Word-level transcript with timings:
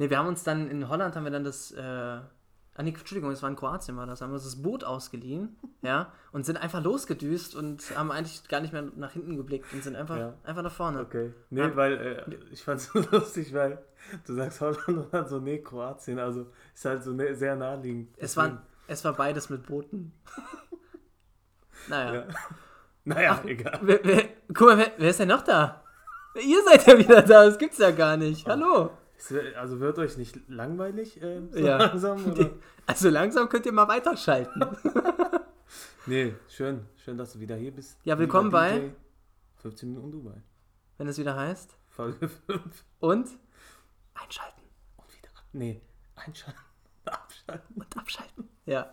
Nee, 0.00 0.08
wir 0.08 0.16
haben 0.18 0.28
uns 0.28 0.42
dann 0.44 0.70
in 0.70 0.88
Holland 0.88 1.14
haben 1.14 1.24
wir 1.24 1.30
dann 1.30 1.44
das, 1.44 1.72
äh, 1.72 1.82
ah 1.82 2.22
nee, 2.82 2.88
Entschuldigung, 2.88 3.30
es 3.32 3.42
war 3.42 3.50
in 3.50 3.56
Kroatien 3.56 3.98
war 3.98 4.06
das, 4.06 4.22
haben 4.22 4.30
wir 4.30 4.36
uns 4.36 4.44
das 4.44 4.62
Boot 4.62 4.82
ausgeliehen, 4.82 5.58
ja, 5.82 6.10
und 6.32 6.46
sind 6.46 6.56
einfach 6.56 6.82
losgedüst 6.82 7.54
und 7.54 7.82
haben 7.98 8.10
eigentlich 8.10 8.48
gar 8.48 8.60
nicht 8.62 8.72
mehr 8.72 8.82
nach 8.96 9.12
hinten 9.12 9.36
geblickt 9.36 9.70
und 9.74 9.84
sind 9.84 9.96
einfach, 9.96 10.16
Ja. 10.16 10.32
einfach 10.42 10.62
nach 10.62 10.72
vorne. 10.72 11.00
Okay. 11.00 11.34
Nee, 11.50 11.60
Ja. 11.60 11.76
weil 11.76 11.92
äh, 12.30 12.34
ich 12.50 12.64
fand 12.64 12.80
es 12.80 12.86
so 12.92 12.98
lustig, 13.12 13.52
weil 13.52 13.78
du 14.26 14.32
sagst 14.34 14.62
Holland 14.62 14.88
und 14.88 15.12
dann 15.12 15.28
so, 15.28 15.38
nee, 15.38 15.58
Kroatien, 15.58 16.18
also 16.18 16.46
ist 16.74 16.84
halt 16.86 17.04
so 17.04 17.12
ne, 17.12 17.34
sehr 17.34 17.54
naheliegend. 17.54 18.08
Es 18.16 18.38
war, 18.38 18.62
es 18.86 19.04
war 19.04 19.12
beides 19.12 19.50
mit 19.50 19.66
Booten. 19.66 20.12
naja. 21.88 22.14
Ja. 22.14 22.24
Naja, 23.04 23.42
egal. 23.44 23.78
Wer, 23.82 24.00
wer, 24.02 24.24
guck 24.54 24.68
mal, 24.68 24.78
wer, 24.78 24.92
wer 24.96 25.10
ist 25.10 25.20
denn 25.20 25.28
noch 25.28 25.42
da? 25.42 25.82
Ihr 26.42 26.62
seid 26.64 26.86
ja 26.86 26.98
wieder 26.98 27.20
da, 27.22 27.44
das 27.44 27.58
gibt's 27.58 27.76
ja 27.78 27.90
gar 27.90 28.16
nicht. 28.16 28.46
Hallo. 28.46 28.92
Also 29.56 29.80
wird 29.80 29.98
euch 29.98 30.16
nicht 30.16 30.48
langweilig 30.48 31.20
äh, 31.22 31.42
so 31.50 31.58
Ja. 31.58 31.76
langsam? 31.76 32.24
Oder? 32.32 32.50
Also 32.86 33.10
langsam 33.10 33.48
könnt 33.48 33.66
ihr 33.66 33.72
mal 33.72 33.88
weiterschalten. 33.88 34.64
Nee, 36.06 36.34
schön. 36.48 36.86
Schön, 36.96 37.18
dass 37.18 37.34
du 37.34 37.40
wieder 37.40 37.54
hier 37.56 37.70
bist. 37.72 37.98
Ja, 38.04 38.18
willkommen 38.18 38.50
bei- 38.50 38.78
DJ. 38.78 38.88
15 39.60 39.90
Minuten 39.90 40.10
Dubai. 40.10 40.42
Wenn 40.96 41.06
es 41.08 41.18
wieder 41.18 41.36
heißt. 41.36 41.76
Folge 41.90 42.26
5. 42.28 42.84
Und 43.00 43.28
einschalten 44.14 44.62
Und 44.96 45.14
wieder 45.16 45.28
ab. 45.36 45.44
Nee, 45.52 45.82
einschalten. 46.16 46.58
Abschalten. 47.04 47.76
und 47.76 47.96
abschalten. 47.98 48.48
Ja. 48.64 48.92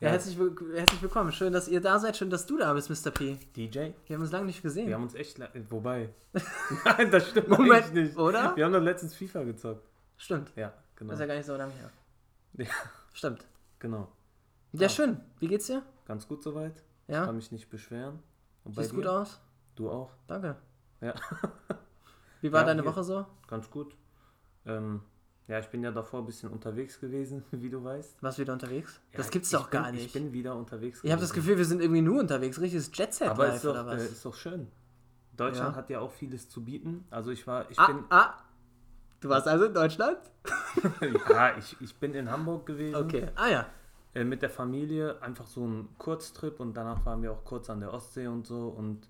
Ja, 0.00 0.08
Ja. 0.08 0.12
herzlich, 0.12 0.38
herzlich 0.74 1.02
willkommen. 1.02 1.32
Schön, 1.32 1.52
dass 1.52 1.66
ihr 1.66 1.80
da 1.80 1.98
seid. 1.98 2.16
Schön, 2.16 2.30
dass 2.30 2.46
du 2.46 2.56
da 2.56 2.72
bist, 2.72 2.88
Mr. 2.88 3.10
P. 3.10 3.34
DJ? 3.56 3.90
Wir 4.06 4.14
haben 4.16 4.22
uns 4.22 4.30
lange 4.30 4.46
nicht 4.46 4.62
gesehen. 4.62 4.86
Wir 4.86 4.94
haben 4.94 5.02
uns 5.02 5.14
echt. 5.14 5.40
Wobei. 5.70 6.10
Nein, 6.84 7.10
das 7.10 7.28
stimmt 7.30 7.48
Moment, 7.48 7.94
nicht. 7.94 8.16
oder? 8.16 8.54
Wir 8.56 8.64
haben 8.64 8.72
doch 8.72 8.80
letztens 8.80 9.14
FIFA 9.16 9.42
gezockt. 9.44 9.88
Stimmt. 10.16 10.52
Ja, 10.54 10.72
genau. 10.94 11.10
Das 11.10 11.18
ist 11.18 11.20
ja 11.20 11.26
gar 11.26 11.34
nicht 11.34 11.46
so 11.46 11.56
lange 11.56 11.72
her. 11.72 11.90
Ja. 12.54 12.66
Stimmt. 13.12 13.44
Genau. 13.80 14.08
Ja, 14.72 14.86
Ah. 14.86 14.88
schön. 14.90 15.20
Wie 15.40 15.48
geht's 15.48 15.66
dir? 15.66 15.82
Ganz 16.06 16.28
gut 16.28 16.42
soweit. 16.44 16.82
Ja? 17.08 17.24
Kann 17.24 17.36
mich 17.36 17.50
nicht 17.50 17.68
beschweren. 17.68 18.20
Und 18.64 18.76
Siehst 18.76 18.94
gut 18.94 19.06
aus? 19.06 19.40
Du 19.74 19.90
auch? 19.90 20.10
Danke. 20.28 20.56
Ja. 21.00 21.14
Wie 22.40 22.52
war 22.52 22.60
Ja, 22.60 22.66
deine 22.68 22.82
hier. 22.82 22.90
Woche 22.90 23.02
so? 23.02 23.26
Ganz 23.48 23.68
gut. 23.70 23.96
Ähm, 24.66 25.02
ja, 25.48 25.58
ich 25.58 25.66
bin 25.68 25.82
ja 25.82 25.90
davor 25.90 26.20
ein 26.20 26.26
bisschen 26.26 26.50
unterwegs 26.50 27.00
gewesen, 27.00 27.42
wie 27.50 27.70
du 27.70 27.82
weißt. 27.82 28.22
Warst 28.22 28.38
du 28.38 28.42
wieder 28.42 28.52
unterwegs? 28.52 29.00
das 29.12 29.26
Ja, 29.26 29.32
gibt's 29.32 29.52
ich 29.52 29.58
doch 29.58 29.68
bin, 29.70 29.82
gar 29.82 29.90
nicht. 29.92 30.06
Ich 30.06 30.12
bin 30.12 30.32
wieder 30.32 30.54
unterwegs 30.54 31.00
Ich 31.02 31.10
habe 31.10 31.20
das 31.20 31.30
gewesen. 31.30 31.44
Gefühl, 31.46 31.58
wir 31.58 31.64
sind 31.64 31.80
irgendwie 31.80 32.02
nur 32.02 32.20
unterwegs. 32.20 32.60
Richtiges 32.60 32.90
Jet-Set 32.94 33.28
Aber 33.30 33.52
ist 33.54 33.64
doch, 33.64 33.70
oder 33.70 33.86
was? 33.86 34.02
äh, 34.02 34.06
ist 34.06 34.24
doch 34.24 34.34
schön. 34.34 34.68
Deutschland 35.36 35.70
Ja. 35.72 35.76
hat 35.76 35.90
ja 35.90 36.00
auch 36.00 36.10
vieles 36.12 36.48
zu 36.48 36.64
bieten. 36.64 37.04
Also 37.10 37.30
ich 37.30 37.46
war, 37.46 37.70
ich 37.70 37.78
ah, 37.78 37.86
bin, 37.86 38.04
ah. 38.10 38.34
Du 39.20 39.28
warst 39.28 39.48
also 39.48 39.64
in 39.66 39.74
Deutschland? 39.74 40.18
ja, 41.28 41.56
ich, 41.56 41.76
ich 41.80 41.94
bin 41.98 42.14
in 42.14 42.30
Hamburg 42.30 42.66
gewesen. 42.66 42.94
Okay. 42.96 43.28
Ah 43.34 43.48
ja. 43.48 43.66
Äh, 44.14 44.24
mit 44.24 44.42
der 44.42 44.50
Familie 44.50 45.20
einfach 45.22 45.46
so 45.46 45.66
ein 45.66 45.88
Kurztrip 45.98 46.60
und 46.60 46.74
danach 46.76 47.04
waren 47.06 47.22
wir 47.22 47.32
auch 47.32 47.44
kurz 47.44 47.68
an 47.70 47.80
der 47.80 47.92
Ostsee 47.92 48.26
und 48.26 48.46
so. 48.46 48.68
Und 48.68 49.08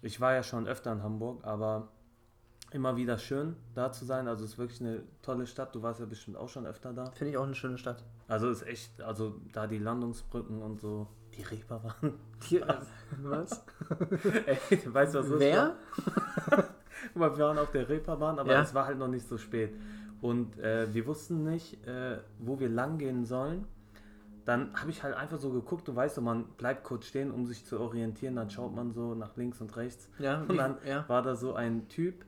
ich 0.00 0.20
war 0.20 0.32
ja 0.34 0.42
schon 0.42 0.66
öfter 0.66 0.92
in 0.92 1.02
Hamburg, 1.02 1.44
aber 1.44 1.88
immer 2.74 2.96
wieder 2.96 3.18
schön 3.18 3.56
da 3.74 3.92
zu 3.92 4.04
sein. 4.04 4.28
Also 4.28 4.44
es 4.44 4.52
ist 4.52 4.58
wirklich 4.58 4.80
eine 4.80 5.02
tolle 5.22 5.46
Stadt. 5.46 5.74
Du 5.74 5.82
warst 5.82 6.00
ja 6.00 6.06
bestimmt 6.06 6.36
auch 6.36 6.48
schon 6.48 6.66
öfter 6.66 6.92
da. 6.92 7.10
Finde 7.12 7.32
ich 7.32 7.36
auch 7.36 7.44
eine 7.44 7.54
schöne 7.54 7.78
Stadt. 7.78 8.02
Also 8.28 8.48
ist 8.50 8.66
echt, 8.66 9.00
also 9.02 9.34
da 9.52 9.66
die 9.66 9.78
Landungsbrücken 9.78 10.62
und 10.62 10.80
so, 10.80 11.06
die 11.36 11.42
Reeperbahn. 11.42 12.14
Hier, 12.44 12.68
äh, 12.68 12.74
was? 13.22 13.64
Ey, 14.46 14.58
weißt 14.92 15.14
du, 15.14 15.18
was 15.20 15.28
das 15.30 15.38
Wer? 15.38 15.76
Wir 17.14 17.38
waren 17.38 17.58
auf 17.58 17.70
der 17.72 17.88
Reeperbahn, 17.88 18.38
aber 18.38 18.52
Ja. 18.52 18.62
es 18.62 18.74
war 18.74 18.86
halt 18.86 18.98
noch 18.98 19.08
nicht 19.08 19.26
so 19.28 19.36
spät. 19.38 19.74
Und 20.20 20.56
äh, 20.60 20.86
wir 20.94 21.06
wussten 21.06 21.42
nicht, 21.42 21.84
äh, 21.86 22.18
wo 22.38 22.60
wir 22.60 22.68
lang 22.68 22.98
gehen 22.98 23.24
sollen. 23.24 23.64
Dann 24.44 24.72
habe 24.74 24.90
ich 24.90 25.02
halt 25.02 25.16
einfach 25.16 25.38
so 25.38 25.50
geguckt, 25.50 25.86
du 25.88 25.96
weißt, 25.96 26.14
so, 26.16 26.20
man 26.20 26.44
bleibt 26.56 26.84
kurz 26.84 27.06
stehen, 27.06 27.32
um 27.32 27.44
sich 27.46 27.64
zu 27.64 27.80
orientieren. 27.80 28.36
Dann 28.36 28.48
schaut 28.50 28.74
man 28.74 28.92
so 28.92 29.14
nach 29.16 29.36
links 29.36 29.60
und 29.60 29.76
rechts. 29.76 30.08
Ja, 30.20 30.42
Und 30.46 30.56
dann 30.56 30.76
ja. 30.86 31.04
war 31.08 31.22
da 31.22 31.34
so 31.34 31.54
ein 31.54 31.88
Typ, 31.88 32.24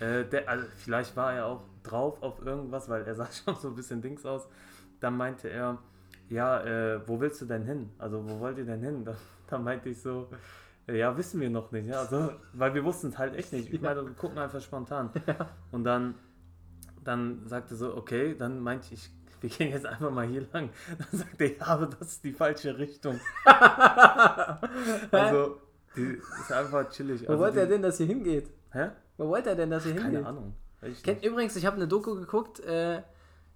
äh, 0.00 0.24
der, 0.24 0.48
also 0.48 0.66
vielleicht 0.76 1.16
war 1.16 1.32
er 1.34 1.46
auch 1.46 1.62
drauf 1.82 2.22
auf 2.22 2.44
irgendwas, 2.44 2.88
weil 2.88 3.02
er 3.04 3.14
sah 3.16 3.28
schon 3.30 3.56
so 3.56 3.68
ein 3.68 3.74
bisschen 3.74 4.00
Dings 4.02 4.24
aus. 4.24 4.48
Dann 5.00 5.16
meinte 5.16 5.48
er, 5.48 5.78
ja, 6.28 6.60
äh, 6.62 7.00
wo 7.06 7.20
willst 7.20 7.40
du 7.40 7.46
denn 7.46 7.64
hin? 7.64 7.90
Also 7.98 8.28
wo 8.28 8.40
wollt 8.40 8.58
ihr 8.58 8.64
denn 8.64 8.82
hin? 8.82 9.04
Da, 9.48 9.56
da 9.56 9.58
meinte 9.58 9.88
ich 9.88 10.02
so, 10.02 10.28
ja, 10.86 11.16
wissen 11.16 11.40
wir 11.40 11.48
noch 11.50 11.72
nicht. 11.72 11.86
Ja, 11.86 12.00
also, 12.00 12.32
weil 12.52 12.74
wir 12.74 12.84
wussten 12.84 13.08
es 13.08 13.18
halt 13.18 13.34
echt 13.34 13.52
nicht. 13.52 13.72
Ich 13.72 13.80
meine, 13.80 14.04
wir 14.04 14.12
gucken 14.12 14.38
einfach 14.38 14.60
spontan. 14.60 15.10
Und 15.72 15.84
dann, 15.84 16.14
dann 17.02 17.46
sagte 17.46 17.74
so, 17.76 17.96
okay, 17.96 18.34
dann 18.38 18.60
meinte 18.60 18.92
ich, 18.92 19.10
wir 19.40 19.50
gehen 19.50 19.70
jetzt 19.70 19.86
einfach 19.86 20.10
mal 20.10 20.26
hier 20.26 20.46
lang. 20.52 20.70
Dann 20.98 21.20
sagte 21.20 21.44
er, 21.44 21.56
ja, 21.56 21.66
aber 21.66 21.86
das 21.86 22.08
ist 22.12 22.24
die 22.24 22.32
falsche 22.32 22.76
Richtung. 22.76 23.18
also, 25.10 25.60
die 25.96 26.20
ist 26.40 26.52
einfach 26.52 26.88
chillig. 26.90 27.22
Wo 27.22 27.32
also 27.32 27.44
wollte 27.44 27.60
er 27.60 27.66
denn, 27.66 27.82
dass 27.82 28.00
ihr 28.00 28.06
hingeht? 28.06 28.50
Hä? 28.72 28.90
Wo 29.18 29.28
wollte 29.28 29.50
er 29.50 29.56
denn, 29.56 29.70
dass 29.70 29.84
ihr 29.84 29.92
hingeht? 29.92 30.12
Keine 30.14 30.26
Ahnung. 30.26 30.54
Ich 30.80 31.02
Kennt 31.02 31.20
nicht. 31.22 31.30
übrigens, 31.30 31.54
ich 31.56 31.66
habe 31.66 31.76
eine 31.76 31.86
Doku 31.88 32.14
geguckt, 32.14 32.60
äh, 32.60 33.02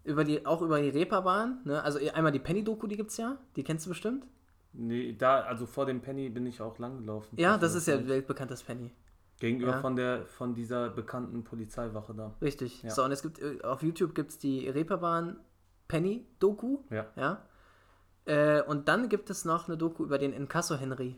über 0.04 0.24
die, 0.24 0.44
auch 0.44 0.60
über 0.60 0.80
die 0.82 0.88
Reeperbahn. 0.90 1.60
Ne? 1.64 1.82
Also 1.82 1.98
einmal 2.12 2.32
die 2.32 2.40
Penny-Doku, 2.40 2.86
die 2.88 2.96
gibt's 2.96 3.16
ja. 3.16 3.38
Die 3.56 3.62
kennst 3.64 3.86
du 3.86 3.90
bestimmt. 3.90 4.26
Nee, 4.74 5.14
da, 5.16 5.40
also 5.42 5.64
vor 5.66 5.86
dem 5.86 6.00
Penny 6.00 6.28
bin 6.28 6.44
ich 6.46 6.60
auch 6.60 6.78
lang 6.78 6.98
gelaufen. 6.98 7.36
Ja, 7.38 7.56
das 7.58 7.74
ist 7.74 7.86
ja 7.86 7.96
weißt. 7.96 8.08
weltbekanntes 8.08 8.62
Penny. 8.64 8.90
Gegenüber 9.38 9.72
Ja. 9.72 9.80
von 9.80 9.96
der 9.96 10.24
von 10.26 10.54
dieser 10.54 10.88
bekannten 10.90 11.44
Polizeiwache 11.44 12.14
da. 12.14 12.34
Richtig. 12.40 12.82
Ja. 12.82 12.90
So, 12.90 13.04
und 13.04 13.12
es 13.12 13.22
gibt 13.22 13.38
äh, 13.40 13.60
auf 13.62 13.82
YouTube 13.82 14.14
gibt's 14.14 14.38
die 14.38 14.68
Reeperbahn 14.68 15.36
Penny-Doku. 15.88 16.78
Ja. 16.90 17.06
Ja. 17.16 17.42
Äh, 18.24 18.62
und 18.62 18.88
dann 18.88 19.08
gibt 19.08 19.30
es 19.30 19.44
noch 19.44 19.68
eine 19.68 19.76
Doku 19.76 20.04
über 20.04 20.18
den 20.18 20.32
Inkasso 20.32 20.76
Henry. 20.76 21.16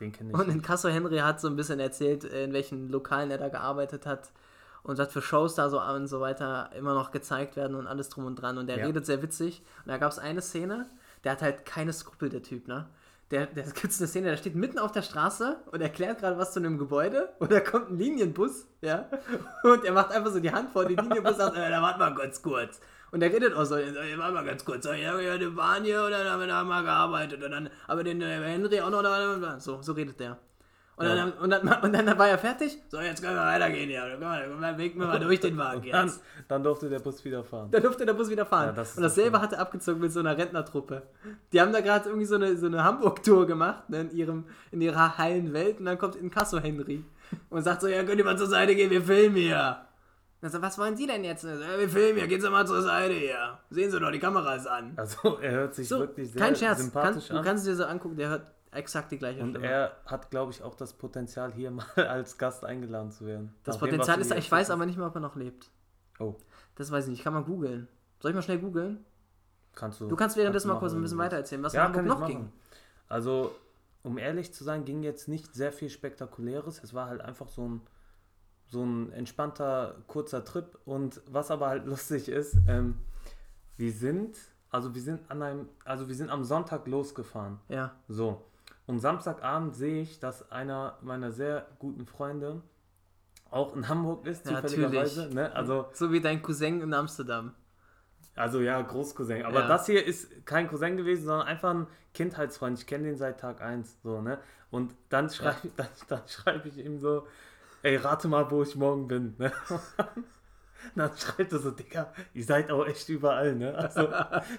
Den 0.00 0.12
kenne 0.12 0.30
ich. 0.32 0.38
Und 0.38 0.48
Inkasso 0.48 0.88
Henry 0.88 1.18
hat 1.18 1.40
so 1.40 1.48
ein 1.48 1.56
bisschen 1.56 1.80
erzählt, 1.80 2.24
äh, 2.24 2.44
in 2.44 2.52
welchen 2.52 2.88
Lokalen 2.88 3.30
er 3.30 3.38
da 3.38 3.48
gearbeitet 3.48 4.06
hat 4.06 4.30
und 4.82 4.98
was 4.98 5.12
für 5.12 5.22
Shows 5.22 5.54
da 5.54 5.70
so 5.70 5.80
und 5.80 6.06
so 6.08 6.20
weiter 6.20 6.70
immer 6.76 6.94
noch 6.94 7.10
gezeigt 7.12 7.56
werden 7.56 7.76
und 7.76 7.86
alles 7.86 8.08
drum 8.08 8.26
und 8.26 8.36
dran. 8.36 8.58
Und 8.58 8.66
der 8.66 8.78
Ja. 8.78 8.86
redet 8.86 9.06
sehr 9.06 9.22
witzig. 9.22 9.62
Und 9.84 9.90
da 9.90 9.98
gab 9.98 10.10
es 10.10 10.18
eine 10.18 10.42
Szene, 10.42 10.86
der 11.24 11.32
hat 11.32 11.42
halt 11.42 11.64
keine 11.64 11.92
Skrupel, 11.92 12.28
der 12.28 12.42
Typ, 12.42 12.66
ne? 12.68 12.86
Der, 13.30 13.46
der 13.46 13.64
gibt 13.64 13.94
eine 13.98 14.06
Szene, 14.08 14.28
der 14.28 14.36
steht 14.36 14.56
mitten 14.56 14.78
auf 14.78 14.92
der 14.92 15.00
Straße 15.00 15.56
und 15.70 15.80
erklärt 15.80 16.18
gerade 16.18 16.36
was 16.36 16.52
zu 16.52 16.60
einem 16.60 16.76
Gebäude 16.76 17.30
und 17.38 17.50
da 17.50 17.60
kommt 17.60 17.88
ein 17.90 17.96
Linienbus, 17.96 18.66
ja, 18.82 19.08
und 19.62 19.84
er 19.86 19.92
macht 19.92 20.10
einfach 20.10 20.30
so 20.32 20.38
die 20.40 20.52
Hand 20.52 20.70
vor 20.70 20.84
den 20.84 20.98
Linienbus 20.98 21.32
und 21.32 21.38
sagt, 21.38 21.56
äh, 21.56 21.70
da 21.70 21.80
warte 21.80 21.98
mal 21.98 22.14
ganz 22.14 22.42
kurz. 22.42 22.78
Und 23.12 23.20
der 23.20 23.32
redet 23.32 23.54
auch 23.54 23.64
so, 23.64 23.76
äh, 23.76 23.94
warte 24.18 24.32
mal 24.34 24.44
ganz 24.44 24.64
kurz, 24.64 24.84
so, 24.84 24.92
ja, 24.92 25.14
eine 25.14 25.50
Bahn 25.50 25.84
hier 25.84 26.02
und 26.02 26.10
dann 26.10 26.26
haben 26.26 26.40
wir 26.40 26.46
da 26.48 26.64
mal 26.64 26.82
gearbeitet 26.82 27.44
und 27.44 27.50
dann, 27.50 27.68
aber 27.86 28.02
den 28.02 28.20
äh, 28.22 28.40
Henry 28.42 28.80
auch 28.80 28.90
noch 28.90 29.02
da, 29.02 29.60
so, 29.60 29.80
so 29.82 29.92
redet 29.92 30.18
der. 30.18 30.38
Und, 30.96 31.06
Ja. 31.06 31.14
dann, 31.16 31.32
und, 31.32 31.50
dann, 31.50 31.68
und 31.82 31.92
dann 31.92 32.18
war 32.18 32.28
er 32.28 32.38
fertig. 32.38 32.78
So, 32.88 33.00
jetzt 33.00 33.22
können 33.22 33.34
wir 33.36 33.42
weitergehen 33.42 33.88
hier. 33.88 34.08
Komm 34.12 34.20
mal, 34.28 34.46
komm 34.48 34.60
mal, 34.60 34.78
weg 34.78 34.96
mir 34.96 35.06
mal 35.06 35.18
durch 35.20 35.40
den 35.40 35.56
Wagen 35.58 35.82
Dann, 35.90 36.06
jetzt. 36.06 36.22
dann 36.48 36.62
durfte 36.62 36.88
der 36.88 37.00
Bus 37.00 37.24
wieder 37.24 37.42
fahren. 37.44 37.68
Da 37.70 37.80
durfte 37.80 38.04
der 38.06 38.12
Bus 38.14 38.30
wieder 38.30 38.46
fahren. 38.46 38.66
Ja, 38.68 38.72
das 38.72 38.96
und 38.96 39.02
dasselbe 39.02 39.32
doch 39.32 39.42
hat 39.42 39.52
er 39.52 39.60
abgezogen 39.60 40.00
mit 40.00 40.12
so 40.12 40.20
einer 40.20 40.36
Rentnertruppe. 40.36 41.02
Die 41.52 41.60
haben 41.60 41.72
da 41.72 41.80
gerade 41.80 42.08
irgendwie 42.08 42.26
so 42.26 42.34
eine, 42.36 42.56
so 42.56 42.66
eine 42.66 42.82
Hamburg-Tour 42.84 43.46
gemacht, 43.46 43.88
ne, 43.90 44.02
in, 44.02 44.16
ihrem, 44.16 44.44
in 44.70 44.80
ihrer 44.80 45.18
heilen 45.18 45.52
Welt. 45.52 45.78
Und 45.80 45.86
dann 45.86 45.98
kommt 45.98 46.16
Inkasso 46.16 46.58
Henry 46.60 47.04
und 47.50 47.62
sagt 47.62 47.80
so: 47.82 47.88
Ja, 47.88 48.04
könnt 48.04 48.18
ihr 48.18 48.24
mal 48.24 48.38
zur 48.38 48.46
Seite 48.48 48.74
gehen, 48.74 48.90
wir 48.90 49.02
filmen 49.02 49.36
hier. 49.36 49.78
Und 50.42 50.50
sagt, 50.50 50.62
was 50.64 50.76
wollen 50.76 50.96
Sie 50.96 51.06
denn 51.06 51.22
jetzt? 51.24 51.44
Und 51.44 51.60
Ja, 51.60 51.78
wir 51.78 51.88
filmen 51.88 52.18
hier, 52.18 52.26
gehen 52.26 52.40
Sie 52.40 52.50
mal 52.50 52.66
zur 52.66 52.82
Seite 52.82 53.14
hier. 53.14 53.58
Sehen 53.70 53.90
Sie 53.90 54.00
doch, 54.00 54.10
die 54.10 54.18
Kamera 54.18 54.54
ist 54.56 54.66
an. 54.66 54.92
Also 54.96 55.38
er 55.38 55.52
hört 55.52 55.74
sich 55.74 55.88
So, 55.88 56.00
wirklich 56.00 56.32
sehr 56.32 56.42
kein 56.42 56.56
Scherz. 56.56 56.78
Kann, 56.78 56.84
sympathisch 56.86 57.28
du 57.28 57.36
an. 57.38 57.44
kannst 57.44 57.66
dir 57.66 57.76
so 57.76 57.84
angucken, 57.84 58.16
der 58.16 58.28
hört 58.28 58.46
exakt 58.72 59.12
die 59.12 59.18
gleiche 59.18 59.40
Und 59.40 59.50
Stimme. 59.50 59.66
er 59.66 59.96
hat, 60.06 60.30
glaube 60.30 60.50
ich, 60.50 60.62
auch 60.62 60.74
das 60.74 60.94
Potenzial, 60.94 61.52
hier 61.52 61.70
mal 61.70 61.86
als 61.96 62.38
Gast 62.38 62.64
eingeladen 62.64 63.12
zu 63.12 63.24
werden. 63.24 63.54
das 63.62 63.76
Nach 63.76 63.82
dem, 63.82 63.90
Potenzial 63.90 64.16
was 64.18 64.26
ist, 64.26 64.32
du 64.32 64.38
ich 64.38 64.50
weiß 64.50 64.70
aber 64.70 64.84
nicht 64.84 64.98
mehr, 64.98 65.06
ob 65.06 65.14
er 65.14 65.20
noch 65.20 65.36
lebt. 65.36 65.70
Oh, 66.18 66.34
Das 66.74 66.90
weiß 66.90 67.04
ich 67.04 67.10
nicht, 67.10 67.22
kann 67.24 67.34
man 67.34 67.44
googeln. 67.44 67.86
Soll 68.20 68.30
ich 68.32 68.34
mal 68.34 68.42
schnell 68.42 68.58
googeln? 68.58 69.04
kannst 69.74 70.00
du. 70.00 70.08
Du 70.08 70.16
kannst 70.16 70.36
währenddessen 70.36 70.68
mal 70.68 70.78
kurz 70.78 70.92
ein 70.92 71.00
bisschen 71.00 71.16
du 71.18 71.24
weiter 71.24 71.36
erzählen, 71.36 71.62
was 71.62 71.72
Ja, 71.72 71.86
in 71.86 71.92
kann 71.92 72.00
Hamburg 72.02 72.14
noch 72.20 72.20
machen. 72.28 72.32
ging. 72.50 72.52
Also, 73.08 73.54
um 74.02 74.18
ehrlich 74.18 74.52
zu 74.52 74.64
sein, 74.64 74.84
ging 74.84 75.02
jetzt 75.02 75.28
nicht 75.28 75.54
sehr 75.54 75.72
viel 75.72 75.88
Spektakuläres. 75.88 76.82
Es 76.82 76.92
war 76.94 77.06
halt 77.08 77.20
einfach 77.22 77.48
so 77.48 77.66
ein, 77.68 77.80
so 78.72 78.82
ein 78.82 79.12
entspannter, 79.12 79.96
kurzer 80.06 80.44
Trip. 80.44 80.78
Und 80.86 81.20
was 81.30 81.50
aber 81.50 81.68
halt 81.68 81.84
lustig 81.92 82.28
ist, 82.28 82.56
ähm, 82.66 82.96
wir 83.76 83.92
sind, 83.92 84.36
also 84.70 84.94
wir 84.94 85.02
sind 85.02 85.30
an 85.30 85.42
einem, 85.42 85.68
also 85.84 86.08
wir 86.08 86.14
sind 86.14 86.30
am 86.30 86.42
Sonntag 86.42 86.86
losgefahren. 86.88 87.58
Ja, 87.68 87.92
So. 88.08 88.44
Und 88.86 88.98
Samstagabend 88.98 89.76
sehe 89.76 90.02
ich, 90.02 90.18
dass 90.18 90.50
einer 90.50 90.98
meiner 91.02 91.30
sehr 91.30 91.66
guten 91.78 92.04
Freunde 92.04 92.62
auch 93.50 93.76
in 93.76 93.86
Hamburg 93.88 94.26
ist, 94.26 94.44
Ja, 94.50 94.60
zufälligerweise. 94.62 95.28
Ne? 95.32 95.52
Also, 95.54 95.86
so 95.92 96.10
wie 96.10 96.20
dein 96.20 96.42
Cousin 96.42 96.80
in 96.80 96.92
Amsterdam. 96.92 97.54
also 98.34 98.60
ja, 98.60 98.80
Großcousin. 98.82 99.44
Aber 99.44 99.60
Ja. 99.60 99.68
das 99.68 99.86
hier 99.86 100.04
ist 100.04 100.44
kein 100.46 100.66
Cousin 100.68 100.96
gewesen, 100.96 101.26
sondern 101.26 101.46
einfach 101.46 101.70
ein 101.74 101.86
Kindheitsfreund. 102.14 102.78
Ich 102.78 102.86
kenne 102.86 103.04
den 103.04 103.16
seit 103.16 103.38
Tag 103.38 103.60
1. 103.60 103.98
So, 104.02 104.20
ne? 104.22 104.38
Und 104.70 104.94
dann 105.10 105.28
schreibe 105.30 105.68
dann, 105.76 105.88
dann 106.08 106.22
schreib 106.26 106.64
ich 106.66 106.78
ihm 106.78 106.98
so, 106.98 107.26
ey, 107.82 107.96
rate 107.96 108.28
mal, 108.28 108.50
wo 108.50 108.62
ich 108.62 108.76
morgen 108.76 109.08
bin. 109.08 109.34
Ne? 109.38 109.52
dann 110.94 111.10
schreibt 111.16 111.52
er 111.52 111.58
so, 111.58 111.70
Digga, 111.70 112.12
ihr 112.34 112.44
seid 112.44 112.70
auch 112.70 112.86
echt 112.86 113.08
überall, 113.08 113.54
ne? 113.54 113.74
Also, 113.76 114.08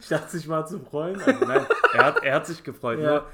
statt 0.02 0.30
sich 0.30 0.48
mal 0.48 0.66
zu 0.66 0.80
freuen. 0.80 1.22
Also, 1.22 1.46
nein, 1.46 1.66
er 1.94 2.06
hat, 2.06 2.24
er 2.24 2.36
hat 2.36 2.46
sich 2.46 2.64
gefreut. 2.64 3.00
Ja. 3.00 3.10
Nur, 3.10 3.26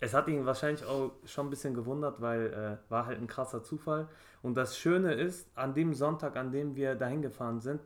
es 0.00 0.12
hat 0.12 0.28
ihn 0.28 0.44
wahrscheinlich 0.44 0.84
auch 0.84 1.12
schon 1.24 1.46
ein 1.46 1.50
bisschen 1.50 1.74
gewundert, 1.74 2.20
weil 2.20 2.52
äh, 2.86 2.90
war 2.90 3.06
halt 3.06 3.18
ein 3.18 3.26
krasser 3.26 3.62
Zufall. 3.62 4.08
Und 4.42 4.54
das 4.56 4.78
Schöne 4.78 5.14
ist, 5.14 5.48
an 5.54 5.74
dem 5.74 5.94
Sonntag, 5.94 6.36
an 6.36 6.52
dem 6.52 6.76
wir 6.76 6.94
dahin 6.94 7.22
gefahren 7.22 7.60
sind, 7.60 7.80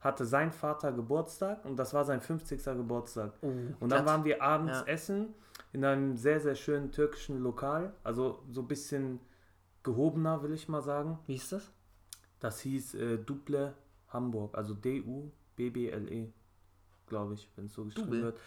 hatte 0.00 0.24
sein 0.24 0.52
Vater 0.52 0.92
Geburtstag 0.92 1.64
und 1.64 1.76
das 1.76 1.92
war 1.92 2.04
sein 2.04 2.20
50. 2.20 2.62
Geburtstag. 2.64 3.32
Oh, 3.42 3.50
Und 3.80 3.90
dann 3.90 4.06
waren 4.06 4.24
wir 4.24 4.40
abends 4.42 4.78
Ja. 4.78 4.86
essen 4.86 5.34
in 5.72 5.84
einem 5.84 6.16
sehr, 6.16 6.40
sehr 6.40 6.54
schönen 6.54 6.92
türkischen 6.92 7.42
Lokal. 7.42 7.92
Also 8.04 8.40
so 8.50 8.60
ein 8.60 8.68
bisschen 8.68 9.18
gehobener, 9.86 10.42
will 10.42 10.52
ich 10.52 10.68
mal 10.68 10.82
sagen. 10.82 11.18
Wie 11.26 11.36
ist 11.36 11.50
das? 11.52 11.70
Das 12.40 12.60
hieß 12.60 12.94
äh, 12.96 13.16
Duble 13.18 13.72
Hamburg, 14.08 14.54
also 14.58 14.74
D-U-B-B-L-E, 14.74 16.32
glaube 17.06 17.34
ich, 17.34 17.50
wenn 17.56 17.66
es 17.66 17.72
so 17.74 17.84
geschrieben 17.84 18.06
Double. 18.08 18.22
wird. 18.22 18.38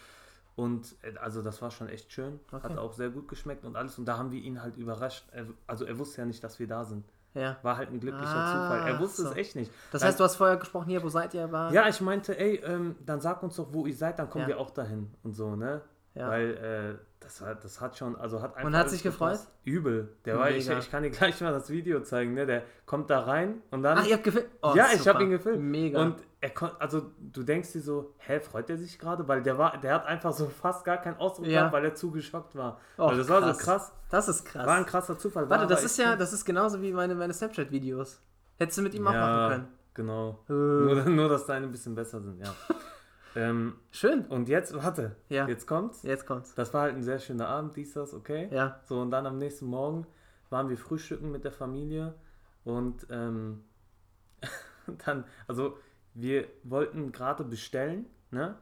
Und 0.56 0.96
äh, 1.04 1.18
also 1.18 1.42
das 1.42 1.62
war 1.62 1.72
schon 1.72 1.88
echt 1.90 2.12
schön, 2.12 2.40
Okay. 2.52 2.64
hat 2.70 2.78
auch 2.78 2.94
sehr 2.94 3.10
gut 3.10 3.28
geschmeckt 3.28 3.66
und 3.66 3.76
alles. 3.76 3.98
Und 3.98 4.06
da 4.06 4.18
haben 4.18 4.32
wir 4.32 4.42
ihn 4.42 4.62
halt 4.62 4.78
überrascht. 4.78 5.28
Er, 5.32 5.46
also 5.68 5.86
er 5.86 5.98
wusste 5.98 6.22
ja 6.22 6.26
nicht, 6.28 6.44
dass 6.44 6.60
wir 6.60 6.68
da 6.68 6.84
sind. 6.84 7.06
Ja. 7.34 7.58
War 7.62 7.78
halt 7.78 7.90
ein 7.90 8.00
glücklicher 8.00 8.28
Ah, 8.36 8.52
Zufall. 8.52 8.88
Er 8.92 9.00
wusste 9.00 9.22
so. 9.22 9.30
es 9.30 9.36
echt 9.38 9.56
nicht. 9.56 9.72
Das 9.92 10.04
heißt, 10.04 10.20
du 10.20 10.24
hast 10.24 10.36
vorher 10.36 10.58
gesprochen, 10.58 10.90
hier, 10.90 11.02
wo 11.04 11.10
seid 11.10 11.34
ihr? 11.36 11.52
War? 11.52 11.72
ja, 11.72 11.88
ich 11.88 12.02
meinte, 12.02 12.38
ey, 12.38 12.56
ähm, 12.58 12.96
dann 13.06 13.22
sag 13.22 13.44
uns 13.44 13.56
doch, 13.56 13.72
wo 13.72 13.86
ihr 13.86 13.96
seid, 13.96 14.18
dann 14.20 14.30
kommen 14.30 14.44
Ja. 14.44 14.48
wir 14.50 14.60
auch 14.60 14.72
dahin 14.72 15.12
und 15.24 15.34
so, 15.36 15.56
ne? 15.56 15.82
Ja. 16.16 16.28
Weil 16.28 16.98
äh, 17.00 17.09
das, 17.20 17.42
hat, 17.42 17.64
das 17.64 17.82
hat 17.82 17.98
schon, 17.98 18.16
also 18.16 18.42
hat 18.42 18.56
einfach. 18.56 18.68
Und 18.68 18.76
hat 18.76 18.90
sich 18.90 19.04
gefreut? 19.04 19.40
Übel. 19.64 20.16
Der 20.26 20.38
war, 20.38 20.50
ich, 20.52 20.70
ich 20.70 20.92
kann 20.92 21.04
dir 21.04 21.10
gleich 21.12 21.40
mal 21.42 21.52
das 21.52 21.70
Video 21.70 22.00
zeigen, 22.02 22.34
ne? 22.34 22.46
Der 22.46 22.64
kommt 22.86 23.10
da 23.10 23.20
rein 23.22 23.62
und 23.72 23.84
dann. 23.84 23.98
Ach, 23.98 24.06
ihr 24.06 24.14
habt 24.16 24.24
gefilmt? 24.24 24.48
Oh, 24.62 24.74
ja, 24.76 24.88
ich 24.94 25.00
super. 25.00 25.14
habe 25.16 25.24
ihn 25.24 25.30
gefilmt. 25.32 25.62
Mega. 25.64 26.02
Und 26.02 26.16
er 26.42 26.52
kon 26.52 26.70
also 26.80 27.12
du 27.20 27.44
denkst 27.44 27.74
dir 27.74 27.82
so, 27.82 28.14
hä, 28.20 28.40
freut 28.40 28.70
er 28.70 28.78
sich 28.78 28.98
gerade? 28.98 29.28
Weil 29.28 29.44
der 29.44 29.58
war, 29.58 29.78
der 29.78 29.94
hat 29.96 30.06
einfach 30.06 30.32
so 30.32 30.48
fast 30.48 30.86
gar 30.86 30.98
keinen 31.02 31.18
Ausdruck 31.18 31.46
Ja. 31.48 31.60
gehabt, 31.60 31.74
weil 31.74 31.86
er 31.86 31.96
zu 31.96 32.12
geschockt 32.12 32.56
war. 32.56 32.80
Oh, 32.98 33.04
also 33.04 33.18
das 33.22 33.30
war 33.30 33.42
krass. 33.42 33.58
so 33.60 33.64
krass. 33.66 33.92
das 34.10 34.30
ist 34.30 34.46
krass. 34.46 34.66
War 34.66 34.76
ein 34.78 34.86
krasser 34.86 35.18
Zufall. 35.18 35.50
war 35.50 35.60
Warte, 35.60 35.68
das 35.74 35.84
ist 35.84 35.98
ja, 35.98 36.16
das 36.16 36.32
ist 36.32 36.46
genauso 36.46 36.82
wie 36.82 36.94
meine, 36.94 37.16
meine 37.16 37.34
Snapchat-Videos. 37.34 38.22
Hättest 38.58 38.78
du 38.78 38.82
mit 38.82 38.94
ihm 38.94 39.06
auch 39.08 39.14
ja, 39.14 39.50
machen 39.50 39.68
Genau. 39.94 40.40
können. 40.46 40.60
Äh, 40.90 40.94
Nur, 40.94 41.06
nur, 41.10 41.30
dass 41.30 41.46
deine 41.46 41.66
ein 41.68 41.72
bisschen 41.72 41.94
besser 41.96 42.22
sind, 42.22 42.40
ja. 42.40 42.54
Ähm, 43.36 43.76
schön. 43.92 44.26
und 44.26 44.50
jetzt, 44.50 44.74
warte, 44.74 45.16
Ja. 45.30 45.48
jetzt 45.48 45.68
kommt's. 45.68 46.04
Jetzt 46.04 46.26
kommt's. 46.26 46.54
Das 46.56 46.74
war 46.74 46.82
halt 46.84 46.96
ein 46.96 47.04
sehr 47.04 47.20
schöner 47.20 47.48
Abend, 47.48 47.76
dies, 47.76 47.94
das, 47.94 48.14
okay. 48.14 48.50
Ja. 48.52 48.80
So, 48.86 49.02
und 49.02 49.12
dann 49.12 49.26
am 49.26 49.38
nächsten 49.38 49.66
Morgen 49.68 50.06
waren 50.50 50.70
wir 50.70 50.78
frühstücken 50.78 51.32
mit 51.32 51.44
der 51.44 51.52
Familie 51.52 52.16
und 52.64 53.06
ähm, 53.10 53.64
dann, 55.06 55.26
also 55.48 55.78
wir 56.14 56.48
wollten 56.64 57.12
gerade 57.12 57.44
bestellen, 57.44 58.06
ne? 58.32 58.56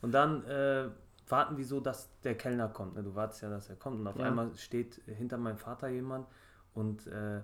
Und 0.00 0.12
dann 0.12 0.44
äh, 0.44 0.88
warten 1.28 1.56
wir 1.56 1.64
so, 1.66 1.80
dass 1.80 2.08
der 2.22 2.36
Kellner 2.36 2.68
kommt. 2.68 2.94
Ne? 2.94 3.02
Du 3.02 3.14
wartest 3.16 3.42
ja, 3.42 3.50
dass 3.50 3.68
er 3.68 3.74
kommt. 3.76 3.98
Und 3.98 4.06
auf 4.06 4.16
Ja. 4.16 4.26
einmal 4.26 4.54
steht 4.54 5.02
hinter 5.06 5.36
meinem 5.38 5.58
Vater 5.58 5.88
jemand 5.88 6.26
und 6.72 7.06
äh, 7.08 7.40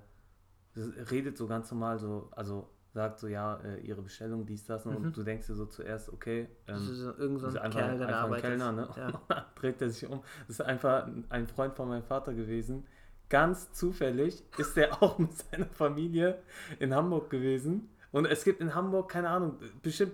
redet 0.77 1.37
so 1.37 1.47
ganz 1.49 1.71
normal 1.73 1.99
so, 1.99 2.29
also 2.31 2.69
sagt 2.94 3.19
so, 3.19 3.26
ja, 3.26 3.56
äh, 3.64 3.81
ihre 3.81 4.00
Bestellung, 4.02 4.46
dies, 4.46 4.64
das. 4.67 4.85
Mhm. 4.85 4.96
Und 4.96 5.17
du 5.17 5.23
denkst 5.25 5.46
dir 5.49 5.55
so 5.55 5.67
zuerst, 5.67 6.12
okay, 6.12 6.49
Das 6.67 6.81
ähm, 6.81 6.91
ist 6.93 6.99
so 7.00 7.12
irgend 7.19 7.41
so 7.41 7.46
das 7.46 7.56
ein 7.56 7.62
einfach, 7.62 7.81
Kerl, 7.81 7.99
der 7.99 8.08
einfach 8.08 8.31
ein. 8.37 8.41
Kellner, 8.41 8.73
ne? 8.73 8.88
Ja. 8.96 9.46
Dreht 9.56 9.82
er 9.82 9.91
sich 9.91 10.08
um. 10.08 10.23
Das 10.46 10.61
ist 10.61 10.62
einfach 10.62 11.06
ein 11.29 11.46
Freund 11.49 11.75
von 11.75 11.88
meinem 11.88 12.05
Vater 12.05 12.32
gewesen. 12.35 12.87
Ganz 13.29 13.73
zufällig 13.73 14.44
ist 14.58 14.76
er 14.79 14.91
auch 15.02 15.19
mit 15.19 15.32
seiner 15.37 15.67
Familie 15.67 16.38
in 16.79 16.94
Hamburg 16.94 17.31
gewesen. 17.31 17.91
Und 18.12 18.26
es 18.26 18.44
gibt 18.44 18.61
in 18.61 18.75
Hamburg, 18.75 19.11
keine 19.11 19.29
Ahnung, 19.29 19.58
bestimmt 19.82 20.12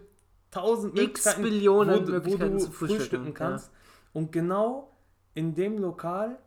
tausend 0.50 0.94
Möglichkeiten, 0.94 1.42
Billionen 1.42 1.94
wo, 2.00 2.06
du- 2.06 2.12
Möglichkeiten 2.12 2.54
wo 2.54 2.58
du 2.58 2.64
zu 2.64 2.70
frühstücken, 2.72 2.98
frühstücken 3.00 3.34
kannst. 3.34 3.70
Und 4.14 4.32
genau 4.32 4.96
in 5.34 5.54
dem 5.54 5.78
Lokal, 5.78 6.38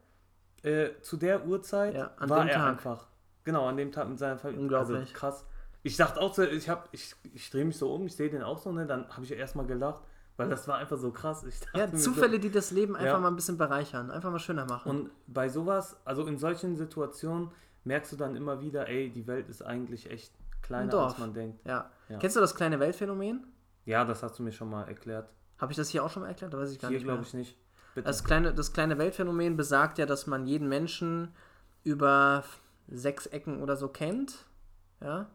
äh, 0.63 0.89
zu 1.01 1.15
der 1.17 1.45
Uhrzeit, 1.45 1.93
Ja, 1.95 2.11
war 2.19 2.47
er 2.49 2.55
Tag. 2.55 2.69
einfach. 2.71 3.07
Genau, 3.43 3.67
an 3.67 3.77
dem 3.77 3.91
Tag 3.91 4.09
mit 4.09 4.17
seiner 4.17 4.37
Familie. 4.37 4.61
Unglaublich. 4.63 4.97
Also 4.99 5.13
krass. 5.13 5.45
Ich 5.83 5.97
dachte 5.97 6.19
auch 6.21 6.33
so, 6.33 6.43
ich, 6.43 6.69
hab, 6.69 6.87
ich, 6.93 7.13
ich 7.33 7.49
drehe 7.51 7.65
mich 7.65 7.77
so 7.77 7.93
um, 7.93 8.05
ich 8.05 8.15
sehe 8.15 8.29
den 8.29 8.41
auch 8.41 8.57
so, 8.57 8.71
ne? 8.71 8.85
dann 8.85 9.07
habe 9.09 9.23
ich 9.25 9.31
erstmal 9.33 9.65
gelacht, 9.65 10.01
weil 10.37 10.49
das 10.49 10.67
war 10.67 10.77
einfach 10.77 10.97
so 10.97 11.11
krass. 11.11 11.45
Ja, 11.75 11.87
mir 11.87 11.97
so- 11.97 12.11
Zufälle, 12.13 12.39
die 12.39 12.49
das 12.49 12.71
Leben 12.71 12.95
einfach 12.95 13.13
Ja. 13.15 13.19
mal 13.19 13.27
ein 13.27 13.35
bisschen 13.35 13.57
bereichern, 13.57 14.09
einfach 14.09 14.31
mal 14.31 14.39
schöner 14.39 14.65
machen. 14.65 14.89
Und 14.89 15.11
bei 15.27 15.49
sowas, 15.49 15.97
also 16.05 16.25
in 16.25 16.37
solchen 16.37 16.75
Situationen, 16.77 17.51
merkst 17.83 18.13
du 18.13 18.15
dann 18.15 18.35
immer 18.37 18.61
wieder, 18.61 18.87
ey, 18.87 19.09
die 19.09 19.27
Welt 19.27 19.49
ist 19.49 19.61
eigentlich 19.61 20.09
echt 20.09 20.33
kleiner, 20.61 20.93
als 20.97 21.17
man 21.17 21.33
denkt. 21.33 21.59
ja. 21.67 21.91
Ja. 22.07 22.17
Kennst 22.19 22.35
du 22.37 22.39
das 22.39 22.55
kleine 22.55 22.79
Weltphänomen? 22.79 23.45
Ja, 23.85 24.05
das 24.05 24.23
hast 24.23 24.39
du 24.39 24.43
mir 24.43 24.51
schon 24.53 24.69
mal 24.69 24.83
erklärt. 24.87 25.29
Habe 25.57 25.71
ich 25.73 25.77
das 25.77 25.89
hier 25.89 26.03
auch 26.03 26.09
schon 26.09 26.23
mal 26.23 26.29
erklärt? 26.29 26.53
Da 26.53 26.57
weiß 26.57 26.71
ich 26.71 26.79
gar 26.79 26.89
Hier 26.89 26.97
nicht 26.99 27.05
mehr. 27.05 27.15
glaube 27.15 27.27
ich 27.27 27.33
nicht. 27.33 27.57
Bitte. 27.95 28.07
Das 28.07 28.23
kleine, 28.23 28.53
das 28.53 28.71
kleine 28.73 28.97
Weltphänomen 28.97 29.57
besagt 29.57 29.97
ja, 29.97 30.05
dass 30.05 30.27
man 30.27 30.45
jeden 30.47 30.69
Menschen 30.69 31.33
über 31.83 32.43
sechs 32.87 33.25
Ecken 33.27 33.61
oder 33.61 33.75
so 33.75 33.87
kennt. 33.89 34.45
Ja. 35.01 35.27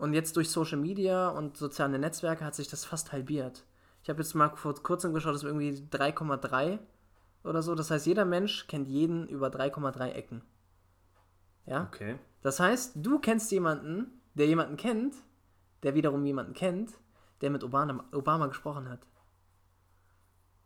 Und 0.00 0.14
jetzt 0.14 0.34
durch 0.36 0.48
Social 0.50 0.78
Media 0.78 1.28
und 1.28 1.58
soziale 1.58 1.98
Netzwerke 1.98 2.42
hat 2.42 2.54
sich 2.54 2.68
das 2.68 2.86
fast 2.86 3.12
halbiert. 3.12 3.66
Ich 4.02 4.08
habe 4.08 4.22
jetzt 4.22 4.32
mal 4.34 4.48
vor 4.56 4.74
kurzem 4.82 5.12
geschaut, 5.12 5.34
das 5.34 5.42
ist 5.42 5.46
irgendwie 5.46 5.86
3,3 5.90 6.78
oder 7.44 7.62
so. 7.62 7.74
Das 7.74 7.90
heißt, 7.90 8.06
jeder 8.06 8.24
Mensch 8.24 8.66
kennt 8.66 8.88
jeden 8.88 9.28
über 9.28 9.48
3,3 9.48 10.12
Ecken. 10.12 10.42
Ja. 11.66 11.82
okay. 11.82 12.18
Das 12.40 12.60
heißt, 12.60 12.92
du 12.96 13.18
kennst 13.18 13.52
jemanden, 13.52 14.22
der 14.32 14.46
jemanden 14.46 14.78
kennt, 14.78 15.14
der 15.82 15.94
wiederum 15.94 16.24
jemanden 16.24 16.54
kennt, 16.54 16.94
der 17.42 17.50
mit 17.50 17.62
Obama, 17.62 18.02
Obama 18.12 18.46
gesprochen 18.46 18.88
hat. 18.88 19.00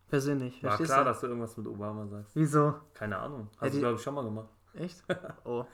Persönlich. 0.07 0.63
War 0.63 0.79
klar, 0.79 1.01
du? 1.01 1.05
dass 1.07 1.21
du 1.21 1.27
irgendwas 1.27 1.57
mit 1.57 1.67
Obama 1.67 2.07
sagst. 2.07 2.37
Wieso? 2.37 2.75
Keine 2.95 3.19
Ahnung. 3.19 3.49
Ja, 3.55 3.63
Hast 3.63 3.73
die- 3.73 3.79
du, 3.79 3.81
glaube 3.81 3.97
ich, 3.97 4.03
schon 4.03 4.15
mal 4.15 4.23
gemacht. 4.23 4.49
Echt? 4.75 5.03
Oh. 5.45 5.65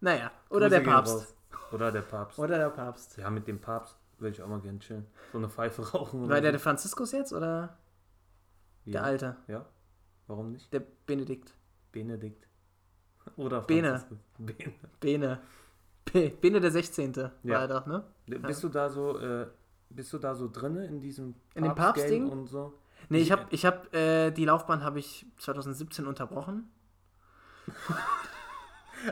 Naja, 0.00 0.30
oder 0.50 0.68
Grüße 0.68 0.80
der 0.82 0.88
Papst. 0.88 1.37
Oder 1.72 1.92
der 1.92 2.02
Papst. 2.02 2.38
Oder 2.38 2.58
der 2.58 2.70
Papst. 2.70 3.16
Ja, 3.18 3.30
mit 3.30 3.46
dem 3.46 3.60
Papst 3.60 3.96
würde 4.18 4.30
ich 4.34 4.42
auch 4.42 4.48
mal 4.48 4.60
gerne 4.60 4.78
chillen. 4.78 5.06
So 5.32 5.38
eine 5.38 5.48
Pfeife 5.48 5.82
rauchen. 5.92 6.28
War 6.28 6.40
der 6.40 6.50
so. 6.50 6.52
der 6.52 6.60
Franziskus 6.60 7.12
jetzt 7.12 7.32
oder 7.32 7.76
ja. 8.84 8.92
der 8.92 9.04
Alte? 9.04 9.36
Ja. 9.46 9.66
Warum 10.26 10.52
nicht? 10.52 10.72
Der 10.72 10.82
Benedikt. 11.06 11.54
Benedikt. 11.92 12.46
Oder. 13.36 13.62
Franziskus. 13.62 14.18
Bene. 14.38 14.74
Bene. 15.00 15.40
Be 16.12 16.30
Bene 16.30 16.60
der 16.60 16.70
16. 16.70 17.12
Ja. 17.14 17.30
war 17.54 17.60
er 17.62 17.68
doch, 17.68 17.86
ne? 17.86 18.04
Bist 18.26 18.62
du 18.62 18.68
da 18.68 18.88
so, 18.90 19.18
äh, 19.18 19.46
bist 19.90 20.12
du 20.12 20.18
da 20.18 20.34
so 20.34 20.48
drinne 20.50 20.86
in 20.86 21.00
diesem 21.00 21.34
In 21.54 21.64
dem 21.64 21.74
Papstding? 21.74 22.28
und 22.28 22.46
so? 22.46 22.74
Nee, 23.08 23.18
ich 23.18 23.24
Ich- 23.26 23.32
habe 23.32 23.46
ich 23.50 23.64
hab, 23.66 23.94
äh, 23.94 24.30
die 24.30 24.44
Laufbahn 24.44 24.82
habe 24.84 24.98
ich 24.98 25.26
2017 25.38 26.06
unterbrochen. 26.06 26.70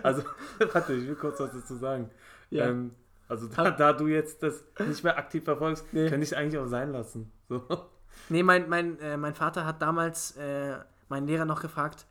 Also, 0.02 0.23
warte, 0.73 0.95
ich 0.95 1.07
will 1.07 1.14
kurz 1.16 1.40
was 1.40 1.52
dazu 1.52 1.76
sagen. 1.76 2.11
Ja. 2.50 2.66
Ähm, 2.66 2.95
also, 3.28 3.49
da, 3.49 3.71
da 3.71 3.93
du 3.93 4.07
jetzt 4.07 4.43
das 4.43 4.62
nicht 4.87 5.02
mehr 5.02 5.19
aktiv 5.19 5.45
verfolgst, 5.45 5.85
Nee. 5.93 6.09
könnte 6.09 6.25
ich 6.25 6.37
eigentlich 6.37 6.59
auch 6.61 6.66
sein 6.69 6.93
lassen. 6.93 7.33
So. 7.49 7.62
Nee, 8.31 8.43
mein, 8.43 8.66
mein, 8.69 8.99
äh, 9.00 9.19
mein 9.19 9.35
Vater 9.35 9.66
hat 9.66 9.83
damals 9.83 10.37
äh, 10.38 10.78
meinen 11.11 11.26
Lehrer 11.26 11.45
noch 11.45 11.61
gefragt, 11.61 12.07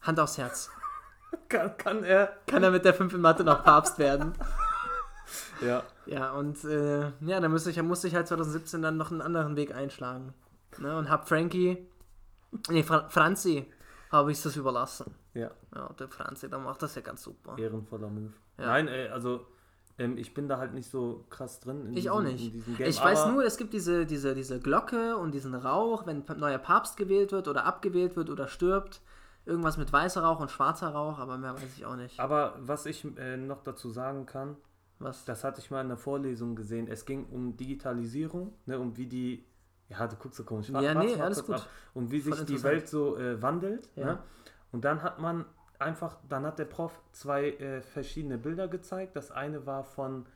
Hand 0.00 0.18
aufs 0.18 0.38
Herz. 0.38 0.70
Kann, 1.50 1.76
kann 1.76 2.04
er? 2.04 2.32
Kann 2.46 2.62
er 2.62 2.70
mit 2.70 2.84
der 2.86 2.94
5 2.94 3.12
in 3.12 3.20
Mathe 3.20 3.44
noch 3.44 3.62
Papst 3.62 3.98
werden? 3.98 4.32
Ja. 5.60 5.82
Ja, 6.06 6.32
und 6.32 6.64
äh, 6.64 7.10
ja, 7.20 7.38
dann 7.40 7.50
musste 7.50 7.70
ich, 7.70 7.80
musste 7.82 8.08
ich 8.08 8.14
halt 8.14 8.26
2017 8.28 8.80
dann 8.80 8.96
noch 8.96 9.10
einen 9.10 9.20
anderen 9.20 9.56
Weg 9.56 9.74
einschlagen. 9.74 10.32
Ne? 10.78 10.96
Und 10.96 11.10
hab 11.10 11.28
Frankie, 11.28 11.86
nee, 12.70 12.82
Fra 12.82 13.08
Franzi, 13.10 13.70
habe 14.10 14.32
ich 14.32 14.42
das 14.42 14.56
überlassen. 14.56 15.14
Ja, 15.36 15.50
Ja, 15.74 15.92
der 15.98 16.08
Franzi, 16.08 16.48
der 16.48 16.58
macht 16.58 16.82
das 16.82 16.94
ja 16.94 17.02
ganz 17.02 17.22
super. 17.22 17.56
ehrenvoller 17.58 18.08
Move. 18.08 18.32
Ja. 18.58 18.66
Nein, 18.66 18.88
ey, 18.88 19.08
also, 19.08 19.46
ähm, 19.98 20.16
ich 20.18 20.34
bin 20.34 20.48
da 20.48 20.58
halt 20.58 20.74
nicht 20.74 20.90
so 20.90 21.24
krass 21.30 21.60
drin. 21.60 21.86
In 21.86 21.96
Ich 21.96 22.10
auch 22.10 22.22
nicht. 22.22 22.52
Diesem 22.52 22.76
Ich 22.80 23.02
weiß 23.02 23.26
nur, 23.26 23.44
es 23.44 23.56
gibt 23.56 23.72
diese, 23.72 24.06
diese, 24.06 24.34
diese 24.34 24.60
Glocke 24.60 25.16
und 25.16 25.32
diesen 25.32 25.54
Rauch, 25.54 26.06
wenn 26.06 26.24
ein 26.28 26.38
neuer 26.38 26.58
Papst 26.58 26.96
gewählt 26.96 27.32
wird 27.32 27.48
oder 27.48 27.64
abgewählt 27.64 28.16
wird 28.16 28.30
oder 28.30 28.48
stirbt. 28.48 29.00
Irgendwas 29.44 29.76
mit 29.76 29.92
weißer 29.92 30.22
Rauch 30.22 30.40
und 30.40 30.50
schwarzer 30.50 30.88
Rauch, 30.88 31.18
aber 31.18 31.38
mehr 31.38 31.54
weiß 31.54 31.76
ich 31.76 31.86
auch 31.86 31.94
nicht. 31.96 32.18
Aber 32.18 32.56
was 32.58 32.84
ich 32.84 33.06
äh, 33.16 33.36
noch 33.36 33.62
dazu 33.62 33.90
sagen 33.90 34.26
kann, 34.26 34.56
Was? 34.98 35.24
das 35.24 35.44
hatte 35.44 35.60
ich 35.60 35.70
mal 35.70 35.82
in 35.82 35.88
der 35.88 35.96
Vorlesung 35.96 36.56
gesehen. 36.56 36.88
Es 36.88 37.04
ging 37.04 37.26
um 37.26 37.56
Digitalisierung, 37.56 38.54
ne, 38.66 38.78
um 38.78 38.96
wie 38.96 39.06
die. 39.06 39.46
Ja, 39.88 40.08
du 40.08 40.16
guckst 40.16 40.36
so 40.38 40.44
komisch. 40.44 40.68
Ja, 40.70 40.94
nee, 40.94 41.14
alles 41.14 41.44
gut. 41.44 41.64
Um 41.94 42.10
wie 42.10 42.20
sich 42.20 42.34
die. 42.44 42.60
Welt 42.64 42.88
so 42.88 43.16
äh, 43.16 43.40
wandelt. 43.40 43.88
Ja. 43.94 44.06
Ne? 44.06 44.18
Und 44.72 44.84
dann 44.84 45.02
hat 45.02 45.18
man 45.20 45.44
einfach, 45.78 46.16
dann 46.28 46.44
hat 46.44 46.58
der 46.58 46.64
Prof 46.64 47.00
zwei 47.12 47.50
äh, 47.50 47.80
verschiedene 47.82 48.38
Bilder 48.38 48.68
gezeigt. 48.68 49.16
Das 49.16 49.30
eine 49.30 49.66
war 49.66 49.84
von, 49.84 50.26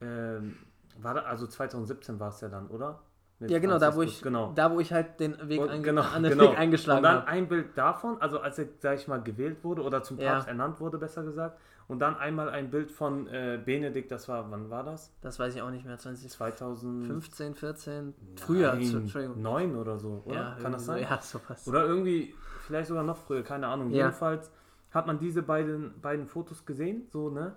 ähm, 0.00 0.56
war 0.98 1.14
da, 1.14 1.22
also 1.22 1.46
2017 1.46 2.18
war 2.20 2.28
es 2.28 2.40
ja 2.40 2.48
dann, 2.48 2.68
oder? 2.68 3.00
Mit 3.38 3.50
Ja, 3.50 3.58
genau, 3.58 3.78
da 3.78 3.94
wo 3.94 4.02
ich, 4.02 4.22
genau. 4.22 4.52
da 4.54 4.70
wo 4.72 4.80
ich 4.80 4.92
halt 4.92 5.20
den 5.20 5.36
Weg, 5.48 5.60
Und 5.60 5.82
genau, 5.82 6.02
an 6.02 6.22
den 6.22 6.32
genau. 6.32 6.52
Weg 6.52 6.58
eingeschlagen 6.58 6.98
Und 6.98 7.02
dann 7.02 7.16
habe. 7.16 7.26
ein 7.28 7.48
Bild 7.48 7.76
davon, 7.76 8.20
also 8.20 8.40
als 8.40 8.58
er, 8.58 8.66
sag 8.78 8.96
ich 8.98 9.08
mal, 9.08 9.20
gewählt 9.22 9.62
wurde 9.62 9.82
oder 9.82 10.02
zum 10.02 10.18
Ja. 10.18 10.32
Papst 10.34 10.48
ernannt 10.48 10.80
wurde, 10.80 10.96
besser 10.98 11.22
gesagt. 11.22 11.58
Und 11.88 12.00
dann 12.00 12.16
einmal 12.16 12.48
ein 12.48 12.70
Bild 12.70 12.90
von 12.90 13.28
äh, 13.28 13.60
Benedikt, 13.64 14.10
das 14.10 14.26
war, 14.28 14.50
wann 14.50 14.70
war 14.70 14.82
das? 14.82 15.12
Das 15.20 15.38
weiß 15.38 15.54
ich 15.54 15.62
auch 15.62 15.70
nicht 15.70 15.84
mehr. 15.84 15.98
2015, 15.98 16.30
2015, 16.30 17.54
14, 17.54 18.14
früher. 18.36 18.72
Entschuldigung. 18.72 19.40
9 19.40 19.76
oder 19.76 19.98
so, 19.98 20.22
oder? 20.24 20.34
Ja, 20.34 20.56
Kann 20.60 20.72
das 20.72 20.86
so, 20.86 20.92
sein? 20.92 21.02
Ja, 21.02 21.20
sowas. 21.22 21.68
Oder 21.68 21.84
irgendwie, 21.84 22.34
vielleicht 22.66 22.88
sogar 22.88 23.04
noch 23.04 23.16
früher, 23.16 23.42
keine 23.42 23.66
Ahnung. 23.68 23.90
Ja. 23.90 24.06
Jedenfalls 24.06 24.50
hat 24.90 25.06
man 25.06 25.18
diese 25.18 25.42
beiden, 25.42 26.00
beiden 26.00 26.26
Fotos 26.26 26.64
gesehen, 26.66 27.06
so, 27.10 27.30
ne? 27.30 27.56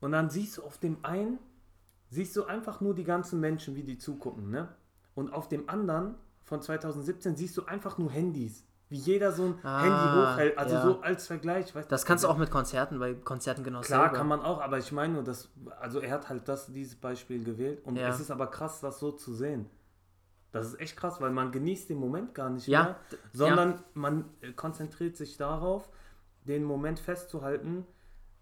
Und 0.00 0.12
dann 0.12 0.30
siehst 0.30 0.58
du 0.58 0.62
auf 0.62 0.78
dem 0.78 0.96
einen, 1.04 1.38
siehst 2.10 2.36
du 2.36 2.44
einfach 2.44 2.80
nur 2.80 2.94
die 2.94 3.04
ganzen 3.04 3.40
Menschen, 3.40 3.76
wie 3.76 3.82
die 3.84 3.98
zugucken, 3.98 4.50
ne? 4.50 4.68
Und 5.14 5.32
auf 5.32 5.48
dem 5.48 5.68
anderen, 5.68 6.14
von 6.42 6.60
2017, 6.60 7.36
siehst 7.36 7.56
du 7.56 7.64
einfach 7.66 7.98
nur 7.98 8.10
Handys. 8.10 8.64
Wie 8.88 8.96
jeder 8.96 9.32
so 9.32 9.44
ein 9.46 9.54
Ah, 9.62 9.80
Handy 9.80 10.32
hochhält. 10.34 10.58
Also 10.58 10.74
ja. 10.74 10.82
so 10.82 11.00
als 11.00 11.26
Vergleich. 11.26 11.74
Weißt, 11.74 11.90
Das 11.90 12.04
kannst 12.04 12.24
du 12.24 12.28
auch 12.28 12.36
mit 12.36 12.50
Konzerten, 12.50 12.98
bei 12.98 13.14
Konzerten 13.14 13.64
genau 13.64 13.80
Klar, 13.80 14.02
selber. 14.04 14.16
kann 14.18 14.28
man 14.28 14.40
auch, 14.40 14.60
aber 14.60 14.76
ich 14.78 14.92
meine 14.92 15.14
nur, 15.14 15.22
dass, 15.24 15.50
also 15.80 16.00
er 16.00 16.10
hat 16.12 16.28
halt 16.28 16.46
das, 16.48 16.66
dieses 16.66 16.96
Beispiel 16.96 17.42
gewählt 17.42 17.80
und 17.86 17.96
Ja. 17.96 18.08
es 18.08 18.20
ist 18.20 18.30
aber 18.30 18.48
krass, 18.48 18.80
das 18.80 18.98
so 18.98 19.12
zu 19.12 19.32
sehen. 19.34 19.66
Das 20.52 20.66
ist 20.66 20.80
echt 20.80 20.96
krass, 20.96 21.20
weil 21.20 21.30
man 21.30 21.50
genießt 21.50 21.88
den 21.90 21.98
Moment 21.98 22.34
gar 22.34 22.50
nicht 22.50 22.66
Ja, 22.66 22.82
mehr, 22.82 22.96
sondern 23.32 23.82
man 23.94 24.26
äh, 24.42 24.52
konzentriert 24.52 25.16
sich 25.16 25.36
darauf, 25.38 25.88
den 26.46 26.62
Moment 26.64 26.98
festzuhalten 27.00 27.86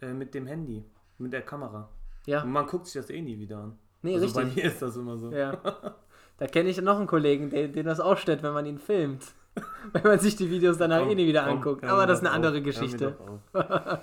äh, 0.00 0.12
mit 0.12 0.34
dem 0.34 0.46
Handy, 0.46 0.84
mit 1.18 1.32
der 1.32 1.42
Kamera. 1.42 1.88
Ja, 2.26 2.42
Und 2.42 2.50
man 2.50 2.66
guckt 2.66 2.86
sich 2.86 3.00
das 3.00 3.10
eh 3.10 3.22
nie 3.22 3.38
wieder 3.38 3.58
an. 3.58 3.78
nee, 4.02 4.14
also 4.14 4.34
bei 4.34 4.42
richtig. 4.42 4.64
mir 4.64 4.70
ist 4.70 4.82
das 4.82 4.96
immer 4.96 5.16
so. 5.16 5.30
Ja. 5.32 5.56
Da 6.38 6.46
kenne 6.46 6.70
ich 6.70 6.80
noch 6.80 6.96
einen 6.96 7.06
Kollegen, 7.06 7.50
den, 7.50 7.70
den 7.74 7.84
das 7.84 8.00
ausstellt, 8.00 8.42
wenn 8.42 8.54
man 8.54 8.64
ihn 8.64 8.78
filmt. 8.78 9.26
Wenn 9.92 10.04
man 10.04 10.18
sich 10.20 10.36
die 10.36 10.48
Videos 10.48 10.78
danach 10.78 11.00
Komm, 11.00 11.10
eh 11.10 11.14
nie 11.16 11.26
wieder 11.26 11.42
komm, 11.44 11.58
anguckt. 11.58 11.84
Aber 11.84 12.06
das 12.06 12.20
ist 12.20 12.24
eine 12.24 12.34
andere 12.34 12.58
auf, 12.58 12.64
Geschichte. 12.64 13.14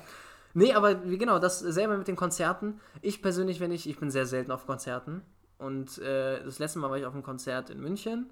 Nee, 0.54 0.74
aber 0.74 1.04
wie 1.10 1.18
genau, 1.18 1.40
das 1.40 1.60
selber 1.60 1.98
mit 1.98 2.08
den 2.08 2.16
Konzerten. 2.16 2.80
Ich 3.02 3.22
persönlich, 3.22 3.60
wenn 3.60 3.72
ich, 3.72 3.88
ich 3.90 4.00
bin 4.00 4.10
sehr 4.12 4.26
selten 4.26 4.52
auf 4.52 4.66
Konzerten. 4.66 5.22
Und 5.58 5.98
äh, 6.00 6.44
das 6.44 6.60
letzte 6.60 6.80
Mal 6.80 6.90
war 6.90 6.98
ich 6.98 7.06
auf 7.06 7.14
einem 7.14 7.24
Konzert 7.24 7.70
in 7.70 7.80
München 7.80 8.30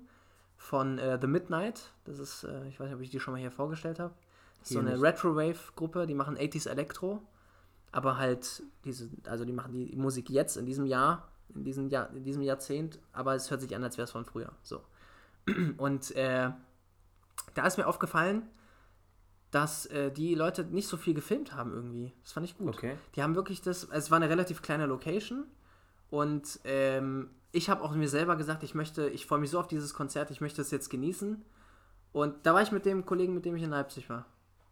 von 0.57 0.99
äh, 0.99 1.17
The 1.19 1.27
Midnight. 1.27 1.91
Das 2.05 2.19
ist, 2.19 2.43
äh, 2.43 2.67
ich 2.67 2.79
weiß 2.79 2.87
nicht, 2.87 2.95
ob 2.95 3.01
ich 3.01 3.09
die 3.09 3.19
schon 3.19 3.33
mal 3.33 3.39
hier 3.39 3.51
vorgestellt 3.51 3.99
habe. 3.99 4.13
So 4.61 4.79
eine. 4.79 4.99
Retro-Wave-Gruppe, 5.01 6.07
die 6.07 6.15
machen 6.15 6.37
80s 6.37 6.69
Elektro. 6.69 7.21
Aber 7.91 8.17
halt, 8.17 8.63
diese, 8.83 9.09
also 9.25 9.45
die 9.45 9.53
machen 9.53 9.71
die 9.71 9.95
Musik 9.95 10.29
jetzt, 10.29 10.57
in 10.57 10.65
diesem 10.65 10.85
Jahr, 10.85 11.29
in 11.53 11.63
diesem, 11.63 11.87
Jahr, 11.87 12.09
in 12.13 12.23
diesem 12.23 12.41
Jahrzehnt, 12.41 12.99
aber 13.13 13.35
es 13.35 13.49
hört 13.49 13.61
sich 13.61 13.73
an, 13.75 13.83
als 13.83 13.97
wäre 13.97 14.03
es 14.03 14.11
von 14.11 14.25
früher. 14.25 14.51
So. 14.63 14.81
Und 15.77 16.15
äh, 16.15 16.49
da 17.53 17.67
ist 17.67 17.77
mir 17.77 17.87
aufgefallen, 17.87 18.43
dass 19.51 19.85
äh, 19.85 20.11
die 20.11 20.35
Leute 20.35 20.65
nicht 20.65 20.87
so 20.87 20.97
viel 20.97 21.13
gefilmt 21.13 21.53
haben 21.53 21.71
irgendwie. 21.71 22.11
Das 22.23 22.33
fand 22.33 22.45
ich 22.45 22.57
gut. 22.57 22.75
Okay. 22.75 22.97
Die 23.15 23.23
haben 23.23 23.35
wirklich 23.35 23.61
das, 23.61 23.85
es 23.85 24.11
war 24.11 24.17
eine 24.17 24.29
relativ 24.29 24.61
kleine 24.61 24.85
Location 24.85 25.45
und 26.15 26.59
ähm, 26.63 27.29
ich 27.51 27.69
habe 27.69 27.81
auch 27.83 27.93
mir 27.93 28.07
selber 28.09 28.35
gesagt, 28.35 28.63
ich 28.63 28.73
möchte, 28.75 29.09
ich 29.09 29.25
freue 29.25 29.39
mich 29.39 29.49
so 29.49 29.59
auf 29.59 29.67
dieses 29.67 29.93
Konzert, 29.93 30.31
ich 30.31 30.41
möchte 30.41 30.61
es 30.61 30.71
jetzt 30.71 30.89
genießen. 30.89 31.43
Und 32.11 32.45
da 32.45 32.53
war 32.53 32.61
ich 32.61 32.71
mit 32.71 32.85
dem 32.85 33.05
Kollegen, 33.05 33.33
mit 33.33 33.43
dem 33.45 33.55
ich 33.55 33.63
in 33.63 33.69
Leipzig 33.69 34.09
war. 34.09 34.25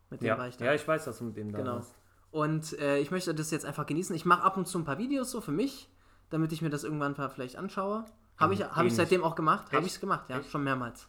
Mit 0.10 0.22
dem 0.22 0.28
Ja. 0.28 0.38
war 0.38 0.48
ich 0.48 0.58
da. 0.58 0.66
ja, 0.66 0.74
ich 0.74 0.88
weiß, 0.88 1.06
dass 1.06 1.18
du 1.20 1.26
mit 1.26 1.36
dem 1.38 1.52
da 1.52 1.58
Genau. 1.60 1.76
warst. 1.76 1.94
Und 2.32 2.80
äh, 2.80 3.00
ich 3.00 3.12
möchte 3.12 3.34
das 3.36 3.52
jetzt 3.52 3.66
einfach 3.66 3.86
genießen. 3.86 4.16
Ich 4.16 4.26
mache 4.26 4.44
ab 4.44 4.56
und 4.58 4.68
zu 4.68 4.78
ein 4.80 4.86
paar 4.86 4.98
Videos 4.98 5.32
so 5.32 5.42
für 5.42 5.52
mich, 5.52 5.90
damit 6.30 6.52
ich 6.54 6.62
mir 6.62 6.70
das 6.70 6.84
irgendwann 6.84 7.14
mal 7.18 7.30
vielleicht 7.30 7.58
anschaue. 7.58 8.06
Habe 8.38 8.54
ich, 8.54 8.60
Mhm, 8.62 8.76
hab 8.76 8.86
ich 8.86 8.96
seitdem 8.96 9.24
auch 9.24 9.36
gemacht. 9.36 9.72
Habe 9.74 9.86
ich 9.86 9.94
es 9.94 10.00
gemacht, 10.00 10.30
ja, 10.30 10.40
Echt? 10.40 10.50
schon 10.50 10.64
mehrmals. 10.64 11.08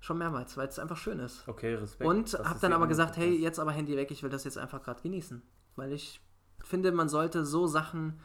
Schon 0.00 0.16
mehrmals, 0.18 0.56
weil 0.56 0.68
es 0.68 0.78
einfach 0.78 0.96
schön 0.96 1.18
ist. 1.20 1.46
Okay, 1.46 1.74
Respekt. 1.74 2.08
Und 2.08 2.32
habe 2.42 2.58
dann 2.60 2.72
aber 2.72 2.86
gesagt, 2.86 3.16
hey, 3.18 3.30
jetzt 3.36 3.58
aber 3.60 3.72
Handy 3.72 3.96
weg, 3.96 4.10
ich 4.10 4.22
will 4.22 4.30
das 4.30 4.44
jetzt 4.44 4.56
einfach 4.58 4.82
gerade 4.82 5.02
genießen. 5.02 5.42
Weil 5.76 5.92
ich 5.92 6.20
finde, 6.64 6.90
man 6.92 7.08
sollte 7.10 7.44
so 7.44 7.66
Sachen, 7.66 8.18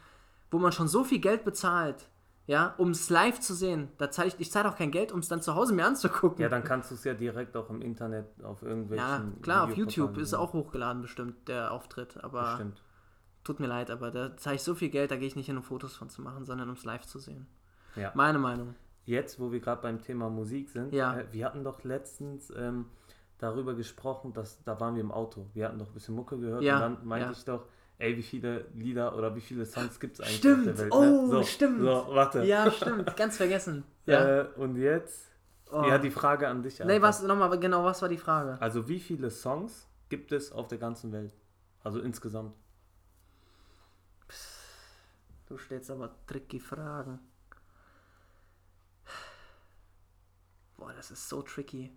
wo 0.50 0.58
man 0.58 0.72
schon 0.72 0.88
so 0.88 1.04
viel 1.04 1.18
Geld 1.20 1.44
bezahlt, 1.44 2.08
ja, 2.46 2.74
um 2.78 2.90
es 2.90 3.10
live 3.10 3.40
zu 3.40 3.54
sehen, 3.54 3.88
da 3.98 4.08
zahle 4.10 4.28
ich, 4.28 4.36
ich 4.38 4.52
zahle 4.52 4.68
auch 4.68 4.76
kein 4.76 4.92
Geld, 4.92 5.10
um 5.10 5.18
es 5.18 5.26
dann 5.28 5.42
zu 5.42 5.54
Hause 5.56 5.74
mir 5.74 5.84
anzugucken. 5.84 6.40
Ja, 6.40 6.48
dann 6.48 6.62
kannst 6.62 6.90
du 6.92 6.94
es 6.94 7.02
ja 7.02 7.12
direkt 7.14 7.56
auch 7.56 7.68
im 7.70 7.82
Internet 7.82 8.26
auf 8.44 8.62
irgendwelchen. 8.62 9.04
Ja, 9.06 9.24
klar, 9.42 9.64
auf 9.64 9.76
YouTube 9.76 10.16
ist 10.18 10.32
auch 10.34 10.52
hochgeladen 10.52 11.02
bestimmt, 11.02 11.48
der 11.48 11.72
Auftritt. 11.72 12.22
Aber 12.22 12.42
Bestimmt. 12.50 12.82
tut 13.42 13.58
mir 13.58 13.66
leid, 13.66 13.90
aber 13.90 14.12
da 14.12 14.36
zahle 14.36 14.56
ich 14.56 14.62
so 14.62 14.76
viel 14.76 14.90
Geld, 14.90 15.10
da 15.10 15.16
gehe 15.16 15.26
ich 15.26 15.34
nicht 15.34 15.46
hin, 15.46 15.56
um 15.56 15.64
Fotos 15.64 15.96
von 15.96 16.08
zu 16.08 16.22
machen, 16.22 16.44
sondern 16.44 16.68
um 16.68 16.76
es 16.76 16.84
live 16.84 17.04
zu 17.04 17.18
sehen. 17.18 17.48
Ja. 17.96 18.12
Meine 18.14 18.38
Meinung. 18.38 18.76
Jetzt, 19.06 19.40
wo 19.40 19.50
wir 19.50 19.58
gerade 19.60 19.82
beim 19.82 20.00
Thema 20.00 20.30
Musik 20.30 20.68
sind, 20.70 20.92
Ja. 20.92 21.18
äh, 21.18 21.26
wir 21.32 21.46
hatten 21.46 21.64
doch 21.64 21.82
letztens 21.82 22.52
ähm, 22.56 22.86
darüber 23.38 23.74
gesprochen, 23.74 24.32
dass 24.32 24.62
da 24.62 24.78
waren 24.78 24.94
wir 24.94 25.02
im 25.02 25.10
Auto. 25.10 25.46
Wir 25.52 25.66
hatten 25.66 25.78
doch 25.80 25.88
ein 25.88 25.94
bisschen 25.94 26.14
Mucke 26.14 26.38
gehört 26.38 26.62
Ja, 26.62 26.74
und 26.76 26.80
dann 26.80 27.06
meinte 27.08 27.32
ich 27.32 27.44
doch, 27.44 27.66
ey, 27.98 28.16
wie 28.16 28.22
viele 28.22 28.66
Lieder 28.74 29.16
oder 29.16 29.34
wie 29.34 29.40
viele 29.40 29.64
Songs 29.66 29.98
gibt 30.00 30.14
es 30.18 30.20
eigentlich 30.20 30.36
Stimmt, 30.38 30.68
auf 30.68 30.74
der 30.76 30.78
Welt? 30.78 30.92
oh, 30.92 31.00
ne? 31.02 31.26
so, 31.28 31.42
stimmt. 31.42 31.80
So, 31.80 32.06
warte. 32.10 32.44
Ja, 32.44 32.70
stimmt, 32.70 33.16
ganz 33.16 33.36
vergessen. 33.36 33.84
Ja. 34.06 34.42
Äh, 34.42 34.46
und 34.56 34.76
jetzt, 34.76 35.32
Oh. 35.72 35.82
ja, 35.82 35.98
die 35.98 36.12
Frage 36.12 36.46
an 36.46 36.62
dich. 36.62 36.78
nee, 36.78 37.02
was, 37.02 37.22
nochmal, 37.22 37.58
genau, 37.58 37.82
was 37.82 38.00
war 38.00 38.08
die 38.08 38.16
Frage? 38.18 38.56
Also, 38.60 38.86
wie 38.88 39.00
viele 39.00 39.30
Songs 39.30 39.88
gibt 40.08 40.30
es 40.30 40.52
auf 40.52 40.68
der 40.68 40.78
ganzen 40.78 41.10
Welt? 41.10 41.34
Also 41.82 41.98
insgesamt. 42.00 42.54
Du 45.48 45.58
stellst 45.58 45.90
aber 45.90 46.14
tricky 46.26 46.60
Fragen. 46.60 47.18
Boah, 50.76 50.92
das 50.92 51.10
ist 51.10 51.28
so 51.28 51.42
tricky. 51.42 51.92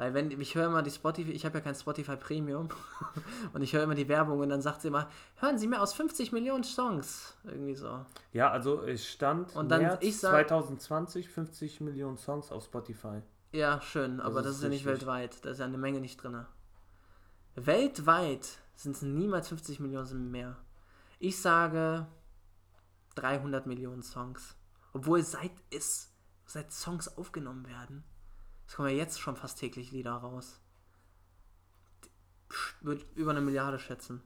Weil 0.00 0.14
wenn, 0.14 0.30
ich 0.30 0.54
höre 0.54 0.64
immer 0.68 0.82
die 0.82 0.90
Spotify, 0.90 1.30
ich 1.32 1.44
habe 1.44 1.58
ja 1.58 1.60
kein 1.62 1.74
Spotify 1.74 2.16
Premium 2.16 2.70
und 3.52 3.60
ich 3.60 3.74
höre 3.74 3.82
immer 3.82 3.94
die 3.94 4.08
Werbung 4.08 4.38
und 4.40 4.48
dann 4.48 4.62
sagt 4.62 4.80
sie 4.80 4.88
immer, 4.88 5.10
hören 5.36 5.58
Sie 5.58 5.66
mehr 5.66 5.82
aus 5.82 5.92
50 5.92 6.32
Millionen 6.32 6.64
Songs. 6.64 7.36
Irgendwie 7.44 7.74
so. 7.74 8.06
Ja, 8.32 8.50
also 8.50 8.82
es 8.82 9.06
stand 9.06 9.54
Und 9.54 9.68
dann, 9.68 9.82
März 9.82 9.98
ich 10.02 10.18
sag- 10.18 10.48
2020 10.48 11.28
50 11.28 11.82
Millionen 11.82 12.16
Songs 12.16 12.50
auf 12.50 12.64
Spotify. 12.64 13.20
Ja, 13.52 13.82
schön, 13.82 14.20
aber 14.20 14.36
Das 14.36 14.44
das, 14.44 14.50
ist 14.52 14.56
ist 14.58 14.62
ja 14.62 14.68
nicht 14.70 14.86
richtig. 14.86 15.00
weltweit. 15.06 15.44
Da 15.44 15.50
ist 15.50 15.58
ja 15.58 15.66
eine 15.66 15.76
Menge 15.76 16.00
nicht 16.00 16.16
drin. 16.22 16.46
Weltweit 17.56 18.58
sind 18.76 18.96
es 18.96 19.02
niemals 19.02 19.48
50 19.48 19.80
Millionen, 19.80 20.30
mehr. 20.30 20.56
Ich 21.18 21.38
sage 21.42 22.06
300 23.16 23.66
Millionen 23.66 24.02
Songs. 24.02 24.56
Obwohl 24.94 25.22
seit 25.22 25.52
es 25.70 26.10
seit 26.46 26.72
Songs 26.72 27.18
aufgenommen 27.18 27.66
werden, 27.66 28.02
es 28.70 28.76
kommen 28.76 28.88
ja 28.90 28.94
jetzt 28.94 29.20
schon 29.20 29.34
fast 29.34 29.58
täglich 29.58 29.90
Lieder 29.90 30.12
raus. 30.12 30.60
Würde 32.80 33.04
über 33.16 33.32
eine 33.32 33.40
Milliarde 33.40 33.80
schätzen. 33.80 34.22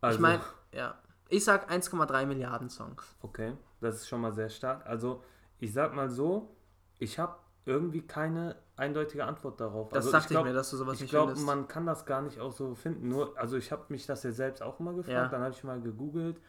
Also, 0.00 0.16
ich 0.16 0.20
meine, 0.20 0.42
ja. 0.72 0.98
Ich 1.28 1.44
sag 1.44 1.70
1,3 1.70 2.26
Milliarden 2.26 2.68
Songs. 2.68 3.04
Okay, 3.22 3.56
das 3.80 3.94
ist 3.96 4.08
schon 4.08 4.20
mal 4.20 4.32
sehr 4.32 4.48
stark. 4.48 4.84
Also, 4.84 5.22
ich 5.60 5.72
sag 5.72 5.94
mal 5.94 6.10
so, 6.10 6.56
ich 6.98 7.20
habe 7.20 7.36
irgendwie 7.64 8.02
keine 8.04 8.56
eindeutige 8.74 9.24
Antwort 9.26 9.60
darauf. 9.60 9.90
Das 9.90 10.06
also, 10.06 10.10
dachte 10.10 10.24
ich, 10.24 10.30
glaub- 10.30 10.44
mir, 10.44 10.54
dass 10.54 10.70
du 10.70 10.76
sowas 10.76 10.96
Ich 10.96 11.02
nicht 11.02 11.10
glaube, 11.10 11.28
findest. 11.28 11.46
man 11.46 11.68
kann 11.68 11.86
das 11.86 12.04
gar 12.04 12.20
nicht 12.20 12.40
auch 12.40 12.50
so 12.52 12.74
finden. 12.74 13.08
Nur, 13.08 13.38
also 13.38 13.56
ich 13.56 13.70
habe 13.70 13.84
mich 13.90 14.06
das 14.06 14.24
ja 14.24 14.32
selbst 14.32 14.60
auch 14.60 14.80
mal 14.80 14.92
gefragt, 14.92 15.14
Ja. 15.14 15.28
dann 15.28 15.40
habe 15.42 15.54
ich 15.54 15.62
mal 15.62 15.80
gegoogelt 15.80 16.40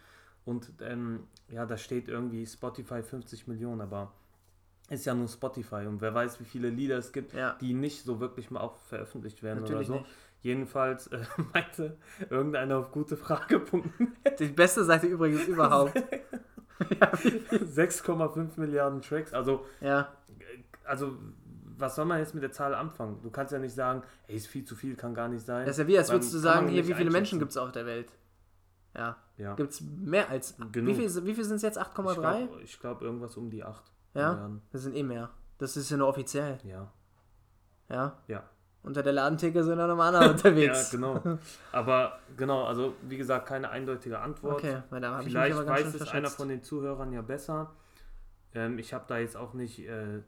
und 0.46 0.74
ähm, 0.82 1.28
ja, 1.48 1.68
da 1.68 1.78
steht 1.78 2.08
irgendwie 2.08 2.44
Spotify 2.48 3.04
50 3.04 3.48
Millionen, 3.48 3.82
aber 3.82 4.12
ist 4.94 5.06
ja 5.06 5.14
nur 5.14 5.28
Spotify 5.28 5.86
und 5.88 6.02
wer 6.02 6.14
weiß, 6.14 6.40
wie 6.40 6.46
viele 6.46 6.70
Lieder 6.70 6.98
es 6.98 7.12
gibt, 7.12 7.34
Ja. 7.34 7.56
die 7.62 7.74
nicht 7.74 8.04
so 8.04 8.20
wirklich 8.20 8.52
mal 8.52 8.62
auch 8.62 8.78
veröffentlicht 8.78 9.44
werden 9.44 9.62
Natürlich 9.62 9.90
oder 9.90 10.00
so. 10.00 10.04
nicht. 10.04 10.16
Jedenfalls 10.42 11.08
äh, 11.08 11.20
meinte 11.54 11.98
irgendeiner 12.30 12.78
auf 12.78 12.92
gutefrage.net 12.92 14.40
Die 14.40 14.48
beste 14.48 14.84
Seite 14.84 15.08
übrigens 15.08 15.46
überhaupt. 15.48 15.94
6,5 16.80 18.60
Milliarden 18.60 19.02
Tracks. 19.02 19.34
Also, 19.34 19.66
ja. 19.82 20.12
also, 20.84 21.18
was 21.78 21.96
soll 21.96 22.06
man 22.06 22.20
jetzt 22.20 22.34
mit 22.34 22.44
der 22.44 22.52
Zahl 22.52 22.76
anfangen? 22.76 23.22
Du 23.22 23.30
kannst 23.30 23.54
ja 23.54 23.60
nicht 23.60 23.74
sagen, 23.74 24.04
ey, 24.28 24.36
ist 24.36 24.48
viel 24.48 24.66
zu 24.66 24.76
viel, 24.76 24.96
kann 24.96 25.14
gar 25.14 25.28
nicht 25.28 25.46
sein. 25.46 25.66
Das 25.66 25.76
ist 25.78 25.84
ja 25.84 25.88
wie, 25.88 25.98
als 25.98 26.12
würdest 26.12 26.34
du 26.34 26.38
sagen, 26.40 26.68
hier, 26.68 26.88
wie 26.88 26.94
viele 26.94 27.12
Menschen 27.12 27.40
gibt 27.40 27.52
es 27.52 27.58
auf 27.58 27.72
der 27.72 27.86
Welt? 27.86 28.12
Ja. 28.96 29.18
Ja. 29.38 29.56
Gibt 29.56 29.72
es 29.72 29.82
mehr 29.82 30.30
als. 30.30 30.56
Wie 30.60 30.72
Genug. 30.72 30.96
viel, 30.96 31.26
wie 31.26 31.34
viel 31.34 31.44
sind 31.44 31.56
es 31.56 31.62
jetzt? 31.64 31.78
Ich 31.78 31.84
8,3? 31.84 32.14
glaube 32.14 32.50
glaub, 32.80 33.02
irgendwas 33.02 33.36
um 33.38 33.50
die 33.50 33.64
8 33.64 33.93
Ja? 34.14 34.32
Milliarden. 34.32 34.62
Das 34.72 34.82
sind 34.84 34.96
eh 34.96 35.04
mehr. 35.04 35.30
Das 35.58 35.78
ist 35.78 35.90
ja 35.90 35.98
nur 35.98 36.08
offiziell. 36.08 36.60
Ja. 36.64 36.92
Ja. 37.90 38.18
Ja. 38.28 38.44
Unter 38.84 39.02
der 39.02 39.14
Ladentheke 39.14 39.64
sind 39.64 39.80
auch 39.80 39.88
noch 39.88 39.98
andere 40.04 40.24
Ja, 40.26 40.32
unterwegs. 40.32 40.92
genau. 40.92 41.22
Aber 41.72 42.20
genau, 42.36 42.66
also 42.66 42.96
wie 43.04 43.16
gesagt, 43.18 43.48
keine 43.48 43.70
eindeutige 43.70 44.20
Antwort. 44.20 44.56
Okay, 44.56 44.82
weil 44.90 45.00
da 45.00 45.12
habe 45.12 45.22
ich 45.22 45.26
mich 45.28 45.34
Vielleicht 45.34 45.56
aber 45.56 45.66
ganz 45.66 45.86
weiß 45.94 46.02
es 46.02 46.08
einer 46.10 46.30
von 46.30 46.50
den 46.50 46.64
Zuhörern 46.64 47.14
ja 47.14 47.22
besser. 47.22 47.72
Ähm, 48.54 48.78
ich 48.78 48.94
habe 48.94 49.06
da 49.08 49.18
jetzt 49.20 49.38
auch 49.38 49.54
nicht 49.54 49.80
äh, 49.88 50.20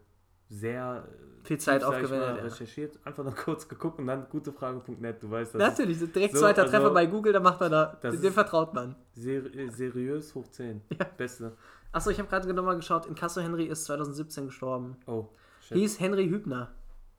sehr 0.49 1.07
äh, 1.07 1.45
Viel 1.47 1.57
Zeit 1.59 1.81
tief, 1.81 1.89
aufgewendet, 1.89 2.19
mal, 2.29 2.37
ja. 2.37 2.43
recherchiert. 2.43 2.99
Einfach 3.03 3.23
nur 3.23 3.35
kurz 3.45 3.67
geguckt 3.67 3.99
und 3.99 4.07
dann 4.07 4.27
gutefrage.net. 4.29 5.21
Du 5.21 5.29
weißt, 5.29 5.55
das 5.55 5.59
Natürlich, 5.59 5.99
direkt 6.11 6.33
So, 6.33 6.41
zweiter 6.41 6.63
also- 6.63 6.71
Treffer 6.75 6.91
bei 6.91 7.05
Google, 7.05 7.33
da 7.33 7.39
macht 7.39 7.61
er 7.61 7.69
da. 7.69 7.97
Das 8.01 8.19
Dem 8.21 8.33
vertraut 8.33 8.73
man. 8.73 8.95
ist 9.15 9.23
ser 9.23 9.55
äh, 9.55 9.69
seriös 9.69 10.33
hoch 10.35 10.47
10. 10.47 10.81
Beste. 11.17 11.53
Achso, 11.91 12.09
ich 12.09 12.19
habe 12.19 12.27
gerade 12.29 12.51
nochmal 12.53 12.75
geschaut. 12.75 13.05
Inkasso 13.05 13.41
Henry 13.41 13.65
ist 13.65 13.85
2017 13.85 14.47
gestorben. 14.47 14.97
Oh, 15.07 15.29
shit. 15.61 15.77
Hieß 15.77 15.99
Henry 15.99 16.27
Hübner. 16.27 16.71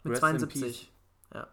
Mit 0.04 0.12
Rest 0.12 0.22
in 0.22 0.28
72. 0.38 0.62
peace. 0.62 0.86
Ja. 1.34 1.48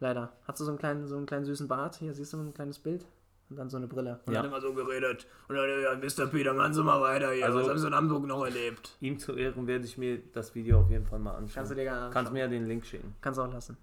Leider. 0.00 0.32
Hast 0.46 0.60
du 0.60 0.64
so 0.64 0.70
einen 0.70 0.78
kleinen, 0.78 1.06
so 1.06 1.16
einen 1.16 1.26
kleinen 1.26 1.44
süßen 1.44 1.68
Bart? 1.68 1.96
Hier 1.96 2.14
siehst 2.14 2.32
du 2.32 2.38
ein 2.38 2.54
kleines 2.54 2.78
Bild. 2.78 3.04
Und 3.50 3.56
dann 3.56 3.70
so 3.70 3.78
eine 3.78 3.86
Brille. 3.88 4.20
Und 4.26 4.34
Ja. 4.34 4.42
dann 4.42 4.50
immer 4.50 4.60
so 4.60 4.74
geredet. 4.74 5.26
Und 5.48 5.56
dann, 5.56 5.66
ja, 5.82 5.94
Mr. 5.96 6.26
P, 6.30 6.42
dann 6.42 6.56
machen 6.56 6.74
Sie 6.74 6.82
mal 6.82 7.00
weiter 7.00 7.32
hier. 7.32 7.46
Also- 7.46 7.60
Was 7.60 7.68
haben 7.68 7.78
Sie 7.78 7.86
in 7.86 7.94
Hamburg 7.94 8.24
noch 8.26 8.44
erlebt? 8.44 8.96
Ihm 9.00 9.18
zu 9.18 9.34
Ehren 9.34 9.66
werde 9.66 9.84
ich 9.86 9.96
mir 9.96 10.18
das 10.32 10.54
Video 10.54 10.80
auf 10.80 10.90
jeden 10.90 11.06
Fall 11.06 11.18
mal 11.18 11.30
anschauen. 11.32 11.54
Kannst 11.54 11.70
du 11.70 11.74
dir 11.74 11.84
gerne 11.84 11.98
anschauen. 11.98 12.12
Kannst 12.12 12.32
mir 12.32 12.40
ja 12.40 12.48
den 12.48 12.66
Link 12.66 12.84
schicken. 12.84 13.14
Kannst 13.22 13.38
du 13.38 13.42
auch 13.42 13.52
lassen. 13.52 13.76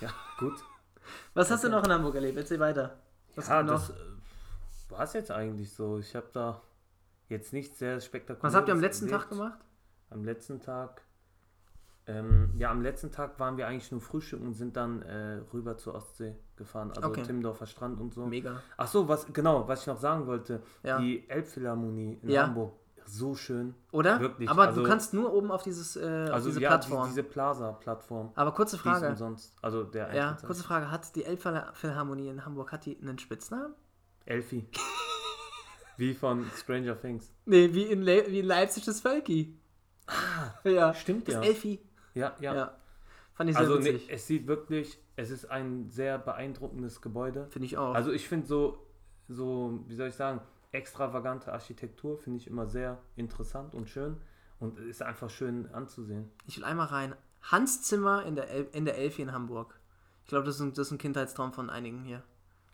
Ja, 0.00 0.10
gut. 0.38 0.54
Was 1.34 1.50
hast 1.50 1.64
du 1.64 1.68
noch 1.70 1.82
in 1.84 1.90
Hamburg 1.92 2.14
erlebt? 2.16 2.36
Erzähl 2.36 2.60
weiter. 2.60 2.98
Was 3.34 3.48
ja, 3.48 3.62
noch? 3.62 3.72
das 3.74 3.92
war 4.90 5.04
es 5.04 5.12
jetzt 5.14 5.30
eigentlich 5.30 5.72
so. 5.72 5.98
Ich 5.98 6.14
habe 6.14 6.26
da 6.34 6.60
jetzt 7.28 7.52
nicht 7.54 7.76
sehr 7.76 8.00
spektakulär. 8.00 8.42
Was 8.42 8.54
habt 8.54 8.68
ihr 8.68 8.74
am 8.74 8.80
letzten 8.80 9.08
Tag 9.08 9.28
gemacht? 9.30 9.58
Am 10.10 10.24
letzten 10.24 10.60
Tag. 10.60 11.02
Ähm, 12.08 12.50
ja, 12.56 12.70
am 12.70 12.80
letzten 12.82 13.12
Tag 13.12 13.38
waren 13.38 13.56
wir 13.58 13.66
eigentlich 13.68 13.92
nur 13.92 14.00
frühstücken 14.00 14.46
und 14.46 14.54
sind 14.54 14.76
dann 14.76 15.02
äh, 15.02 15.40
rüber 15.52 15.76
zur 15.76 15.94
Ostsee 15.94 16.34
gefahren. 16.56 16.90
Also 16.96 17.08
Okay. 17.08 17.22
Timmendorfer 17.22 17.66
Strand 17.66 18.00
und 18.00 18.14
so. 18.14 18.24
Mega. 18.26 18.62
Ach 18.78 18.88
so, 18.88 19.06
was 19.08 19.26
genau, 19.32 19.68
was 19.68 19.82
ich 19.82 19.86
noch 19.86 19.98
sagen 19.98 20.26
wollte. 20.26 20.62
Ja. 20.82 20.98
Die 20.98 21.28
Elbphilharmonie 21.28 22.18
in 22.22 22.30
Ja. 22.30 22.46
Hamburg, 22.46 22.72
so 23.04 23.34
schön. 23.34 23.74
Oder? 23.92 24.20
Wirklich, 24.20 24.48
Aber 24.48 24.68
also- 24.68 24.82
du 24.82 24.88
kannst 24.88 25.12
nur 25.12 25.32
oben 25.34 25.50
auf 25.50 25.62
dieses 25.62 25.96
äh, 25.96 26.24
auf 26.28 26.34
Also 26.34 26.48
diese 26.48 26.60
ja, 26.62 26.70
Plattform. 26.70 27.02
Die, 27.04 27.08
diese 27.10 27.22
Plaza-Plattform. 27.24 28.32
Aber 28.34 28.52
kurze 28.52 28.76
Die 28.76 28.80
ist 28.80 28.82
Frage. 28.82 29.08
umsonst. 29.08 29.54
Also 29.60 29.84
der 29.84 30.14
Ja, 30.14 30.36
kurze 30.46 30.64
Frage. 30.64 30.90
Hat 30.90 31.14
die 31.14 31.24
Elbphilharmonie 31.24 32.28
in 32.28 32.44
Hamburg 32.46 32.72
hat 32.72 32.86
die 32.86 32.98
einen 33.00 33.18
Spitznamen? 33.18 33.74
Elfi. 34.24 34.66
Wie 35.98 36.14
von 36.14 36.46
Stranger 36.56 36.98
Things. 37.00 37.32
Nee, 37.44 37.74
wie 37.74 37.82
in, 37.82 38.02
Le 38.02 38.24
wie 38.28 38.38
in 38.40 38.46
Leipzig 38.46 38.84
das 38.84 39.00
Völki. 39.00 39.58
ja. 40.64 40.94
Stimmt 40.94 41.26
Das 41.28 41.34
ja. 41.34 41.42
Elfi. 41.42 41.80
Ja, 42.18 42.36
ja. 42.40 42.54
Ja. 42.54 42.74
Fand 43.34 43.50
ich 43.50 43.56
sehr 43.56 43.66
Also 43.66 43.78
nee, 43.78 43.94
witzig. 43.94 44.08
es 44.10 44.26
sieht 44.26 44.46
wirklich, 44.48 44.98
es 45.16 45.30
ist 45.30 45.50
ein 45.50 45.88
sehr 45.90 46.18
beeindruckendes 46.18 47.00
Gebäude. 47.00 47.46
Finde 47.50 47.66
ich 47.66 47.78
auch. 47.78 47.94
Also 47.94 48.10
ich 48.12 48.28
finde 48.28 48.46
so, 48.46 48.84
so, 49.28 49.80
wie 49.86 49.94
soll 49.94 50.08
ich 50.08 50.14
sagen, 50.14 50.40
extravagante 50.72 51.52
Architektur 51.52 52.18
finde 52.18 52.38
ich 52.38 52.46
immer 52.46 52.66
sehr 52.66 52.98
interessant 53.16 53.74
und 53.74 53.88
schön 53.88 54.16
und 54.60 54.78
ist 54.80 55.02
einfach 55.02 55.30
schön 55.30 55.72
anzusehen. 55.72 56.30
ich 56.46 56.56
will 56.56 56.64
einmal 56.64 56.86
rein. 56.88 57.14
Hans 57.42 57.82
Zimmer 57.82 58.24
in 58.26 58.34
der, 58.34 58.50
El 58.50 58.66
in 58.72 58.84
der 58.84 58.98
Elfi 58.98 59.22
in 59.22 59.32
Hamburg. 59.32 59.78
Ich 60.24 60.28
glaube, 60.30 60.44
das, 60.44 60.56
ist 60.56 60.60
ein- 60.60 60.70
das 60.74 60.88
ist 60.88 60.92
ein 60.92 60.98
Kindheitstraum 60.98 61.52
von 61.52 61.70
einigen 61.70 62.02
hier. 62.02 62.22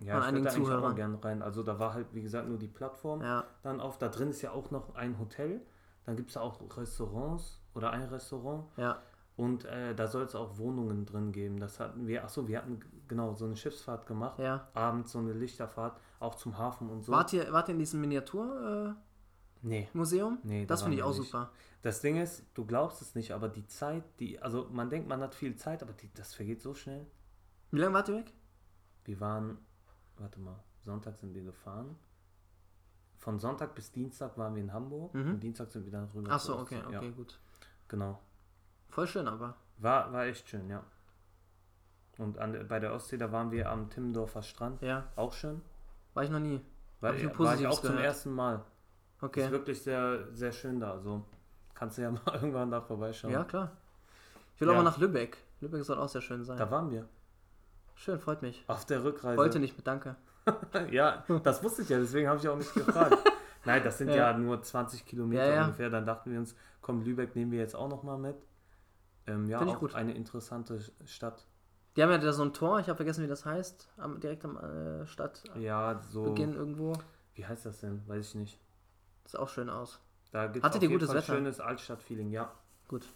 Ja, 0.01 0.15
Von 0.15 0.23
ich 0.23 0.29
einigen 0.29 0.49
auch 0.49 0.53
Zuhörern. 0.53 0.83
mal 0.83 0.95
gerne 0.95 1.23
rein. 1.23 1.43
Also 1.43 1.63
da 1.63 1.79
war 1.79 1.93
halt, 1.95 2.07
wie 2.13 2.23
gesagt, 2.23 2.49
nur 2.49 2.59
die 2.59 2.67
Plattform 2.67 3.23
Ja. 3.23 3.45
dann 3.63 3.81
auf. 3.81 3.99
Da 3.99 4.09
drin 4.09 4.31
ist 4.31 4.43
ja 4.43 4.51
auch 4.53 4.71
noch 4.71 4.95
ein 4.97 5.19
Hotel. 5.19 5.61
Dann 6.05 6.17
gibt 6.17 6.31
es 6.31 6.37
auch 6.37 6.59
Restaurants 6.77 7.61
oder 7.75 7.91
ein 7.91 8.03
Restaurant. 8.09 8.65
Ja. 8.77 9.01
Und 9.37 9.65
äh, 9.65 9.95
da 9.97 10.07
soll 10.07 10.23
es 10.25 10.35
auch 10.37 10.59
Wohnungen 10.59 11.07
drin 11.07 11.33
geben. 11.33 11.59
Das 11.59 11.81
hatten 11.81 12.07
wir, 12.07 12.23
achso, 12.25 12.47
wir 12.47 12.59
hatten 12.59 12.79
genau 13.09 13.35
so 13.35 13.47
eine 13.47 13.57
Schiffsfahrt 13.57 14.07
gemacht. 14.07 14.39
Ja. 14.39 14.69
Abends 14.75 15.11
so 15.13 15.19
eine 15.19 15.33
Lichterfahrt, 15.33 15.99
auch 16.21 16.37
zum 16.37 16.57
Hafen 16.57 16.89
und 16.89 17.03
so. 17.05 17.11
Wart, 17.13 17.33
ihr, 17.33 17.53
wart 17.53 17.69
ihr 17.69 17.73
in 17.73 17.81
diesem 17.81 18.01
Miniaturmuseum? 18.01 18.97
Nee, 19.63 19.83
Äh, 19.93 19.97
Museum? 19.97 20.39
nee. 20.45 20.67
das 20.67 20.81
da 20.81 20.85
finde 20.85 20.99
ich 20.99 21.03
auch 21.03 21.09
nicht. 21.19 21.27
super. 21.31 21.51
Das 21.83 22.01
Ding 22.01 22.17
ist, 22.21 22.45
du 22.55 22.65
glaubst 22.65 23.03
es 23.03 23.15
nicht, 23.17 23.33
aber 23.33 23.49
die 23.49 23.67
Zeit, 23.67 24.05
die, 24.21 24.39
also 24.41 24.69
man 24.71 24.89
denkt, 24.89 25.09
man 25.09 25.21
hat 25.21 25.35
viel 25.35 25.57
Zeit, 25.57 25.83
aber 25.83 25.93
die, 25.95 26.11
das 26.15 26.33
vergeht 26.35 26.63
so 26.63 26.73
schnell. 26.75 27.05
Wie 27.73 27.79
lange 27.81 27.95
wart 27.95 28.09
ihr 28.11 28.17
weg? 28.19 28.33
Wir 29.05 29.19
waren, 29.21 29.59
warte 30.17 30.39
mal, 30.39 30.63
Sonntag 30.85 31.17
sind 31.17 31.35
wir 31.35 31.43
gefahren. 31.43 31.97
Von 33.19 33.39
Sonntag 33.41 33.75
bis 33.75 33.91
Dienstag 33.91 34.39
waren 34.39 34.55
wir 34.55 34.63
in 34.63 34.73
Hamburg 34.73 35.13
Mhm. 35.15 35.31
und 35.33 35.41
Dienstag 35.43 35.71
sind 35.73 35.85
wir 35.87 35.93
dann 35.93 36.05
rüber. 36.15 36.31
Achso, 36.31 36.61
okay, 36.61 36.81
okay, 36.87 37.07
Ja, 37.07 37.11
gut. 37.11 37.39
genau. 37.89 38.21
Voll 38.95 39.09
schön 39.09 39.27
aber. 39.27 39.55
War, 39.79 40.13
war 40.13 40.27
echt 40.27 40.49
schön, 40.49 40.69
ja. 40.69 40.85
Und 42.19 42.39
an, 42.39 42.65
bei 42.69 42.79
der 42.79 42.93
Ostsee, 42.95 43.19
da 43.19 43.33
waren 43.33 43.51
wir 43.51 43.69
am 43.69 43.91
Timmendorfer 43.91 44.43
Strand. 44.43 44.81
Ja. 44.83 45.09
Auch 45.17 45.33
schön. 45.33 45.63
War 46.15 46.23
ich 46.23 46.31
noch 46.31 46.39
nie. 46.39 46.61
War, 47.01 47.13
ich 47.13 47.25
war 47.39 47.57
ich 47.57 47.67
auch 47.67 47.81
zum 47.81 47.91
gehört. 47.91 48.05
ersten 48.07 48.31
Mal. 48.31 48.65
Okay. 49.21 49.47
Ist 49.47 49.51
wirklich 49.51 49.83
sehr, 49.83 50.29
sehr 50.33 50.53
schön 50.53 50.79
da. 50.79 50.93
Also 50.93 51.25
kannst 51.75 51.99
du 51.99 52.03
ja 52.03 52.11
mal 52.25 52.35
irgendwann 52.35 52.71
da 52.71 52.81
vorbeischauen. 52.81 53.33
Ja, 53.33 53.43
klar. 53.43 53.73
Ich 54.55 54.61
will 54.61 54.69
Ja. 54.69 54.75
auch 54.75 54.79
mal 54.79 54.85
nach 54.85 54.99
Lübeck. 54.99 55.39
Lübeck 55.61 55.83
soll 55.83 55.99
auch 55.99 56.09
sehr 56.09 56.21
schön 56.21 56.45
sein. 56.45 56.57
Da 56.57 56.71
waren 56.71 56.89
wir. 56.93 57.09
Schön, 57.97 58.21
freut 58.21 58.43
mich. 58.43 58.65
Auf 58.69 58.85
der 58.87 59.03
Rückreise. 59.03 59.37
Wollte 59.37 59.59
nicht 59.59 59.77
mit 59.77 59.87
Danke. 59.87 60.15
Ja, 60.93 61.25
das 61.43 61.65
wusste 61.65 61.83
ich 61.83 61.89
ja, 61.89 61.99
deswegen 61.99 62.29
habe 62.29 62.39
ich 62.39 62.47
auch 62.49 62.57
nicht 62.57 62.73
gefragt. 62.75 63.17
Nein, 63.65 63.83
das 63.83 63.99
sind 63.99 64.11
ja, 64.11 64.31
Ja. 64.31 64.39
nur 64.39 64.63
20 64.63 65.05
Kilometer 65.05 65.53
ja. 65.53 65.65
ungefähr. 65.65 65.91
Dann 65.91 66.05
dachten 66.07 66.31
wir 66.31 66.39
uns, 66.39 66.55
komm, 66.81 67.03
Lübeck 67.03 67.35
nehmen 67.35 67.51
wir 67.51 67.59
jetzt 67.61 67.75
auch 67.75 67.89
nochmal 67.89 68.19
mit. 68.19 68.37
Ähm, 69.27 69.49
ja, 69.49 69.59
Find 69.59 69.71
ich 69.71 69.77
auch 69.77 69.81
gut. 69.81 69.95
eine 69.95 70.13
interessante 70.15 70.81
Stadt. 71.07 71.47
Die 71.97 72.03
haben 72.03 72.11
ja 72.11 72.19
da 72.19 72.33
so 72.33 72.43
ein 72.43 72.53
Tor, 72.53 72.81
ich 72.81 72.89
habe 72.89 72.97
vergessen, 72.97 73.23
wie 73.25 73.29
das 73.29 73.45
heißt. 73.47 73.89
Am, 73.99 74.21
direkt 74.21 74.45
am 74.45 74.57
äh, 74.57 75.07
Stadtbeginn 75.07 75.63
Ja, 75.63 76.01
so. 76.11 76.35
irgendwo. 76.37 76.93
Wie 77.35 77.47
heißt 77.47 77.67
das 77.67 77.81
denn? 77.81 78.07
Weiß 78.09 78.29
ich 78.31 78.35
nicht. 78.35 78.61
Sieht 79.27 79.39
auch 79.39 79.49
schön 79.49 79.71
aus. 79.71 80.01
Da 80.33 80.49
gibt 80.49 80.65
Hattet 80.65 80.83
ihr 80.83 80.89
gutes 80.89 81.09
Fall 81.09 81.19
Wetter? 81.19 81.35
schönes 81.35 81.61
Altstadt-Feeling, 81.61 82.31
ja. 82.31 82.51
Gut. 82.89 83.07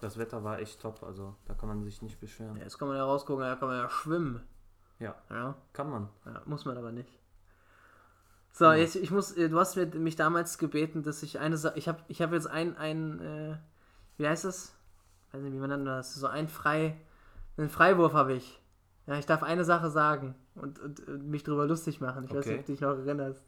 Das 0.00 0.18
Wetter 0.18 0.44
war 0.44 0.58
echt 0.60 0.80
top, 0.80 1.02
also 1.02 1.34
da 1.46 1.54
kann 1.54 1.68
man 1.68 1.82
sich 1.82 2.00
nicht 2.02 2.20
beschweren. 2.20 2.56
Ja, 2.56 2.62
jetzt 2.62 2.78
kann 2.78 2.88
man 2.88 2.96
ja 2.96 3.04
rausgucken, 3.04 3.42
da 3.42 3.56
kann 3.56 3.68
man 3.68 3.78
ja 3.78 3.88
schwimmen. 3.88 4.42
Ja, 4.98 5.14
Ja, 5.30 5.56
kann 5.72 5.90
man. 5.90 6.08
ja 6.24 6.40
muss 6.46 6.64
man 6.64 6.76
aber 6.78 6.92
nicht. 6.92 7.10
So, 8.52 8.72
jetzt, 8.72 8.96
ich 8.96 9.10
muss, 9.10 9.32
äh, 9.32 9.48
du 9.50 9.58
hast 9.58 9.76
mir, 9.76 9.86
mich 9.86 10.16
damals 10.16 10.56
gebeten, 10.58 11.02
dass 11.02 11.22
ich 11.22 11.38
eine 11.40 11.56
Sache, 11.58 11.76
ich 11.78 11.88
habe 11.88 11.98
ich 12.08 12.22
hab 12.22 12.32
jetzt 12.32 12.46
ein, 12.46 12.76
ein 12.76 13.20
äh, 13.20 13.56
wie 14.16 14.26
heißt 14.28 14.44
das? 14.44 14.74
Weiß 15.36 15.42
nicht, 15.42 15.52
wie 15.54 15.58
man 15.58 15.70
nennt 15.70 15.86
das, 15.86 16.14
so 16.14 16.26
ein 16.26 16.48
Frei, 16.48 16.96
einen 17.56 17.68
Freiwurf 17.68 18.12
habe 18.14 18.32
ich. 18.34 18.60
Ja, 19.06 19.16
ich 19.18 19.26
darf 19.26 19.42
eine 19.42 19.64
Sache 19.64 19.90
sagen 19.90 20.34
und, 20.54 20.78
und, 20.80 21.06
und 21.06 21.28
mich 21.28 21.44
drüber 21.44 21.66
lustig 21.66 22.00
machen. 22.00 22.24
Ich 22.24 22.30
weiß 22.30 22.38
Okay. 22.46 22.50
nicht, 22.50 22.60
ob 22.60 22.66
du 22.66 22.72
dich 22.72 22.80
noch 22.80 22.96
erinnerst. 22.98 23.44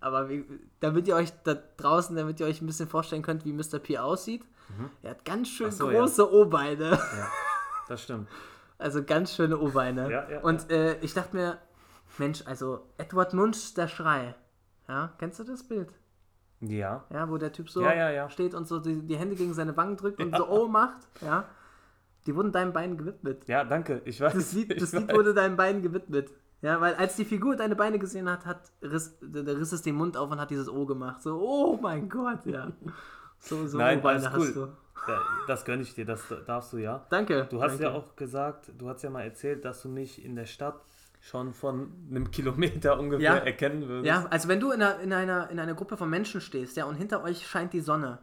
Aber 0.00 0.28
wie, 0.28 0.44
damit 0.80 1.08
ihr 1.08 1.16
euch 1.16 1.32
da 1.44 1.54
draußen, 1.54 2.14
damit 2.16 2.38
ihr 2.40 2.46
euch 2.46 2.60
ein 2.62 2.66
bisschen 2.66 2.88
vorstellen 2.88 3.22
könnt, 3.22 3.44
wie 3.44 3.52
Mr. 3.52 3.78
P 3.78 3.98
aussieht, 3.98 4.44
er 5.02 5.10
hat 5.10 5.24
ganz 5.24 5.48
schön 5.48 5.70
so, 5.70 5.90
ja. 5.90 5.98
große 6.00 6.32
O-Beine. 6.32 6.90
Ja, 6.92 7.28
das 7.88 8.02
stimmt. 8.02 8.28
Also 8.78 9.02
ganz 9.02 9.34
schöne 9.34 9.56
O-Beine. 9.58 10.10
Ja, 10.10 10.28
ja, 10.28 10.40
und 10.40 10.70
Äh, 10.70 10.98
ich 11.00 11.14
dachte 11.14 11.34
mir, 11.34 11.56
Mensch, 12.18 12.42
also 12.46 12.86
Edward 12.98 13.32
Munch, 13.32 13.72
der 13.72 13.88
Schrei. 13.88 14.34
Ja, 14.86 15.14
kennst 15.18 15.38
du 15.38 15.44
das 15.44 15.62
Bild? 15.66 15.94
Ja, 16.60 17.04
Ja, 17.10 17.28
wo 17.28 17.36
der 17.36 17.52
Typ 17.52 17.68
so 17.68 17.82
Ja, 17.82 17.94
ja, 17.94 18.10
ja. 18.10 18.30
steht 18.30 18.54
und 18.54 18.66
so 18.66 18.78
die, 18.80 19.02
die 19.06 19.16
Hände 19.16 19.36
gegen 19.36 19.52
seine 19.54 19.76
Wangen 19.76 19.96
drückt 19.96 20.22
und 20.22 20.34
so 20.36 20.48
O 20.48 20.68
macht. 20.68 21.06
Ja, 21.20 21.44
die 22.26 22.34
wurden 22.34 22.50
deinem 22.52 22.72
Bein 22.72 22.96
gewidmet. 22.96 23.46
ja, 23.46 23.62
danke. 23.64 24.00
Ich 24.04 24.20
weiß. 24.20 24.32
Das 24.34 24.52
Lied, 24.52 24.80
das 24.80 24.92
Lied 24.92 25.08
weiß. 25.08 25.16
wurde 25.16 25.34
deinem 25.34 25.56
Bein 25.56 25.82
gewidmet. 25.82 26.30
Ja, 26.62 26.80
weil 26.80 26.94
als 26.94 27.16
die 27.16 27.24
Figur 27.26 27.54
deine 27.56 27.76
Beine 27.76 27.98
gesehen 27.98 28.28
hat, 28.30 28.46
hat 28.46 28.72
riss, 28.82 29.16
der 29.20 29.46
riss 29.58 29.72
es 29.72 29.82
den 29.82 29.94
Mund 29.94 30.16
auf 30.16 30.30
und 30.30 30.40
hat 30.40 30.50
dieses 30.50 30.68
O 30.68 30.86
gemacht. 30.86 31.22
So, 31.22 31.38
oh 31.38 31.78
mein 31.80 32.08
Gott, 32.08 32.46
ja. 32.46 32.72
So, 33.38 33.66
so 33.66 33.76
Nein, 33.78 34.02
alles 34.04 34.24
cool. 34.24 34.30
hast 34.32 34.56
du. 34.56 34.68
Das 35.46 35.64
gönne 35.64 35.82
ich 35.82 35.94
dir, 35.94 36.06
das 36.06 36.24
darfst 36.46 36.72
du 36.72 36.78
ja. 36.78 37.06
Danke. 37.10 37.46
Du 37.50 37.62
hast 37.62 37.72
danke. 37.72 37.84
ja 37.84 37.92
auch 37.92 38.16
gesagt, 38.16 38.72
du 38.76 38.88
hast 38.88 39.02
ja 39.02 39.10
mal 39.10 39.22
erzählt, 39.22 39.64
dass 39.64 39.82
du 39.82 39.88
mich 39.88 40.24
in 40.24 40.34
der 40.34 40.46
Stadt 40.46 40.80
schon 41.26 41.52
von 41.54 41.92
einem 42.10 42.30
Kilometer 42.30 42.98
ungefähr 42.98 43.36
Ja. 43.36 43.36
erkennen 43.36 43.88
würdest. 43.88 44.06
Ja, 44.06 44.26
also 44.30 44.48
wenn 44.48 44.60
du 44.60 44.70
in 44.70 44.80
einer, 44.82 45.00
in, 45.00 45.12
einer, 45.12 45.50
in 45.50 45.58
einer 45.58 45.74
Gruppe 45.74 45.96
von 45.96 46.08
Menschen 46.08 46.40
stehst, 46.40 46.76
ja, 46.76 46.84
und 46.84 46.94
hinter 46.94 47.22
euch 47.24 47.46
scheint 47.46 47.72
die 47.72 47.80
Sonne, 47.80 48.18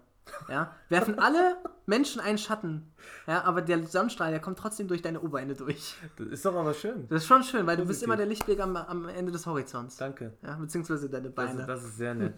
ja, 0.48 0.74
werfen 0.88 1.20
alle 1.20 1.58
Menschen 1.86 2.22
einen 2.22 2.38
Schatten, 2.38 2.94
ja, 3.28 3.44
aber 3.44 3.62
der 3.62 3.84
Sonnenstrahl, 3.84 4.32
der 4.32 4.40
kommt 4.40 4.58
trotzdem 4.58 4.88
durch 4.88 5.02
deine 5.02 5.20
Oberbeine 5.20 5.54
durch. 5.54 5.96
Das 6.18 6.28
ist 6.28 6.46
doch 6.46 6.56
aber 6.56 6.74
schön. 6.74 7.08
Das 7.10 7.24
ist 7.24 7.28
schon 7.28 7.44
schön, 7.44 7.68
weil 7.68 7.76
du 7.76 7.82
bist 7.84 8.00
Positiv. 8.00 8.06
immer 8.08 8.16
der 8.18 8.26
Lichtblick 8.26 8.60
am, 8.62 8.76
am 8.78 9.10
Ende 9.10 9.34
des 9.34 9.46
Horizonts. 9.46 9.98
Danke. 9.98 10.34
Ja, 10.42 10.56
beziehungsweise 10.56 11.10
deine 11.10 11.30
Das, 11.30 11.36
Beine. 11.36 11.60
ist- 11.62 11.68
das 11.68 11.84
ist 11.84 11.98
sehr 11.98 12.14
nett. 12.16 12.36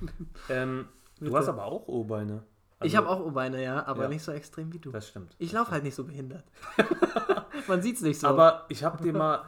ähm, 0.48 0.86
du 1.20 1.36
hast 1.36 1.48
aber 1.48 1.64
auch 1.64 1.86
O-Beine. 1.86 2.42
ich 2.82 2.96
Also, 2.96 2.96
habe 2.96 3.08
auch 3.08 3.20
O-Beine, 3.24 3.62
ja, 3.62 3.86
aber 3.86 4.02
Ja. 4.04 4.08
nicht 4.08 4.24
so 4.24 4.32
extrem 4.32 4.72
wie 4.72 4.80
du. 4.80 4.90
Das 4.90 5.06
stimmt. 5.06 5.36
Ich 5.38 5.52
laufe 5.52 5.70
halt 5.70 5.84
nicht 5.84 5.94
so 5.94 6.02
behindert. 6.02 6.42
Man 7.66 7.82
sieht's 7.82 8.00
nicht 8.02 8.20
so. 8.20 8.26
Aber 8.28 8.64
ich 8.68 8.84
habe 8.84 9.02
dir 9.02 9.12
mal, 9.12 9.44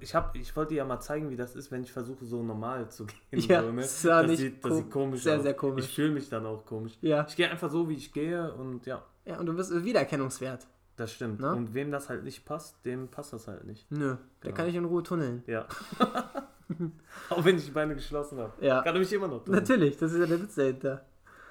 ich 0.00 0.14
habe, 0.14 0.38
ich 0.38 0.54
wollte 0.56 0.70
dir 0.70 0.78
ja 0.78 0.84
mal 0.84 1.00
zeigen, 1.00 1.28
wie 1.30 1.36
das 1.36 1.54
ist, 1.56 1.70
wenn 1.70 1.82
ich 1.82 1.92
versuche 1.92 2.24
so 2.24 2.42
normal 2.42 2.88
zu 2.90 3.06
gehen. 3.06 3.40
Ja, 3.48 3.62
so, 3.62 3.70
ne? 3.72 3.82
das, 3.82 4.26
nicht 4.26 4.38
sieht, 4.38 4.64
das 4.64 4.76
sieht 4.76 4.90
komisch 4.90 5.22
sehr, 5.22 5.36
aus. 5.36 5.42
sehr 5.42 5.54
komisch. 5.54 5.84
Ich 5.86 5.94
fühle 5.94 6.10
mich 6.12 6.28
dann 6.28 6.46
auch 6.46 6.64
komisch. 6.64 6.92
ja. 7.00 7.26
Ich 7.28 7.36
gehe 7.36 7.50
einfach 7.50 7.70
so, 7.70 7.88
wie 7.88 7.94
ich 7.96 8.12
gehe 8.12 8.52
und 8.54 8.86
ja, 8.86 9.02
ja, 9.24 9.38
und 9.38 9.46
du 9.46 9.54
bist 9.54 9.72
wiedererkennungswert. 9.84 10.66
das 10.96 11.12
stimmt. 11.12 11.40
Ne? 11.40 11.52
Und 11.54 11.74
wem 11.74 11.90
das 11.90 12.08
halt 12.08 12.24
nicht 12.24 12.44
passt, 12.44 12.84
dem 12.84 13.08
passt 13.08 13.32
das 13.32 13.48
halt 13.48 13.64
nicht. 13.64 13.90
Nö, 13.90 14.08
der 14.08 14.18
Genau. 14.42 14.54
kann 14.56 14.68
ich 14.68 14.74
in 14.74 14.84
Ruhe 14.84 15.02
tunneln. 15.02 15.42
Ja. 15.46 15.66
auch 17.30 17.44
wenn 17.44 17.56
ich 17.56 17.64
die 17.64 17.70
Beine 17.70 17.94
geschlossen 17.94 18.38
habe. 18.38 18.52
Ja. 18.64 18.82
Kann 18.82 18.94
er 18.94 19.00
mich 19.00 19.12
immer 19.12 19.28
noch 19.28 19.44
tun. 19.44 19.54
Natürlich, 19.54 19.96
das 19.96 20.12
ist 20.12 20.20
ja 20.20 20.26
der 20.26 20.40
Witz 20.42 20.54
dahinter. 20.54 21.04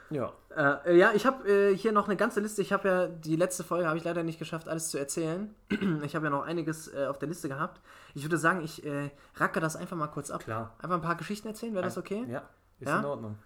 Ja. 0.10 0.34
Äh, 0.56 0.98
ja, 0.98 1.12
ich 1.13 1.26
habe 1.26 1.48
äh, 1.48 1.76
hier 1.76 1.91
noch 1.91 2.08
eine 2.08 2.17
ganze 2.17 2.39
Liste. 2.39 2.62
Ich 2.62 2.74
habe 2.74 2.88
ja 2.88 3.08
die 3.08 3.36
letzte 3.36 3.63
Folge 3.63 3.88
habe 3.88 3.98
ich 3.98 4.04
leider 4.04 4.24
nicht 4.24 4.39
geschafft, 4.39 4.67
alles 4.67 4.89
zu 4.89 4.98
erzählen. 4.98 5.54
ich 6.04 6.15
habe 6.15 6.26
ja 6.26 6.30
noch 6.32 6.43
einiges 6.43 6.91
äh, 6.93 7.06
auf 7.06 7.19
der 7.19 7.28
Liste 7.30 7.48
gehabt. 7.50 7.82
Ich 8.15 8.24
würde 8.24 8.38
sagen, 8.38 8.62
ich 8.63 8.86
äh, 8.86 9.12
racke 9.36 9.60
das 9.60 9.76
einfach 9.76 9.95
mal 9.95 10.08
kurz 10.08 10.32
ab. 10.32 10.43
Klar. 10.43 10.76
Einfach 10.80 10.95
ein 10.95 11.02
paar 11.02 11.15
Geschichten 11.15 11.48
erzählen, 11.48 11.74
wäre 11.74 11.84
das 11.86 11.98
okay? 11.98 12.26
Ja, 12.28 12.50
ist 12.80 12.88
Ja? 12.89 13.00
in 13.00 13.06
Ordnung. 13.06 13.38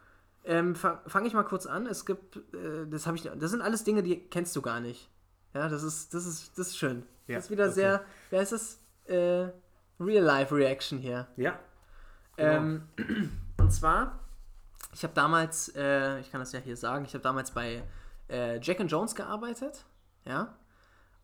Ähm, 0.45 0.75
Fange 0.75 0.99
fang 1.07 1.25
ich 1.25 1.33
mal 1.33 1.43
kurz 1.43 1.65
an. 1.65 1.85
Es 1.85 2.05
gibt, 2.05 2.37
äh, 2.53 2.87
das 2.89 3.07
habe 3.07 3.17
ich, 3.17 3.23
das 3.23 3.51
sind 3.51 3.61
alles 3.61 3.83
Dinge, 3.83 4.03
die 4.03 4.19
kennst 4.29 4.55
du 4.55 4.61
gar 4.61 4.79
nicht. 4.79 5.09
Ja, 5.53 5.69
das 5.69 5.83
ist, 5.83 6.13
das 6.13 6.25
ist, 6.25 6.57
das 6.57 6.67
ist 6.67 6.77
schön. 6.77 7.03
Ja, 7.27 7.35
das 7.35 7.45
ist 7.45 7.51
wieder 7.51 7.65
okay. 7.65 7.73
sehr, 7.73 8.01
wer 8.29 8.41
ist 8.41 8.51
das? 8.51 8.79
Äh, 9.05 9.49
Real 9.99 10.23
Life 10.23 10.53
Reaction 10.55 10.97
hier. 10.99 11.27
Ja, 11.35 11.59
Ähm, 12.37 12.83
und 13.57 13.71
zwar, 13.71 14.19
ich 14.93 15.03
habe 15.03 15.13
damals, 15.13 15.69
äh, 15.75 16.19
ich 16.19 16.31
kann 16.31 16.39
das 16.39 16.51
ja 16.51 16.59
hier 16.59 16.77
sagen, 16.77 17.05
ich 17.05 17.13
habe 17.13 17.23
damals 17.23 17.51
bei 17.51 17.83
äh, 18.29 18.59
Jack 18.61 18.79
and 18.79 18.91
Jones 18.91 19.15
gearbeitet, 19.15 19.85
ja. 20.25 20.53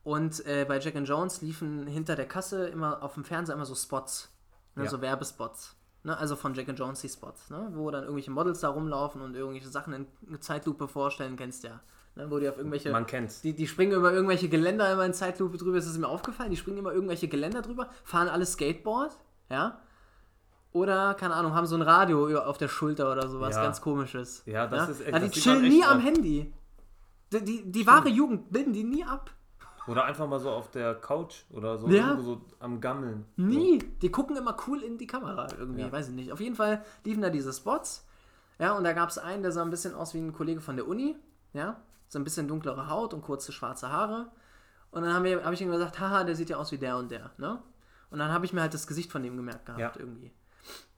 Und 0.03 0.45
äh, 0.45 0.65
bei 0.67 0.79
Jack 0.79 0.95
and 0.95 1.07
Jones 1.07 1.41
liefen 1.41 1.85
hinter 1.85 2.15
der 2.15 2.27
Kasse 2.27 2.67
immer 2.67 3.03
auf 3.03 3.13
dem 3.13 3.23
Fernseher 3.25 3.55
immer 3.55 3.65
so 3.65 3.75
Spots, 3.75 4.29
ne, 4.75 4.85
Ja. 4.85 4.89
so 4.89 5.01
Werbespots. 5.01 5.75
Ne, 6.03 6.17
also 6.17 6.37
von 6.37 6.53
Jack 6.53 6.69
and 6.69 6.79
Jones 6.79 7.01
die 7.01 7.09
Spots, 7.09 7.49
ne, 7.49 7.71
wo 7.73 7.91
dann 7.91 8.03
irgendwelche 8.03 8.31
Models 8.31 8.61
da 8.61 8.69
rumlaufen 8.69 9.21
und 9.21 9.35
irgendwelche 9.35 9.67
Sachen 9.67 9.93
in 9.93 10.41
Zeitlupe 10.41 10.87
vorstellen, 10.87 11.35
kennst 11.35 11.63
ja. 11.65 11.81
Ne, 12.15 12.31
wo 12.31 12.39
die 12.39 12.47
auf 12.47 12.57
irgendwelche. 12.57 12.89
Man 12.91 13.05
kennt's. 13.05 13.41
Die, 13.41 13.53
die 13.53 13.67
springen 13.67 13.91
über 13.91 14.11
irgendwelche 14.13 14.47
Geländer 14.47 14.91
immer 14.91 15.05
in 15.05 15.13
Zeitlupe 15.13 15.57
drüber, 15.57 15.77
ist 15.77 15.85
es 15.85 15.97
mir 15.97 16.07
aufgefallen. 16.07 16.51
Die 16.51 16.57
springen 16.57 16.77
immer 16.77 16.93
irgendwelche 16.93 17.27
Geländer 17.27 17.61
drüber, 17.61 17.89
fahren 18.05 18.29
alle 18.29 18.45
Skateboard, 18.45 19.17
ja. 19.49 19.79
Oder, 20.71 21.15
keine 21.15 21.33
Ahnung, 21.33 21.55
haben 21.55 21.65
so 21.65 21.75
ein 21.75 21.81
Radio 21.81 22.37
auf 22.39 22.57
der 22.57 22.67
Schulter 22.67 23.11
oder 23.11 23.27
sowas, 23.27 23.55
Ja. 23.55 23.63
ganz 23.63 23.81
komisches. 23.81 24.43
Ja, 24.45 24.67
das 24.67 24.89
ist 24.89 25.01
echt- 25.01 25.11
Ja, 25.13 25.19
die 25.19 25.29
chillen 25.31 25.61
nie 25.63 25.83
am. 25.83 25.99
Handy. 25.99 26.53
Die, 27.31 27.43
die, 27.43 27.71
die 27.71 27.87
wahre 27.87 28.09
Jugend 28.09 28.51
bilden 28.51 28.73
die 28.73 28.83
nie 28.83 29.03
ab. 29.03 29.31
Oder 29.87 30.05
einfach 30.05 30.27
mal 30.27 30.39
so 30.39 30.51
auf 30.51 30.69
der 30.69 30.93
Couch 30.95 31.45
oder 31.51 31.77
so, 31.79 31.87
Ja. 31.87 32.09
irgendwo 32.09 32.21
so 32.35 32.41
am 32.59 32.79
Gammeln. 32.79 33.25
Nie. 33.37 33.79
Die 34.01 34.11
gucken 34.11 34.35
immer 34.35 34.55
cool 34.67 34.83
in 34.83 34.99
die 34.99 35.07
Kamera 35.07 35.47
irgendwie, 35.57 35.81
Ja. 35.81 35.91
weiß 35.91 36.09
ich 36.09 36.13
nicht. 36.15 36.31
Auf 36.31 36.39
jeden 36.39 36.55
Fall 36.55 36.83
liefen 37.03 37.21
da 37.23 37.31
diese 37.31 37.51
Spots. 37.51 38.05
Ja, 38.59 38.73
und 38.73 38.83
da 38.83 38.93
gab 38.93 39.09
es 39.09 39.17
einen, 39.17 39.41
der 39.41 39.51
sah 39.51 39.63
ein 39.63 39.69
bisschen 39.71 39.95
aus 39.95 40.13
wie 40.13 40.19
ein 40.19 40.33
Kollege 40.33 40.61
von 40.61 40.75
der 40.75 40.87
Uni. 40.87 41.15
Ja, 41.53 41.77
so 42.07 42.19
ein 42.19 42.23
bisschen 42.23 42.47
dunklere 42.47 42.89
Haut 42.89 43.13
und 43.15 43.21
kurze 43.23 43.51
schwarze 43.51 43.91
Haare. 43.91 44.27
Und 44.91 45.01
dann 45.03 45.13
habe 45.13 45.43
hab 45.43 45.53
ich 45.53 45.61
ihm 45.61 45.71
gesagt, 45.71 45.99
haha, 45.99 46.23
der 46.23 46.35
sieht 46.35 46.49
ja 46.51 46.57
aus 46.57 46.71
wie 46.71 46.77
der 46.77 46.97
und 46.97 47.09
der. 47.09 47.31
Ne? 47.37 47.59
Und 48.11 48.19
dann 48.19 48.31
habe 48.31 48.45
ich 48.45 48.53
mir 48.53 48.61
halt 48.61 48.73
das 48.73 48.85
Gesicht 48.85 49.11
von 49.11 49.23
dem 49.23 49.37
gemerkt 49.37 49.65
gehabt 49.65 49.79
Ja. 49.79 49.91
irgendwie. 49.97 50.31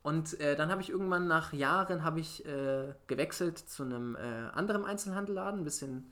Und 0.03 0.39
äh, 0.39 0.55
dann 0.55 0.71
habe 0.71 0.81
ich 0.81 0.89
irgendwann 0.89 1.27
nach 1.27 1.53
Jahren 1.53 2.03
habe 2.03 2.19
ich 2.19 2.45
äh, 2.45 2.93
gewechselt 3.07 3.57
zu 3.59 3.83
einem 3.83 4.15
äh, 4.15 4.19
anderen 4.53 4.83
Einzelhandelladen, 4.83 5.61
ein 5.61 5.63
bisschen, 5.63 6.11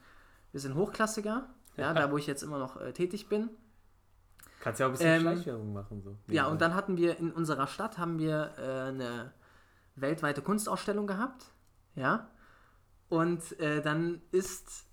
bisschen 0.51 0.75
hochklassiger. 0.75 1.49
Ja, 1.75 1.93
da 1.93 2.11
wo 2.11 2.17
ich 2.17 2.27
jetzt 2.27 2.43
immer 2.43 2.59
noch 2.59 2.79
äh, 2.79 2.91
tätig 2.91 3.29
bin. 3.29 3.49
Kannst 4.59 4.79
ja 4.79 4.87
auch 4.87 4.89
ein 4.89 4.93
bisschen 4.93 5.07
Ähm, 5.07 5.21
Schleichwerbung 5.21 5.73
machen. 5.73 6.01
So. 6.01 6.17
Ja, 6.27 6.47
und 6.47 6.61
dann 6.61 6.75
hatten 6.75 6.97
wir 6.97 7.17
in 7.17 7.31
unserer 7.31 7.67
Stadt 7.67 7.97
haben 7.97 8.19
wir 8.19 8.51
äh, 8.57 8.89
eine 8.89 9.31
weltweite 9.95 10.41
Kunstausstellung 10.41 11.07
gehabt. 11.07 11.45
Ja. 11.95 12.27
Und 13.07 13.59
äh, 13.59 13.81
dann 13.81 14.21
ist 14.31 14.85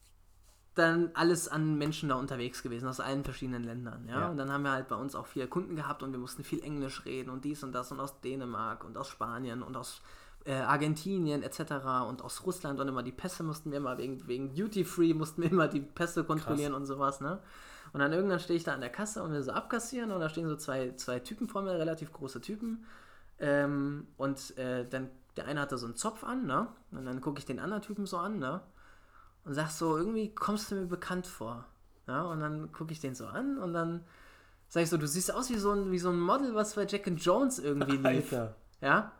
dann 0.77 1.11
alles 1.15 1.49
an 1.49 1.79
Menschen 1.79 2.11
da 2.11 2.17
unterwegs 2.17 2.63
gewesen, 2.63 2.87
aus 2.87 3.01
allen 3.01 3.25
verschiedenen 3.25 3.65
Ländern. 3.65 4.07
Ja? 4.09 4.21
Ja. 4.21 4.29
Und 4.29 4.37
dann 4.37 4.53
haben 4.53 4.63
wir 4.63 4.73
halt 4.73 4.89
bei 4.89 4.97
uns 4.97 5.15
auch 5.15 5.27
viele 5.27 5.49
Kunden 5.49 5.75
gehabt 5.75 6.03
und 6.03 6.13
wir 6.13 6.19
mussten 6.19 6.45
viel 6.45 6.63
Englisch 6.63 7.05
reden 7.07 7.31
und 7.31 7.45
dies 7.45 7.65
und 7.65 7.73
das 7.73 7.91
und 7.93 7.99
aus 7.99 8.21
Dänemark 8.21 8.85
und 8.85 8.97
aus 8.99 9.09
Spanien 9.09 9.63
und 9.63 9.77
aus 9.77 10.03
äh, 10.45 10.53
Argentinien 10.53 11.43
etc. 11.43 11.61
und 12.09 12.23
aus 12.23 12.45
Russland 12.45 12.79
und 12.79 12.89
immer 12.89 13.03
die 13.03 13.13
Pässe 13.13 13.43
mussten 13.43 13.71
wir 13.71 13.79
immer 13.79 13.97
wegen, 13.97 14.27
wegen 14.29 14.55
Duty 14.55 14.85
Free 14.85 15.15
mussten 15.15 15.43
wir 15.43 15.51
immer 15.51 15.67
die 15.67 15.81
Pässe 15.81 16.25
kontrollieren 16.25 16.75
und 16.75 16.85
sowas, 16.85 17.21
ne? 17.21 17.41
Und 17.93 18.01
dann 18.01 18.13
irgendwann 18.13 18.41
stehe 18.41 18.59
ich 18.59 18.65
da 18.65 18.75
an 18.75 18.81
der 18.81 18.91
Kasse 18.91 19.23
und 19.23 19.33
will 19.33 19.43
so 19.43 19.53
abkassieren 19.53 20.11
und 20.11 20.21
da 20.21 20.29
stehen 20.29 20.49
so 20.49 20.57
zwei, 20.57 20.93
zwei 20.97 21.21
Typen 21.21 21.49
vor 21.49 21.63
mir, 21.63 21.79
relativ 21.79 22.13
große 22.13 22.43
Typen. 22.43 22.85
Ähm, 23.39 24.09
und 24.19 24.57
äh, 24.59 24.87
dann, 24.87 25.09
der 25.37 25.47
eine 25.47 25.61
hatte 25.61 25.79
so 25.79 25.87
einen 25.87 25.97
Zopf 25.97 26.23
an, 26.23 26.45
ne? 26.45 26.69
Und 26.91 27.07
dann 27.07 27.21
gucke 27.23 27.39
ich 27.39 27.47
den 27.47 27.61
anderen 27.61 27.83
Typen 27.83 28.05
so 28.05 28.19
an, 28.19 28.39
ne? 28.39 28.61
Und 29.47 29.55
sag 29.55 29.71
so, 29.71 29.97
irgendwie 29.97 30.35
kommst 30.35 30.71
du 30.71 30.75
mir 30.75 30.87
bekannt 30.87 31.27
vor. 31.27 31.65
Ja, 32.07 32.23
und 32.25 32.41
dann 32.41 32.71
gucke 32.73 32.93
ich 32.93 33.01
den 33.01 33.15
so 33.15 33.27
an 33.27 33.59
und 33.59 33.73
dann 33.73 34.05
sag 34.69 34.83
ich 34.83 34.91
so, 34.91 34.97
du 34.97 35.07
siehst 35.07 35.33
aus 35.33 35.49
wie 35.51 35.57
so 35.57 35.71
ein, 35.73 35.91
wie 35.93 35.99
so 35.99 36.11
ein 36.11 36.21
Model, 36.21 36.55
was 36.55 36.75
bei 36.75 36.85
Jack 36.85 37.07
and 37.07 37.21
Jones 37.25 37.59
irgendwie 37.59 37.97
lief. 37.97 38.33
Alter. 38.33 38.55
Ja. 38.81 39.13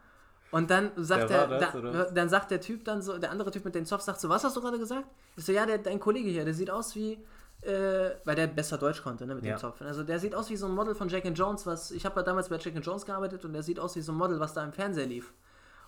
Und 0.51 0.71
dann 0.71 0.91
sagt 0.97 1.31
der, 1.31 1.51
war 1.51 1.59
das, 1.59 1.73
da, 1.73 2.05
dann 2.13 2.29
sagt 2.29 2.51
der 2.51 2.61
Typ 2.61 2.85
dann 2.85 3.03
so, 3.03 3.19
der 3.19 3.31
andere 3.31 3.51
Typ 3.51 3.65
mit 3.65 3.75
dem 3.75 3.85
Zopf 3.87 4.03
sagt 4.03 4.21
so, 4.21 4.29
was 4.29 4.45
hast 4.45 4.57
du 4.57 4.61
gerade 4.61 4.79
gesagt? 4.79 5.07
Ich 5.37 5.45
so, 5.45 5.53
ja, 5.53 5.67
der, 5.67 5.79
dein 5.79 5.99
Kollege 6.01 6.29
hier, 6.29 6.45
der 6.45 6.55
sieht 6.55 6.71
aus 6.71 6.95
wie, 6.95 7.19
äh, 7.63 8.11
weil 8.25 8.37
der 8.37 8.47
besser 8.49 8.79
Deutsch 8.79 9.03
konnte, 9.03 9.27
ne, 9.27 9.35
mit 9.35 9.45
Ja. 9.45 9.57
dem 9.57 9.61
Zopf. 9.61 9.81
Also 9.83 10.03
der 10.05 10.19
sieht 10.19 10.35
aus 10.35 10.51
wie 10.51 10.57
so 10.57 10.67
ein 10.67 10.73
Model 10.75 10.95
von 10.95 11.09
Jack 11.09 11.27
and 11.27 11.37
Jones, 11.39 11.67
was, 11.67 11.91
ich 11.91 12.05
habe 12.05 12.17
ja 12.21 12.23
damals 12.23 12.49
bei 12.49 12.57
Jack 12.59 12.77
and 12.77 12.85
Jones 12.87 13.05
gearbeitet 13.05 13.45
und 13.45 13.53
der 13.53 13.63
sieht 13.63 13.79
aus 13.81 13.97
wie 13.97 14.01
so 14.01 14.13
ein 14.13 14.19
Model, 14.19 14.39
was 14.41 14.55
da 14.55 14.65
im 14.65 14.73
Fernseher 14.73 15.07
lief. 15.07 15.33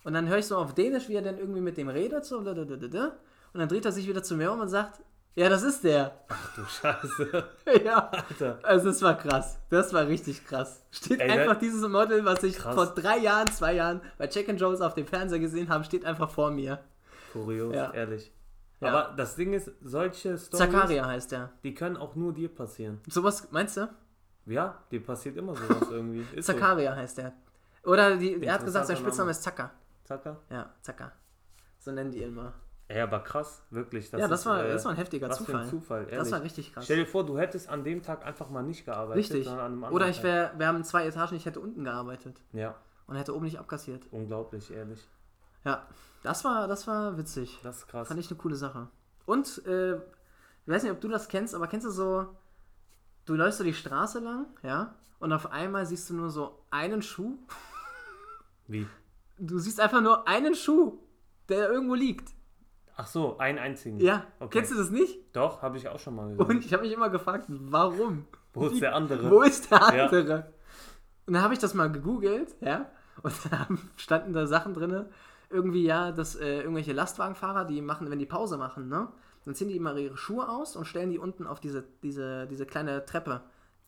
Und 0.03 0.13
dann 0.13 0.27
höre 0.27 0.37
ich 0.37 0.45
so 0.47 0.57
auf 0.57 0.73
Dänisch, 0.73 1.07
wie 1.09 1.15
er 1.15 1.21
dann 1.21 1.37
irgendwie 1.37 1.61
mit 1.61 1.77
dem 1.77 1.89
redet, 1.89 2.25
so, 2.25 2.41
da, 2.41 2.53
da, 2.53 2.63
da, 2.65 2.75
da, 2.75 2.87
da. 2.87 3.11
Und 3.53 3.59
dann 3.59 3.69
dreht 3.69 3.85
er 3.85 3.91
sich 3.91 4.07
wieder 4.07 4.23
zu 4.23 4.35
mir 4.35 4.51
um 4.51 4.59
und 4.59 4.69
sagt, 4.69 5.01
ja, 5.35 5.47
das 5.47 5.63
ist 5.63 5.83
der. 5.83 6.19
Ach 6.27 6.55
du 6.55 6.65
Scheiße. 6.65 7.43
ja. 7.85 8.09
Alter. 8.09 8.59
Also 8.63 8.89
das 8.89 9.01
war 9.01 9.17
krass. 9.17 9.57
Das 9.69 9.93
war 9.93 10.05
richtig 10.07 10.45
krass. 10.45 10.83
Steht 10.91 11.19
Ey, 11.21 11.29
einfach 11.31 11.53
da- 11.53 11.59
dieses 11.59 11.87
Model, 11.87 12.25
was 12.25 12.43
ich 12.43 12.57
Krass. 12.57 12.75
vor 12.75 12.87
drei 12.87 13.19
Jahren, 13.19 13.47
zwei 13.47 13.73
Jahren 13.75 14.01
bei 14.17 14.27
Jack 14.27 14.49
and 14.49 14.59
Jones 14.59 14.81
auf 14.81 14.95
dem 14.95 15.07
Fernseher 15.07 15.39
gesehen 15.39 15.69
habe, 15.69 15.83
steht 15.85 16.03
einfach 16.03 16.29
vor 16.29 16.51
mir. 16.51 16.79
Kurios, 17.31 17.73
Ja. 17.75 17.91
ehrlich. 17.93 18.33
Ja. 18.81 18.89
Aber 18.89 19.15
das 19.15 19.35
Ding 19.35 19.53
ist, 19.53 19.71
solche 19.81 20.37
Stories, 20.37 20.49
Zakaria 20.71 21.05
heißt 21.05 21.31
der. 21.31 21.51
die 21.63 21.73
können 21.73 21.95
auch 21.97 22.15
nur 22.15 22.33
dir 22.33 22.49
passieren. 22.53 22.99
Sowas, 23.07 23.47
meinst 23.51 23.77
du? 23.77 23.87
Ja, 24.45 24.83
dir 24.91 25.03
passiert 25.03 25.37
immer 25.37 25.55
sowas 25.55 25.87
irgendwie. 25.91 26.25
Ist 26.35 26.47
so. 26.47 26.53
Zakaria 26.53 26.95
heißt 26.95 27.17
der. 27.19 27.33
Oder 27.83 28.17
die, 28.17 28.41
er 28.43 28.53
hat 28.55 28.65
gesagt, 28.65 28.87
sein 28.87 28.97
Spitzname 28.97 29.25
Name. 29.27 29.31
ist 29.31 29.43
Zacker. 29.43 29.71
Zacker? 30.03 30.37
Ja, 30.49 30.73
Zacker. 30.81 31.11
So 31.77 31.91
nennen 31.91 32.11
die 32.11 32.19
ihn 32.23 32.29
immer. 32.29 32.53
Ja, 32.91 33.03
aber 33.03 33.19
krass, 33.19 33.61
wirklich. 33.69 34.11
ja, 34.11 34.27
das 34.27 34.39
ist, 34.41 34.45
war, 34.47 34.65
äh, 34.65 34.73
das 34.73 34.83
war 34.83 34.91
ein 34.91 34.97
heftiger 34.97 35.29
was 35.29 35.37
für 35.37 35.45
Zufall. 35.45 35.61
ein 35.61 35.69
Zufall, 35.69 36.01
ehrlich. 36.05 36.17
Das 36.17 36.31
war 36.31 36.41
richtig 36.41 36.73
krass. 36.73 36.85
Stell 36.85 36.97
dir 36.97 37.05
vor, 37.05 37.23
du 37.23 37.37
hättest 37.37 37.69
an 37.69 37.83
dem 37.83 38.01
Tag 38.01 38.25
einfach 38.25 38.49
mal 38.49 38.63
nicht 38.63 38.83
gearbeitet, 38.85 39.17
Richtig. 39.17 39.47
Oder 39.47 40.09
ich 40.09 40.23
wäre, 40.23 40.51
wir 40.57 40.65
haben 40.67 40.83
zwei 40.83 41.05
Etagen, 41.05 41.35
ich 41.35 41.45
hätte 41.45 41.59
unten 41.59 41.83
gearbeitet 41.83 42.41
Ja, 42.51 42.75
und 43.05 43.15
hätte 43.15 43.35
oben 43.35 43.45
nicht 43.45 43.59
abkassiert. 43.59 44.07
unglaublich, 44.11 44.71
ehrlich. 44.71 45.07
Ja, 45.65 45.85
das 46.23 46.43
war, 46.43 46.67
das 46.67 46.87
war 46.87 47.17
witzig. 47.17 47.59
Das 47.61 47.77
ist 47.77 47.87
krass. 47.87 48.07
Fand 48.07 48.19
ich 48.19 48.29
eine 48.31 48.39
coole 48.39 48.55
Sache. 48.55 48.87
Und, 49.27 49.63
äh, 49.67 49.95
ich 49.95 50.01
weiß 50.65 50.81
nicht, 50.83 50.91
ob 50.91 50.99
du 51.01 51.09
das 51.09 51.27
kennst, 51.27 51.53
aber 51.53 51.67
kennst 51.67 51.85
du 51.85 51.91
so, 51.91 52.27
du 53.25 53.35
läufst 53.35 53.59
so 53.59 53.63
die 53.63 53.73
Straße 53.75 54.19
lang, 54.19 54.47
ja, 54.63 54.95
und 55.19 55.31
auf 55.31 55.51
einmal 55.51 55.85
siehst 55.85 56.09
du 56.09 56.15
nur 56.15 56.31
so 56.31 56.63
einen 56.71 57.03
Schuh. 57.03 57.37
Wie? 58.67 58.87
Du 59.37 59.59
siehst 59.59 59.79
einfach 59.79 60.01
nur 60.01 60.27
einen 60.27 60.55
Schuh, 60.55 60.97
der 61.49 61.69
irgendwo 61.69 61.93
liegt. 61.93 62.33
Ach 63.01 63.07
so, 63.07 63.37
einen 63.37 63.57
einzigen. 63.59 63.97
Ja, 63.99 64.25
Okay. 64.39 64.57
kennst 64.59 64.71
du 64.71 64.75
das 64.75 64.89
nicht? 64.89 65.17
Doch, 65.33 65.61
habe 65.61 65.77
ich 65.77 65.87
auch 65.87 65.99
schon 65.99 66.15
mal 66.15 66.29
gesehen. 66.35 66.45
Und 66.45 66.65
ich 66.65 66.73
habe 66.73 66.83
mich 66.83 66.91
immer 66.91 67.09
gefragt, 67.09 67.45
warum? 67.47 68.25
Wo 68.53 68.67
ist 68.67 68.81
der 68.81 68.93
andere? 68.93 69.29
Wo 69.31 69.41
ist 69.41 69.71
der 69.71 69.77
Ja. 69.79 70.05
andere? 70.05 70.51
Und 71.25 71.33
dann 71.33 71.41
habe 71.43 71.53
ich 71.53 71.59
das 71.59 71.73
mal 71.73 71.89
gegoogelt, 71.91 72.55
ja, 72.59 72.87
und 73.21 73.33
da 73.51 73.67
standen 73.95 74.33
da 74.33 74.47
Sachen 74.47 74.73
drin, 74.73 75.05
irgendwie 75.49 75.83
ja, 75.85 76.11
dass 76.11 76.35
äh, 76.35 76.59
irgendwelche 76.61 76.91
Lastwagenfahrer, 76.91 77.63
die 77.65 77.81
machen, 77.81 78.09
wenn 78.11 78.19
die 78.19 78.25
Pause 78.25 78.57
machen, 78.57 78.89
ne, 78.89 79.07
dann 79.45 79.55
ziehen 79.55 79.69
die 79.69 79.77
immer 79.77 79.95
ihre 79.95 80.17
Schuhe 80.17 80.49
aus 80.49 80.75
und 80.75 80.85
stellen 80.85 81.09
die 81.09 81.19
unten 81.19 81.47
auf 81.47 81.59
diese, 81.61 81.83
diese, 82.03 82.47
diese 82.47 82.65
kleine 82.65 83.05
Treppe 83.05 83.41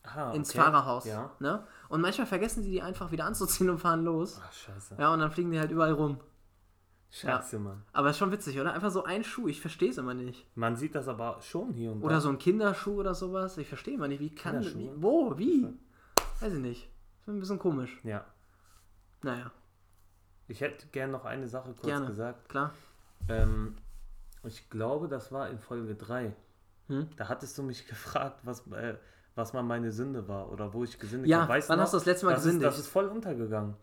Ah, 0.04 0.32
ins 0.32 0.50
okay. 0.50 0.58
Fahrerhaus, 0.58 1.04
Ja. 1.04 1.30
ne? 1.38 1.64
Und 1.88 2.00
manchmal 2.00 2.26
vergessen 2.26 2.62
die 2.64 2.70
die 2.70 2.82
einfach 2.82 3.12
wieder 3.12 3.24
anzuziehen 3.24 3.70
und 3.70 3.78
fahren 3.78 4.02
los. 4.04 4.40
Ach, 4.44 4.52
scheiße. 4.52 4.96
Ja, 4.98 5.12
und 5.12 5.20
dann 5.20 5.30
fliegen 5.30 5.52
die 5.52 5.60
halt 5.60 5.70
überall 5.70 5.92
rum. 5.92 6.18
Scheiße, 7.14 7.58
Mann. 7.58 7.82
Aber 7.92 8.08
ist 8.10 8.16
schon 8.18 8.32
witzig, 8.32 8.58
oder? 8.58 8.72
Einfach 8.72 8.90
so 8.90 9.04
ein 9.04 9.22
Schuh, 9.22 9.46
ich 9.46 9.60
verstehe 9.60 9.90
es 9.90 9.98
immer 9.98 10.14
nicht. 10.14 10.46
Man 10.56 10.76
sieht 10.76 10.94
das 10.94 11.08
aber 11.08 11.38
schon 11.42 11.74
hier 11.74 11.92
und 11.92 12.02
Oder 12.02 12.14
da. 12.16 12.20
so 12.22 12.30
ein 12.30 12.38
Kinderschuh 12.38 12.98
oder 13.00 13.14
sowas, 13.14 13.58
ich 13.58 13.68
verstehe 13.68 13.94
immer 13.94 14.08
nicht, 14.08 14.20
wie 14.20 14.34
kann, 14.34 14.64
wie, 14.64 14.90
wo, 14.96 15.36
wie? 15.38 15.68
Weiß 16.40 16.54
ich 16.54 16.58
nicht. 16.58 16.88
Ist 17.20 17.28
ein 17.28 17.38
bisschen 17.38 17.58
komisch. 17.58 18.00
Ja. 18.02 18.24
Naja, 19.22 19.52
Ich 20.48 20.60
hätte 20.62 20.86
gern 20.88 21.10
noch 21.10 21.24
eine 21.26 21.46
Sache 21.48 21.72
kurz 21.74 21.84
Gerne. 21.86 22.06
gesagt. 22.06 22.48
klar. 22.48 22.72
Ähm, 23.28 23.76
ich 24.42 24.68
glaube, 24.70 25.06
das 25.06 25.30
war 25.30 25.48
in 25.50 25.58
Folge 25.60 25.94
3. 25.94 26.34
Hm? 26.88 27.08
Da 27.16 27.28
hattest 27.28 27.56
du 27.58 27.62
mich 27.62 27.86
gefragt, 27.88 28.40
was, 28.42 28.66
äh, 28.72 28.96
was 29.34 29.52
mal 29.52 29.62
meine 29.62 29.92
Sünde 29.92 30.26
war 30.28 30.50
oder 30.50 30.72
wo 30.72 30.82
ich 30.82 30.98
gesündigt 30.98 31.30
Ja, 31.30 31.42
habe. 31.42 31.52
Weißt 31.52 31.68
wann 31.68 31.76
noch? 31.76 31.84
hast 31.84 31.92
du 31.92 31.98
das 31.98 32.06
letzte 32.06 32.26
Mal 32.26 32.32
das 32.34 32.42
gesündigt? 32.44 32.68
Ist, 32.70 32.78
das 32.78 32.86
ist 32.86 32.90
voll 32.92 33.06
untergegangen. 33.06 33.76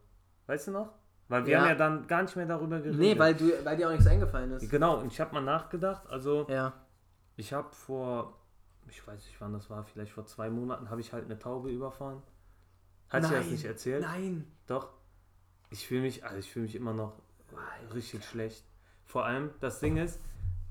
Weißt 0.48 0.68
du 0.68 0.72
noch? 0.72 0.90
Weil 1.30 1.46
wir 1.46 1.54
Ja. 1.54 1.60
haben 1.62 1.68
ja 1.70 1.76
dann 1.76 2.08
gar 2.08 2.24
nicht 2.24 2.36
mehr 2.36 2.46
darüber 2.48 2.80
geredet. 2.80 3.00
Nee, 3.00 3.18
weil, 3.18 3.36
du, 3.36 3.52
weil 3.64 3.78
dir 3.78 3.88
auch 3.88 3.92
nichts 3.92 4.08
eingefallen 4.08 4.52
ist. 4.52 4.70
Genau, 4.70 4.98
und 5.00 5.12
ich 5.14 5.22
habe 5.22 5.34
mal 5.34 5.42
nachgedacht. 5.42 6.06
Also, 6.10 6.48
Ja. 6.50 6.74
ich 7.38 7.54
habe 7.54 7.70
vor, 7.72 8.34
ich 8.90 9.06
weiß 9.08 9.24
nicht 9.26 9.40
wann 9.40 9.54
das 9.54 9.70
war, 9.70 9.84
vielleicht 9.84 10.12
vor 10.12 10.26
zwei 10.26 10.50
Monaten, 10.50 10.90
habe 10.90 11.00
ich 11.02 11.14
halt 11.14 11.26
eine 11.26 11.38
Taube 11.38 11.70
überfahren. 11.70 12.22
Hat 13.10 13.24
ich 13.24 13.30
dir 13.30 13.36
das 13.36 13.46
Nein, 13.46 13.54
nicht 13.54 13.66
erzählt? 13.66 14.02
Nein. 14.02 14.52
Doch. 14.68 14.90
Ich 15.70 15.88
fühle 15.88 16.02
mich, 16.02 16.26
also 16.26 16.38
ich 16.38 16.52
fühle 16.52 16.64
mich 16.64 16.76
immer 16.76 16.94
noch 16.94 17.14
richtig 17.94 18.26
schlecht. 18.26 18.66
Vor 19.06 19.26
allem, 19.26 19.52
das 19.60 19.80
Ding 19.80 19.98
ist, 19.98 20.20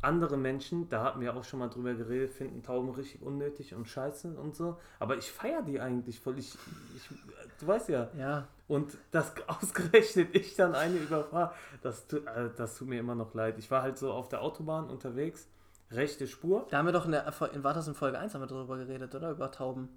andere 0.01 0.37
Menschen, 0.37 0.89
da 0.89 1.03
hatten 1.03 1.21
wir 1.21 1.35
auch 1.37 1.43
schon 1.45 1.59
mal 1.59 1.69
drüber 1.69 1.95
geredet, 1.95 2.33
finden 2.33 2.63
Tauben 2.63 2.91
richtig 2.91 3.21
unnötig 3.23 3.75
und 3.75 3.89
scheiße 3.89 4.29
und 4.39 4.55
so. 4.55 4.77
Aber 5.01 5.17
ich 5.17 5.31
feiere 5.33 5.63
die 5.63 5.81
eigentlich 5.81 6.21
voll. 6.21 6.39
Ich, 6.39 6.55
ich, 6.95 7.09
du 7.59 7.67
weißt 7.67 7.89
ja. 7.89 8.09
Ja. 8.17 8.47
Und 8.69 8.97
das 9.11 9.33
ausgerechnet 9.49 10.35
ich 10.35 10.55
dann 10.55 10.75
eine 10.75 10.97
überfahre, 10.97 11.53
das, 11.83 12.05
äh, 12.13 12.51
das 12.57 12.77
tut 12.77 12.89
mir 12.89 13.01
immer 13.01 13.15
noch 13.17 13.35
leid. 13.35 13.59
Ich 13.59 13.71
war 13.71 13.83
halt 13.83 13.99
so 13.99 14.13
auf 14.13 14.29
der 14.29 14.43
Autobahn 14.43 14.89
unterwegs, 14.89 15.49
rechte 15.91 16.27
Spur. 16.29 16.67
Da 16.71 16.79
haben 16.79 16.87
wir 16.87 16.93
doch 16.93 17.07
in 17.07 17.13
der 17.13 17.27
in, 17.53 17.65
war 17.65 17.75
das 17.75 17.89
in 17.89 17.95
Folge 17.95 18.19
1 18.19 18.35
haben 18.35 18.43
wir 18.43 18.47
drüber 18.47 18.77
geredet, 18.77 19.15
oder? 19.15 19.33
Über 19.33 19.51
Tauben. 19.51 19.89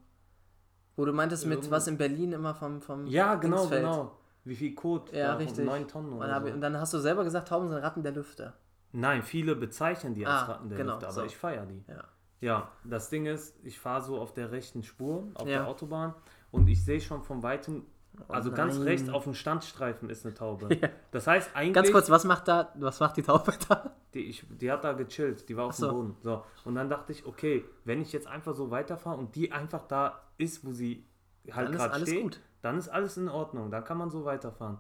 Wo 0.96 1.06
du 1.06 1.14
meintest 1.14 1.46
mit 1.46 1.60
Irgendwo- 1.60 1.72
was 1.72 1.88
in 1.88 1.98
Berlin 1.98 2.32
immer 2.34 2.54
vom, 2.56 2.82
vom 2.82 3.06
Ja, 3.08 3.36
genau, 3.36 3.58
Dingsfeld. 3.58 3.82
genau. 3.84 4.18
wie 4.46 4.56
viel 4.56 4.74
Kot 4.76 5.14
Ja, 5.14 5.36
richtig. 5.36 5.66
9 5.66 5.88
Tonnen 5.88 6.12
Und, 6.14 6.18
oder 6.18 6.34
hab, 6.34 6.48
so. 6.48 6.52
und 6.54 6.62
dann 6.62 6.78
hast 6.80 6.94
du 6.94 6.98
selber 7.00 7.24
gesagt, 7.24 7.48
Tauben 7.50 7.70
sind 7.70 7.78
Ratten 7.84 8.04
der 8.04 8.12
Lüfte. 8.14 8.54
Nein, 8.94 9.24
viele 9.24 9.56
bezeichnen 9.56 10.14
die 10.14 10.26
als 10.26 10.42
Ah, 10.44 10.52
Ratten 10.54 10.70
der 10.70 10.78
genau, 10.78 10.94
Lüfte, 10.94 11.06
aber 11.08 11.14
so. 11.16 11.24
ich 11.24 11.38
feiere 11.38 11.66
die. 11.66 11.84
Ja. 11.88 12.04
Ja, 12.42 12.72
das 12.84 13.10
Ding 13.10 13.28
ist, 13.28 13.56
ich 13.64 13.80
fahre 13.80 14.02
so 14.04 14.20
auf 14.20 14.34
der 14.34 14.52
rechten 14.52 14.82
Spur, 14.84 15.28
auf 15.36 15.48
Ja. 15.48 15.60
der 15.60 15.68
Autobahn 15.68 16.16
und 16.52 16.68
ich 16.68 16.84
sehe 16.84 17.00
schon 17.00 17.22
von 17.24 17.44
weitem, 17.44 17.86
Oh 18.28 18.34
also 18.34 18.52
ganz 18.52 18.76
nein. 18.76 18.84
rechts 18.88 19.10
auf 19.10 19.24
dem 19.24 19.34
Standstreifen 19.34 20.10
ist 20.10 20.26
eine 20.26 20.34
Taube. 20.36 20.68
Ja. 20.82 20.90
Das 21.12 21.28
heißt 21.28 21.56
eigentlich, 21.56 21.74
Ganz 21.76 21.92
kurz, 21.92 22.10
was 22.10 22.26
macht 22.26 22.48
da, 22.48 22.74
was 22.76 23.00
macht 23.00 23.16
die 23.16 23.22
Taube 23.24 23.54
da? 23.70 23.96
die, 24.14 24.20
ich, 24.26 24.46
die 24.50 24.70
hat 24.70 24.84
da 24.84 24.92
gechillt, 24.94 25.48
die 25.48 25.56
war 25.56 25.66
auf 25.68 25.76
so. 25.76 25.88
dem 25.88 25.96
Boden. 25.96 26.16
So. 26.22 26.44
Und 26.66 26.76
dann 26.76 26.90
dachte 26.90 27.14
ich, 27.14 27.26
okay, 27.26 27.64
wenn 27.86 28.02
ich 28.02 28.12
jetzt 28.12 28.28
einfach 28.28 28.54
so 28.54 28.70
weiterfahre 28.70 29.18
und 29.18 29.36
die 29.36 29.52
einfach 29.54 29.84
da 29.88 30.20
ist, 30.38 30.66
wo 30.66 30.74
sie 30.74 31.06
halt 31.52 31.72
gerade 31.72 32.02
steht, 32.06 32.22
gut. 32.24 32.40
dann 32.62 32.78
ist 32.78 32.90
alles 32.90 33.16
in 33.18 33.30
Ordnung, 33.30 33.72
dann 33.72 33.86
kann 33.86 33.98
man 33.98 34.10
so 34.12 34.26
weiterfahren. 34.26 34.80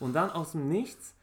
Und 0.00 0.14
dann 0.14 0.30
aus 0.30 0.52
dem 0.52 0.68
Nichts, 0.68 1.14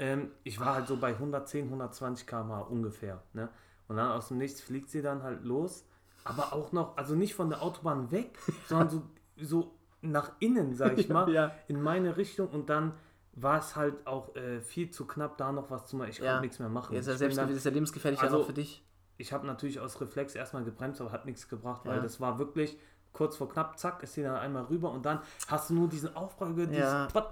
ähm, 0.00 0.30
ich 0.42 0.58
war 0.58 0.74
halt 0.74 0.88
so 0.88 0.96
bei 0.96 1.10
110, 1.10 1.66
120 1.66 2.26
km/h 2.26 2.62
ungefähr. 2.62 3.22
Ne? 3.34 3.48
Und 3.86 3.96
dann 3.96 4.10
aus 4.10 4.28
dem 4.28 4.38
Nichts 4.38 4.60
fliegt 4.60 4.88
sie 4.90 5.02
dann 5.02 5.22
halt 5.22 5.44
los, 5.44 5.84
aber 6.24 6.52
auch 6.52 6.72
noch, 6.72 6.96
also 6.96 7.14
nicht 7.14 7.34
von 7.34 7.50
der 7.50 7.62
Autobahn 7.62 8.10
weg, 8.10 8.36
sondern 8.68 8.88
so, 8.88 9.02
so 9.36 9.74
nach 10.02 10.32
innen, 10.40 10.74
sag 10.74 10.98
ich 10.98 11.08
mal, 11.08 11.30
Ja. 11.30 11.52
in 11.68 11.80
meine 11.82 12.16
Richtung 12.16 12.48
und 12.48 12.70
dann 12.70 12.94
war 13.32 13.58
es 13.58 13.76
halt 13.76 14.06
auch 14.06 14.34
äh, 14.34 14.60
viel 14.60 14.90
zu 14.90 15.06
knapp, 15.06 15.36
da 15.38 15.52
noch 15.52 15.70
was 15.70 15.86
zu 15.86 15.96
machen. 15.96 16.10
Ich 16.10 16.18
Ja. 16.18 16.32
konnte 16.32 16.40
nichts 16.42 16.58
mehr 16.58 16.68
machen. 16.68 16.96
Ist 16.96 17.06
ja, 17.06 17.12
Ich 17.12 17.18
bin 17.18 17.28
selbst, 17.30 17.38
dann- 17.38 17.48
ist 17.56 17.64
ja 17.64 17.70
lebensgefährlich 17.70 18.20
Also- 18.20 18.40
auch 18.40 18.46
für 18.46 18.52
dich. 18.52 18.84
ich 19.18 19.32
habe 19.32 19.46
natürlich 19.46 19.78
aus 19.80 20.00
Reflex 20.00 20.34
erstmal 20.34 20.64
gebremst, 20.64 21.00
aber 21.00 21.12
hat 21.12 21.26
nichts 21.26 21.48
gebracht, 21.48 21.82
weil 21.84 21.96
Ja. 21.96 22.02
das 22.02 22.20
war 22.20 22.38
wirklich 22.38 22.78
kurz 23.12 23.36
vor 23.36 23.48
knapp, 23.48 23.78
zack, 23.78 24.02
ist 24.02 24.14
sie 24.14 24.22
dann 24.22 24.36
einmal 24.36 24.64
rüber 24.64 24.90
und 24.90 25.04
dann 25.04 25.20
hast 25.48 25.70
du 25.70 25.74
nur 25.74 25.88
diesen 25.88 26.14
Aufprall, 26.16 26.54
dieses 26.54 26.76
Ja. 26.78 27.06
Pott. 27.12 27.26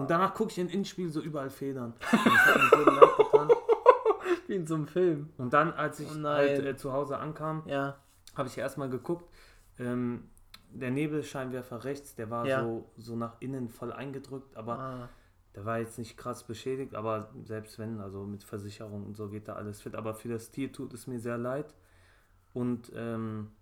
Und 0.00 0.10
danach 0.10 0.34
gucke 0.34 0.50
ich 0.50 0.58
in 0.58 0.68
Innenspiel 0.68 1.08
so 1.10 1.20
überall 1.20 1.50
Federn. 1.50 1.92
Und 2.12 2.26
das 2.26 2.46
hat 2.46 2.56
mir 2.56 2.84
so 2.84 2.90
leid 2.90 3.16
getan. 3.16 3.48
wie 4.48 4.54
in 4.56 4.66
so 4.66 4.74
einem 4.74 4.86
Film. 4.88 5.30
Und 5.38 5.52
dann, 5.52 5.72
als 5.72 6.00
ich 6.00 6.10
Oh 6.10 6.24
halt 6.24 6.64
äh, 6.64 6.76
zu 6.76 6.92
Hause 6.92 7.18
ankam, 7.18 7.62
Ja. 7.66 7.96
habe 8.34 8.48
ich 8.48 8.58
erstmal 8.58 8.88
geguckt, 8.90 9.30
ähm, 9.78 10.28
der 10.70 10.90
Nebelscheinwerfer 10.90 11.84
rechts, 11.84 12.16
der 12.16 12.30
war 12.30 12.44
Ja. 12.46 12.62
so, 12.62 12.90
so 12.96 13.14
nach 13.14 13.36
innen 13.40 13.68
voll 13.68 13.92
eingedrückt, 13.92 14.56
aber 14.56 14.78
Ah. 14.78 15.08
der 15.54 15.64
war 15.64 15.78
jetzt 15.78 15.98
nicht 15.98 16.16
krass 16.16 16.42
beschädigt, 16.42 16.96
aber 16.96 17.30
selbst 17.44 17.78
wenn, 17.78 18.00
also 18.00 18.24
mit 18.24 18.42
Versicherung 18.42 19.04
und 19.06 19.16
so 19.16 19.28
geht 19.28 19.46
da 19.46 19.52
alles 19.52 19.80
fit. 19.80 19.94
Aber 19.94 20.14
für 20.14 20.28
das 20.28 20.50
Tier 20.50 20.72
tut 20.72 20.92
es 20.92 21.06
mir 21.06 21.20
sehr 21.20 21.38
leid. 21.38 21.72
Und 22.52 22.90
ähm, 22.96 23.52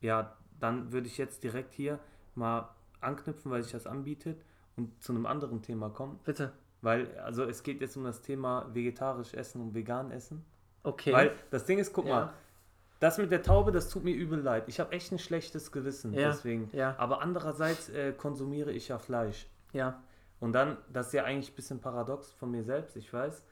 ja, 0.00 0.36
dann 0.62 0.92
würde 0.92 1.06
ich 1.06 1.18
jetzt 1.18 1.42
direkt 1.42 1.74
hier 1.74 1.98
mal 2.34 2.68
anknüpfen, 3.00 3.50
weil 3.50 3.62
sich 3.62 3.72
das 3.72 3.86
anbietet 3.86 4.44
und 4.76 5.02
zu 5.02 5.12
einem 5.12 5.26
anderen 5.26 5.60
Thema 5.62 5.90
kommen. 5.90 6.20
Bitte. 6.24 6.52
Weil, 6.80 7.16
also 7.18 7.44
es 7.44 7.62
geht 7.62 7.80
jetzt 7.80 7.96
um 7.96 8.04
das 8.04 8.22
Thema 8.22 8.68
vegetarisch 8.72 9.34
essen 9.34 9.60
und 9.60 9.74
vegan 9.74 10.10
essen. 10.10 10.44
Okay. 10.82 11.12
Weil 11.12 11.32
das 11.50 11.64
Ding 11.64 11.78
ist, 11.78 11.92
guck 11.92 12.06
Ja. 12.06 12.14
mal, 12.14 12.32
das 13.00 13.18
mit 13.18 13.30
der 13.32 13.42
Taube, 13.42 13.72
das 13.72 13.88
tut 13.88 14.04
mir 14.04 14.14
übel 14.14 14.40
leid. 14.40 14.64
Ich 14.68 14.78
habe 14.80 14.92
echt 14.92 15.10
ein 15.12 15.18
schlechtes 15.18 15.72
Gewissen 15.72 16.12
Ja, 16.14 16.28
deswegen. 16.30 16.70
ja. 16.72 16.94
Aber 16.98 17.20
andererseits 17.20 17.88
äh, 17.88 18.12
konsumiere 18.12 18.72
ich 18.72 18.88
ja 18.88 18.98
Fleisch. 18.98 19.46
ja. 19.72 20.00
Und 20.40 20.54
dann, 20.54 20.76
das 20.92 21.06
ist 21.08 21.12
ja 21.12 21.22
eigentlich 21.22 21.52
ein 21.52 21.54
bisschen 21.54 21.80
paradox 21.80 22.32
von 22.32 22.50
mir 22.50 22.64
selbst, 22.64 22.96
ich 22.96 23.12
weiß. 23.12 23.44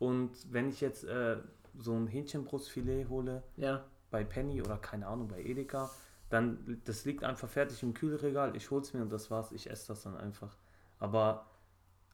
Und 0.00 0.30
wenn 0.52 0.68
ich 0.68 0.80
jetzt 0.80 1.04
äh, 1.04 1.36
so 1.78 1.94
ein 1.94 2.08
Hähnchenbrustfilet 2.08 3.08
hole 3.08 3.44
Ja. 3.56 3.84
bei 4.10 4.24
Penny 4.24 4.60
oder 4.60 4.76
keine 4.78 5.06
Ahnung, 5.06 5.28
bei 5.28 5.40
Edeka, 5.40 5.88
dann, 6.32 6.80
das 6.84 7.04
liegt 7.04 7.24
einfach 7.24 7.48
fertig 7.48 7.82
im 7.82 7.92
Kühlregal, 7.92 8.56
ich 8.56 8.70
hol's 8.70 8.94
mir 8.94 9.02
und 9.02 9.12
das 9.12 9.30
war's, 9.30 9.52
ich 9.52 9.70
esse 9.70 9.88
das 9.88 10.02
dann 10.02 10.16
einfach. 10.16 10.56
Aber 10.98 11.46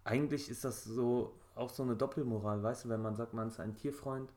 eigentlich 0.05 0.51
ist 0.51 0.65
das 0.65 0.83
so, 0.85 1.39
auch 1.55 1.71
so 1.71 1.83
eine 1.85 1.95
Doppelmoral, 1.95 2.63
weißt 2.63 2.85
du, 2.85 2.89
wenn 2.89 3.01
man 3.03 3.15
sagt, 3.15 3.33
man 3.35 3.49
ist 3.49 3.61
ein 3.61 3.75
Tierfreund. 3.75 4.33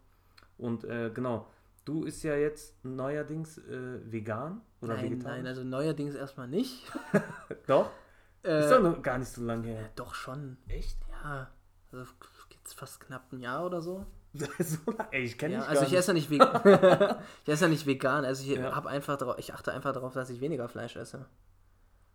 Und 0.57 0.83
äh, 0.83 1.09
genau, 1.11 1.47
du 1.85 2.03
isst 2.03 2.21
ja 2.23 2.35
jetzt 2.35 2.83
neuerdings 2.85 3.57
äh, 3.57 3.99
vegan 4.11 4.61
oder 4.81 4.95
Nein, 4.95 5.05
vegetarisch? 5.05 5.37
nein, 5.37 5.47
also 5.47 5.63
neuerdings 5.63 6.13
erstmal 6.13 6.47
nicht. 6.47 6.91
Doch? 7.67 7.89
Äh, 8.43 8.59
ist 8.59 8.71
doch 8.71 8.81
noch 8.81 9.01
gar 9.01 9.17
nicht 9.19 9.29
so 9.29 9.43
lange 9.43 9.67
her. 9.67 9.89
doch 9.95 10.13
schon. 10.15 10.57
Echt? 10.67 10.97
Ja. 11.23 11.49
Also 11.91 12.05
jetzt 12.51 12.73
fast 12.73 12.99
knapp 12.99 13.31
ein 13.31 13.39
Jahr 13.39 13.65
oder 13.65 13.81
so. 13.81 14.05
so? 14.59 14.77
Ey, 15.11 15.23
ich 15.23 15.37
kenne 15.37 15.55
Ja, 15.55 15.63
also 15.63 15.83
ich 15.83 15.93
esse 15.93 16.09
ja 16.09 16.13
nicht 16.13 16.29
vegan. 16.29 16.61
ich 17.43 17.49
esse 17.49 17.67
nicht 17.67 17.85
vegan. 17.85 18.25
Also 18.25 18.43
ich 18.43 18.57
Ja. 18.57 18.71
einfach 18.71 19.37
ich 19.37 19.53
achte 19.53 19.73
einfach 19.73 19.93
darauf, 19.93 20.13
dass 20.13 20.29
ich 20.29 20.39
weniger 20.41 20.67
Fleisch 20.69 20.95
esse. 20.95 21.25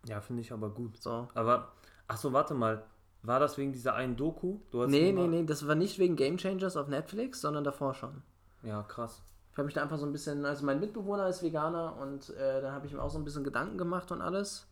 Ja, 0.05 0.21
finde 0.21 0.41
ich 0.41 0.51
aber 0.51 0.69
gut. 0.69 0.97
So. 1.01 1.27
Aber, 1.33 1.73
ach 2.07 2.17
so, 2.17 2.33
warte 2.33 2.53
mal. 2.53 2.83
War 3.23 3.39
das 3.39 3.57
wegen 3.57 3.73
dieser 3.73 3.95
einen 3.95 4.15
Doku? 4.15 4.59
Du 4.71 4.83
hast 4.83 4.89
Nee, 4.89 5.11
nee, 5.11 5.27
nee, 5.27 5.43
das 5.43 5.67
war 5.67 5.75
nicht 5.75 5.99
wegen 5.99 6.15
Game 6.15 6.37
Changers 6.37 6.77
auf 6.77 6.87
Netflix, 6.87 7.41
sondern 7.41 7.63
davor 7.63 7.93
schon. 7.93 8.21
Ja, 8.63 8.83
krass. 8.83 9.21
Ich 9.51 9.57
habe 9.57 9.65
mich 9.65 9.73
da 9.73 9.81
einfach 9.81 9.97
so 9.97 10.05
ein 10.05 10.11
bisschen, 10.11 10.45
also 10.45 10.65
mein 10.65 10.79
Mitbewohner 10.79 11.27
ist 11.27 11.41
Veganer 11.43 11.97
und 11.97 12.29
äh, 12.29 12.61
da 12.61 12.71
habe 12.71 12.85
ich 12.85 12.93
mir 12.93 13.01
auch 13.01 13.09
so 13.09 13.17
ein 13.17 13.25
bisschen 13.25 13.43
Gedanken 13.43 13.77
gemacht 13.77 14.11
und 14.11 14.21
alles. 14.21 14.67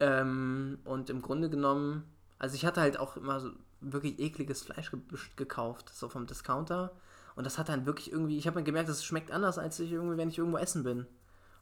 Ähm, 0.00 0.80
und 0.84 1.08
im 1.08 1.22
Grunde 1.22 1.48
genommen, 1.48 2.02
also 2.38 2.56
ich 2.56 2.66
hatte 2.66 2.80
halt 2.80 2.98
auch 2.98 3.16
immer 3.16 3.38
so 3.38 3.50
wirklich 3.82 4.18
ekliges 4.18 4.62
Fleisch 4.62 4.90
ge 4.90 5.00
gekauft, 5.36 5.90
so 5.94 6.08
vom 6.08 6.26
Discounter. 6.26 6.92
Und 7.34 7.44
das 7.44 7.58
hat 7.58 7.68
dann 7.68 7.86
wirklich 7.86 8.12
irgendwie, 8.12 8.38
ich 8.38 8.46
habe 8.46 8.58
mir 8.58 8.64
gemerkt, 8.64 8.88
es 8.88 9.04
schmeckt 9.04 9.30
anders, 9.30 9.58
als 9.58 9.78
ich 9.80 9.92
irgendwie, 9.92 10.16
wenn 10.16 10.28
ich 10.28 10.38
irgendwo 10.38 10.58
essen 10.58 10.82
bin. 10.82 11.06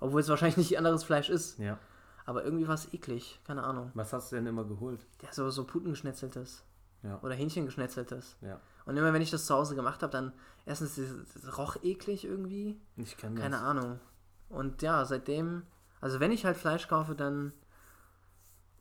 Obwohl 0.00 0.20
es 0.20 0.28
wahrscheinlich 0.28 0.56
nicht 0.56 0.78
anderes 0.78 1.04
Fleisch 1.04 1.30
ist. 1.30 1.58
Ja. 1.58 1.78
Aber 2.26 2.44
irgendwie 2.44 2.68
war 2.68 2.74
es 2.74 2.92
eklig, 2.92 3.40
keine 3.44 3.62
Ahnung. 3.62 3.90
Was 3.94 4.12
hast 4.12 4.30
du 4.30 4.36
denn 4.36 4.46
immer 4.46 4.64
geholt? 4.64 5.06
Ja, 5.22 5.32
so, 5.32 5.50
so 5.50 5.64
Putengeschnetzeltes. 5.64 6.64
Ja. 7.02 7.18
Oder 7.22 7.34
Hähnchengeschnetzeltes. 7.34 8.36
Ja. 8.40 8.60
Und 8.84 8.96
immer 8.96 9.12
wenn 9.12 9.22
ich 9.22 9.30
das 9.30 9.46
zu 9.46 9.54
Hause 9.54 9.74
gemacht 9.74 10.02
habe, 10.02 10.12
dann 10.12 10.32
erstens, 10.66 10.98
es 10.98 11.58
roch 11.58 11.76
eklig 11.82 12.24
irgendwie. 12.24 12.80
Ich 12.96 13.16
kenne 13.16 13.36
das. 13.36 13.42
Keine 13.42 13.58
Ahnung. 13.58 14.00
Und 14.48 14.82
ja, 14.82 15.04
seitdem, 15.04 15.62
also 16.00 16.20
wenn 16.20 16.32
ich 16.32 16.44
halt 16.44 16.56
Fleisch 16.56 16.88
kaufe, 16.88 17.14
dann 17.14 17.52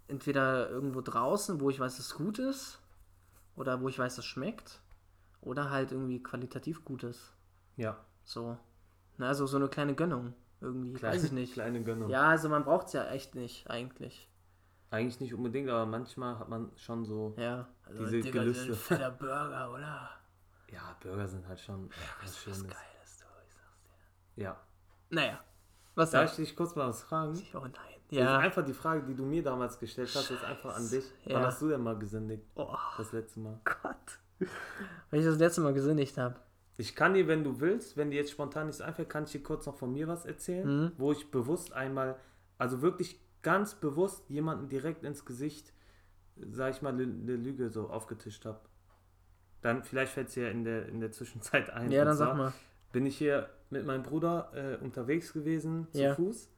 entweder 0.07 0.69
irgendwo 0.69 1.01
draußen, 1.01 1.61
wo 1.61 1.69
ich 1.69 1.79
weiß, 1.79 1.97
dass 1.97 2.07
es 2.07 2.15
gut 2.15 2.39
ist, 2.39 2.78
oder 3.59 3.81
wo 3.81 3.89
ich 3.89 3.99
weiß, 3.99 4.17
es 4.17 4.25
schmeckt, 4.25 4.79
oder 5.41 5.69
halt 5.69 5.91
irgendwie 5.91 6.23
qualitativ 6.23 6.85
Gutes. 6.85 7.33
Ja. 7.75 7.97
So. 8.23 8.57
Na, 9.17 9.27
also 9.27 9.45
so 9.47 9.57
eine 9.57 9.67
kleine 9.67 9.95
Gönnung 9.95 10.33
irgendwie. 10.61 10.93
Kleine, 10.93 11.15
weiß 11.15 11.25
ich 11.25 11.31
nicht. 11.33 11.53
Kleine 11.53 11.83
Gönnung. 11.83 12.09
Ja, 12.09 12.29
also 12.29 12.47
man 12.47 12.63
braucht 12.63 12.87
es 12.87 12.93
ja 12.93 13.05
echt 13.09 13.35
nicht, 13.35 13.69
eigentlich. 13.69 14.29
Eigentlich 14.91 15.19
nicht 15.19 15.33
unbedingt, 15.33 15.69
aber 15.69 15.85
manchmal 15.85 16.39
hat 16.39 16.47
man 16.47 16.71
schon 16.77 17.03
so. 17.03 17.35
Ja. 17.37 17.67
Also, 17.85 18.05
Diese 18.05 18.21
Digga, 18.21 18.43
Gelüste. 18.43 18.73
fetter 18.75 19.11
Burger, 19.11 19.71
oder? 19.73 20.09
Ja, 20.71 20.95
Burger 21.01 21.27
sind 21.27 21.45
halt 21.45 21.59
schon 21.59 21.89
was 21.89 22.29
Was 22.29 22.37
Schönes. 22.37 22.63
Geiles, 22.63 23.17
du, 23.17 23.25
ich 23.45 23.53
sag's 23.53 23.83
dir. 24.35 24.43
Ja. 24.43 24.57
Naja. 25.09 25.43
Was 25.95 26.11
Darf 26.11 26.31
ich 26.31 26.37
dich 26.37 26.55
kurz 26.55 26.75
mal 26.75 26.87
was 26.87 27.03
fragen? 27.03 27.33
du? 27.33 27.57
Oh 27.57 27.61
nein. 27.61 27.98
Das 28.09 28.17
ist 28.17 28.23
Ja. 28.23 28.37
einfach 28.39 28.65
die 28.65 28.73
Frage, 28.73 29.03
die 29.03 29.13
du 29.15 29.23
mir 29.23 29.43
damals 29.43 29.79
gestellt 29.79 30.09
hast, 30.15 30.31
ist 30.31 30.43
einfach 30.43 30.75
an 30.75 30.89
dich. 30.89 31.05
Wann 31.25 31.33
Ja. 31.33 31.47
hast 31.47 31.61
du 31.61 31.69
denn 31.69 31.81
mal 31.81 31.97
gesündigt? 31.97 32.43
Oh 32.55 32.75
Das 32.97 33.11
letzte 33.11 33.39
Mal. 33.39 33.59
Gott. 33.63 34.19
Wenn 35.11 35.19
ich 35.19 35.25
das 35.25 35.37
letzte 35.37 35.61
Mal 35.61 35.73
gesündigt 35.73 36.17
habe. 36.17 36.35
Ich 36.77 36.95
kann 36.95 37.13
dir, 37.13 37.27
wenn 37.27 37.43
du 37.43 37.59
willst, 37.59 37.97
wenn 37.97 38.09
dir 38.09 38.17
jetzt 38.17 38.31
spontan 38.31 38.67
nichts 38.67 38.81
einfällt, 38.81 39.09
kann 39.09 39.25
ich 39.25 39.31
dir 39.31 39.43
kurz 39.43 39.65
noch 39.65 39.75
von 39.75 39.91
mir 39.91 40.07
was 40.07 40.25
erzählen, 40.25 40.65
Mhm. 40.85 40.91
wo 40.97 41.11
ich 41.11 41.29
bewusst 41.29 41.73
einmal, 41.73 42.15
also 42.57 42.81
wirklich 42.81 43.19
ganz 43.43 43.75
bewusst 43.75 44.27
jemanden 44.29 44.69
direkt 44.69 45.03
ins 45.03 45.23
Gesicht, 45.25 45.73
sag 46.51 46.71
ich 46.73 46.81
mal, 46.81 46.93
eine 46.93 47.03
Lüge 47.03 47.69
so 47.69 47.89
aufgetischt 47.89 48.45
habe. 48.45 48.59
Dann, 49.61 49.83
vielleicht 49.83 50.13
fällt 50.13 50.29
es 50.29 50.33
dir 50.35 50.49
in 50.49 50.63
der, 50.63 50.87
in 50.87 50.99
der 51.01 51.11
Zwischenzeit 51.11 51.69
ein. 51.69 51.91
Ja, 51.91 52.05
dann 52.05 52.15
sag 52.17 52.35
mal. 52.37 52.53
Bin 52.93 53.05
ich 53.05 53.17
hier 53.17 53.49
mit 53.69 53.85
meinem 53.85 54.01
Bruder 54.03 54.51
äh, 54.55 54.83
unterwegs 54.83 55.31
gewesen, 55.33 55.87
zu 55.91 56.01
Ja. 56.01 56.15
Fuß. 56.15 56.49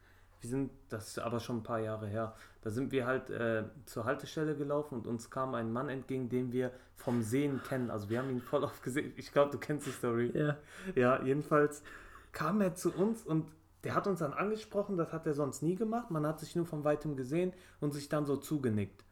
Wir 0.41 0.49
sind, 0.49 0.71
das 0.89 1.09
ist 1.09 1.19
aber 1.19 1.39
schon 1.39 1.57
ein 1.57 1.63
paar 1.63 1.79
Jahre 1.79 2.07
her. 2.07 2.35
Da 2.61 2.71
sind 2.71 2.91
wir 2.91 3.05
halt 3.05 3.29
äh, 3.29 3.63
zur 3.85 4.05
Haltestelle 4.05 4.55
gelaufen 4.55 4.95
und 4.95 5.07
uns 5.07 5.29
kam 5.29 5.53
ein 5.53 5.71
Mann 5.71 5.87
entgegen, 5.87 6.29
den 6.29 6.51
wir 6.51 6.71
vom 6.95 7.21
Sehen 7.21 7.61
kennen. 7.63 7.91
Also 7.91 8.09
wir 8.09 8.19
haben 8.19 8.29
ihn 8.31 8.41
voll 8.41 8.63
oft 8.65 8.81
gesehen. 8.81 9.13
Ich 9.17 9.31
glaube, 9.31 9.51
du 9.51 9.59
kennst 9.59 9.85
die 9.85 9.91
Story. 9.91 10.31
Ja. 10.33 10.57
Ja, 10.95 11.21
jedenfalls 11.23 11.83
kam 12.31 12.59
er 12.59 12.73
zu 12.73 12.91
uns 12.91 13.23
und 13.23 13.45
der 13.83 13.95
hat 13.95 14.07
uns 14.07 14.19
dann 14.19 14.33
angesprochen, 14.33 14.97
das 14.97 15.13
hat 15.13 15.25
er 15.25 15.33
sonst 15.33 15.61
nie 15.61 15.75
gemacht. 15.75 16.11
Man 16.11 16.25
hat 16.25 16.39
sich 16.39 16.55
nur 16.55 16.65
von 16.65 16.83
weitem 16.83 17.15
gesehen 17.15 17.53
und 17.79 17.93
sich 17.93 18.09
dann 18.09 18.25
so 18.25 18.37
zugenickt. 18.37 19.03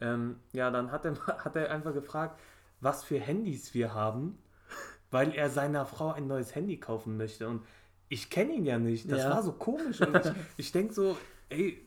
Ähm, 0.00 0.36
ja, 0.52 0.70
dann 0.70 0.90
hat 0.90 1.04
er, 1.04 1.14
hat 1.44 1.56
er 1.56 1.70
einfach 1.70 1.94
gefragt, 1.94 2.40
was 2.80 3.04
für 3.04 3.18
Handys 3.18 3.74
wir 3.74 3.94
haben, 3.94 4.38
weil 5.10 5.32
er 5.32 5.50
seiner 5.50 5.86
Frau 5.86 6.12
ein 6.12 6.26
neues 6.26 6.54
Handy 6.54 6.78
kaufen 6.78 7.16
möchte. 7.16 7.48
Und 7.48 7.64
ich 8.14 8.30
kenne 8.30 8.52
ihn 8.54 8.64
ja 8.64 8.78
nicht. 8.78 9.10
Das 9.10 9.18
Ja. 9.24 9.30
war 9.30 9.42
so 9.42 9.52
komisch. 9.52 10.00
Und 10.00 10.14
ich, 10.16 10.32
ich 10.56 10.72
denke 10.72 10.94
so, 10.94 11.16
ey, 11.48 11.86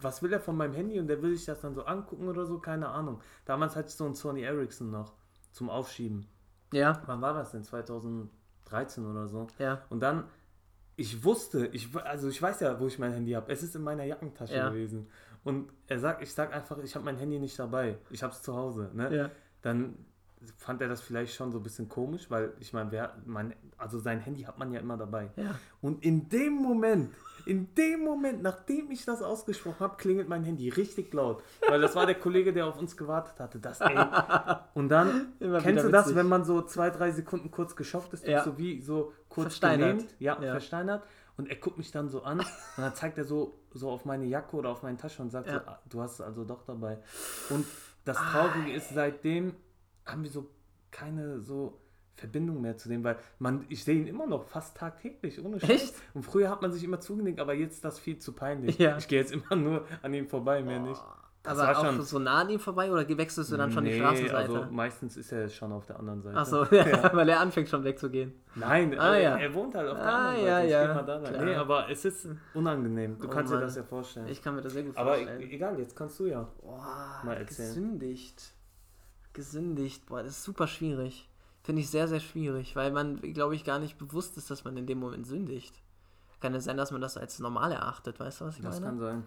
was 0.00 0.22
will 0.22 0.32
er 0.32 0.40
von 0.40 0.56
meinem 0.56 0.74
Handy? 0.74 0.98
Und 0.98 1.06
der 1.06 1.22
will 1.22 1.36
sich 1.36 1.46
das 1.46 1.60
dann 1.60 1.74
so 1.74 1.84
angucken 1.84 2.28
oder 2.28 2.46
so, 2.46 2.58
keine 2.58 2.88
Ahnung. 2.88 3.20
Damals 3.44 3.76
hatte 3.76 3.88
ich 3.88 3.94
so 3.94 4.04
einen 4.04 4.14
Sony 4.14 4.42
Ericsson 4.42 4.90
noch 4.90 5.12
zum 5.52 5.70
Aufschieben. 5.70 6.26
Ja. 6.72 7.00
Wann 7.06 7.20
war 7.20 7.32
das 7.34 7.52
denn? 7.52 7.62
2013 7.64 9.06
oder 9.06 9.26
so. 9.28 9.46
Ja. 9.58 9.82
Und 9.88 10.00
dann, 10.00 10.24
ich 10.96 11.24
wusste, 11.24 11.66
ich, 11.68 11.94
also 11.96 12.28
ich 12.28 12.40
weiß 12.42 12.60
ja, 12.60 12.78
wo 12.80 12.86
ich 12.86 12.98
mein 12.98 13.12
Handy 13.12 13.32
habe. 13.32 13.50
Es 13.52 13.62
ist 13.62 13.74
in 13.76 13.82
meiner 13.82 14.04
Jackentasche 14.04 14.54
Ja. 14.56 14.68
gewesen. 14.68 15.08
und 15.44 15.70
er 15.86 15.98
sagt, 16.00 16.22
ich 16.22 16.34
sag 16.34 16.52
einfach, 16.52 16.76
ich 16.78 16.94
habe 16.94 17.04
mein 17.04 17.16
Handy 17.16 17.38
nicht 17.38 17.58
dabei, 17.58 17.96
ich 18.10 18.22
habe 18.22 18.32
es 18.34 18.42
zu 18.42 18.54
Hause, 18.54 18.90
ne? 18.92 19.14
Ja. 19.16 19.30
Dann 19.62 19.96
fand 20.56 20.80
er 20.80 20.88
das 20.88 21.00
vielleicht 21.00 21.34
schon 21.34 21.50
so 21.52 21.58
ein 21.58 21.62
bisschen 21.62 21.88
komisch, 21.88 22.30
weil 22.30 22.52
ich 22.60 22.72
meine, 22.72 22.90
wer, 22.92 23.14
mein, 23.26 23.54
also 23.76 23.98
sein 23.98 24.20
Handy 24.20 24.42
hat 24.42 24.58
man 24.58 24.72
ja 24.72 24.80
immer 24.80 24.96
dabei. 24.96 25.30
Ja. 25.36 25.54
Und 25.80 26.04
in 26.04 26.28
dem 26.28 26.54
Moment, 26.54 27.12
in 27.46 27.74
dem 27.74 28.04
Moment, 28.04 28.42
nachdem 28.42 28.90
ich 28.90 29.04
das 29.04 29.22
ausgesprochen 29.22 29.80
habe, 29.80 29.96
klingelt 29.96 30.28
mein 30.28 30.44
Handy 30.44 30.68
richtig 30.68 31.12
laut. 31.12 31.42
Weil 31.68 31.80
das 31.80 31.94
war 31.96 32.06
der 32.06 32.14
Kollege, 32.14 32.52
der 32.52 32.66
auf 32.66 32.78
uns 32.78 32.96
gewartet 32.96 33.40
hatte. 33.40 33.58
Das, 33.58 33.80
ey. 33.80 33.96
Und 34.74 34.88
dann, 34.90 35.32
Immer 35.40 35.60
kennst 35.60 35.84
du 35.84 35.88
das, 35.90 36.06
witzig. 36.06 36.16
wenn 36.16 36.28
man 36.28 36.44
so 36.44 36.62
zwei, 36.62 36.90
drei 36.90 37.10
Sekunden 37.10 37.50
kurz 37.50 37.74
geschockt 37.74 38.12
ist, 38.12 38.26
Ja. 38.26 38.44
so 38.44 38.58
wie 38.58 38.80
so 38.80 39.12
kurz 39.28 39.46
Versteinert. 39.58 39.90
gelähmt, 39.98 40.14
ja, 40.20 40.40
Ja. 40.42 40.52
versteinert. 40.52 41.02
Und 41.36 41.48
er 41.48 41.56
guckt 41.56 41.78
mich 41.78 41.90
dann 41.92 42.08
so 42.08 42.22
an 42.22 42.40
und 42.40 42.46
dann 42.76 42.94
zeigt 42.96 43.16
er 43.16 43.24
so, 43.24 43.58
so 43.72 43.90
auf 43.90 44.04
meine 44.04 44.24
Jacke 44.24 44.56
oder 44.56 44.70
auf 44.70 44.82
meine 44.82 44.96
Tasche 44.96 45.22
und 45.22 45.30
sagt 45.30 45.46
Ja. 45.46 45.54
so, 45.54 45.60
ah, 45.66 45.78
du 45.88 46.00
hast 46.02 46.14
es 46.14 46.20
also 46.20 46.44
doch 46.44 46.64
dabei. 46.64 46.98
Und 47.50 47.64
das 48.04 48.16
Traurige 48.16 48.72
ist, 48.72 48.90
seitdem 48.92 49.54
haben 50.08 50.22
wir 50.24 50.30
so 50.30 50.50
keine 50.90 51.40
so 51.40 51.78
Verbindung 52.16 52.60
mehr 52.60 52.76
zu 52.76 52.88
dem, 52.88 53.04
weil 53.04 53.16
man, 53.38 53.64
ich 53.68 53.84
sehe 53.84 53.94
ihn 53.94 54.06
immer 54.08 54.26
noch 54.26 54.42
fast 54.44 54.76
tagtäglich, 54.76 55.42
ohne 55.44 55.60
Scheiß. 55.60 55.70
Echt? 55.70 55.94
Und 56.14 56.24
früher 56.24 56.50
hat 56.50 56.62
man 56.62 56.72
sich 56.72 56.82
immer 56.82 56.98
zugenickt, 56.98 57.38
aber 57.38 57.54
jetzt 57.54 57.74
ist 57.74 57.84
das 57.84 57.98
viel 58.00 58.18
zu 58.18 58.32
peinlich. 58.32 58.76
Ja. 58.78 58.96
Ich 58.98 59.06
gehe 59.06 59.20
jetzt 59.20 59.32
immer 59.32 59.54
nur 59.54 59.84
an 60.02 60.12
ihm 60.14 60.26
vorbei, 60.26 60.62
mehr 60.62 60.80
nicht. 60.80 61.00
Das 61.44 61.56
Aber 61.60 61.78
auch 61.78 61.84
schon- 61.84 62.02
so 62.02 62.18
nah 62.18 62.40
an 62.40 62.50
ihm 62.50 62.58
vorbei 62.58 62.90
oder 62.90 63.08
wechselst 63.16 63.52
du 63.52 63.56
dann 63.56 63.70
schon 63.70 63.84
die 63.84 63.92
Nee, 63.92 63.98
Straßenseite? 64.00 64.36
Also 64.58 64.66
meistens 64.72 65.16
ist 65.16 65.30
er 65.30 65.48
schon 65.48 65.70
auf 65.70 65.86
der 65.86 65.98
anderen 66.00 66.20
Seite. 66.20 66.36
Achso, 66.36 66.64
ja, 66.74 67.14
weil 67.14 67.28
er 67.28 67.38
anfängt 67.38 67.68
schon 67.68 67.84
wegzugehen. 67.84 68.32
Nein, 68.56 68.98
Ah, 68.98 69.14
er, 69.14 69.20
ja. 69.22 69.36
er 69.36 69.54
wohnt 69.54 69.74
halt 69.76 69.88
auf 69.88 69.96
der 69.96 70.04
Ah, 70.06 70.28
anderen 70.30 70.44
ja, 70.44 70.54
Seite. 70.56 70.66
Ich 70.66 70.72
ja, 70.72 70.94
mal 70.94 71.02
da 71.04 71.20
klar. 71.20 71.44
Nee, 71.44 71.54
aber 71.54 71.88
es 71.88 72.04
ist 72.04 72.28
unangenehm. 72.54 73.16
Du 73.18 73.28
Oh 73.28 73.30
kannst 73.30 73.52
dir 73.52 73.56
Mann. 73.56 73.64
das 73.64 73.76
ja 73.76 73.84
vorstellen. 73.84 74.26
Ich 74.28 74.42
kann 74.42 74.56
mir 74.56 74.62
das 74.62 74.72
sehr 74.72 74.82
gut 74.82 74.96
aber 74.96 75.14
vorstellen. 75.14 75.40
e- 75.40 75.54
egal, 75.54 75.78
jetzt 75.78 75.94
kannst 75.94 76.18
du 76.18 76.26
ja. 76.26 76.48
Boah, 76.60 77.22
Mal 77.24 77.36
erzählen. 77.36 77.68
gesündigt. 77.68 78.52
Gesündigt. 79.38 80.04
Boah, 80.06 80.22
das 80.24 80.32
ist 80.32 80.42
super 80.44 80.66
schwierig. 80.66 81.28
Finde 81.62 81.80
ich 81.82 81.90
sehr, 81.90 82.08
sehr 82.08 82.18
schwierig, 82.18 82.74
weil 82.74 82.90
man, 82.90 83.20
glaube 83.20 83.54
ich, 83.54 83.62
gar 83.64 83.78
nicht 83.78 83.96
bewusst 83.96 84.36
ist, 84.36 84.50
dass 84.50 84.64
man 84.64 84.76
in 84.76 84.86
dem 84.86 84.98
Moment 84.98 85.26
sündigt. 85.28 85.80
Kann 86.40 86.54
es 86.54 86.64
sein, 86.64 86.76
dass 86.76 86.90
man 86.90 87.00
das 87.00 87.16
als 87.16 87.38
normal 87.38 87.70
erachtet, 87.70 88.18
weißt 88.18 88.40
du, 88.40 88.46
was 88.46 88.56
ich 88.56 88.62
Das 88.62 88.80
meine? 88.80 88.86
kann 88.86 88.98
sein. 88.98 89.24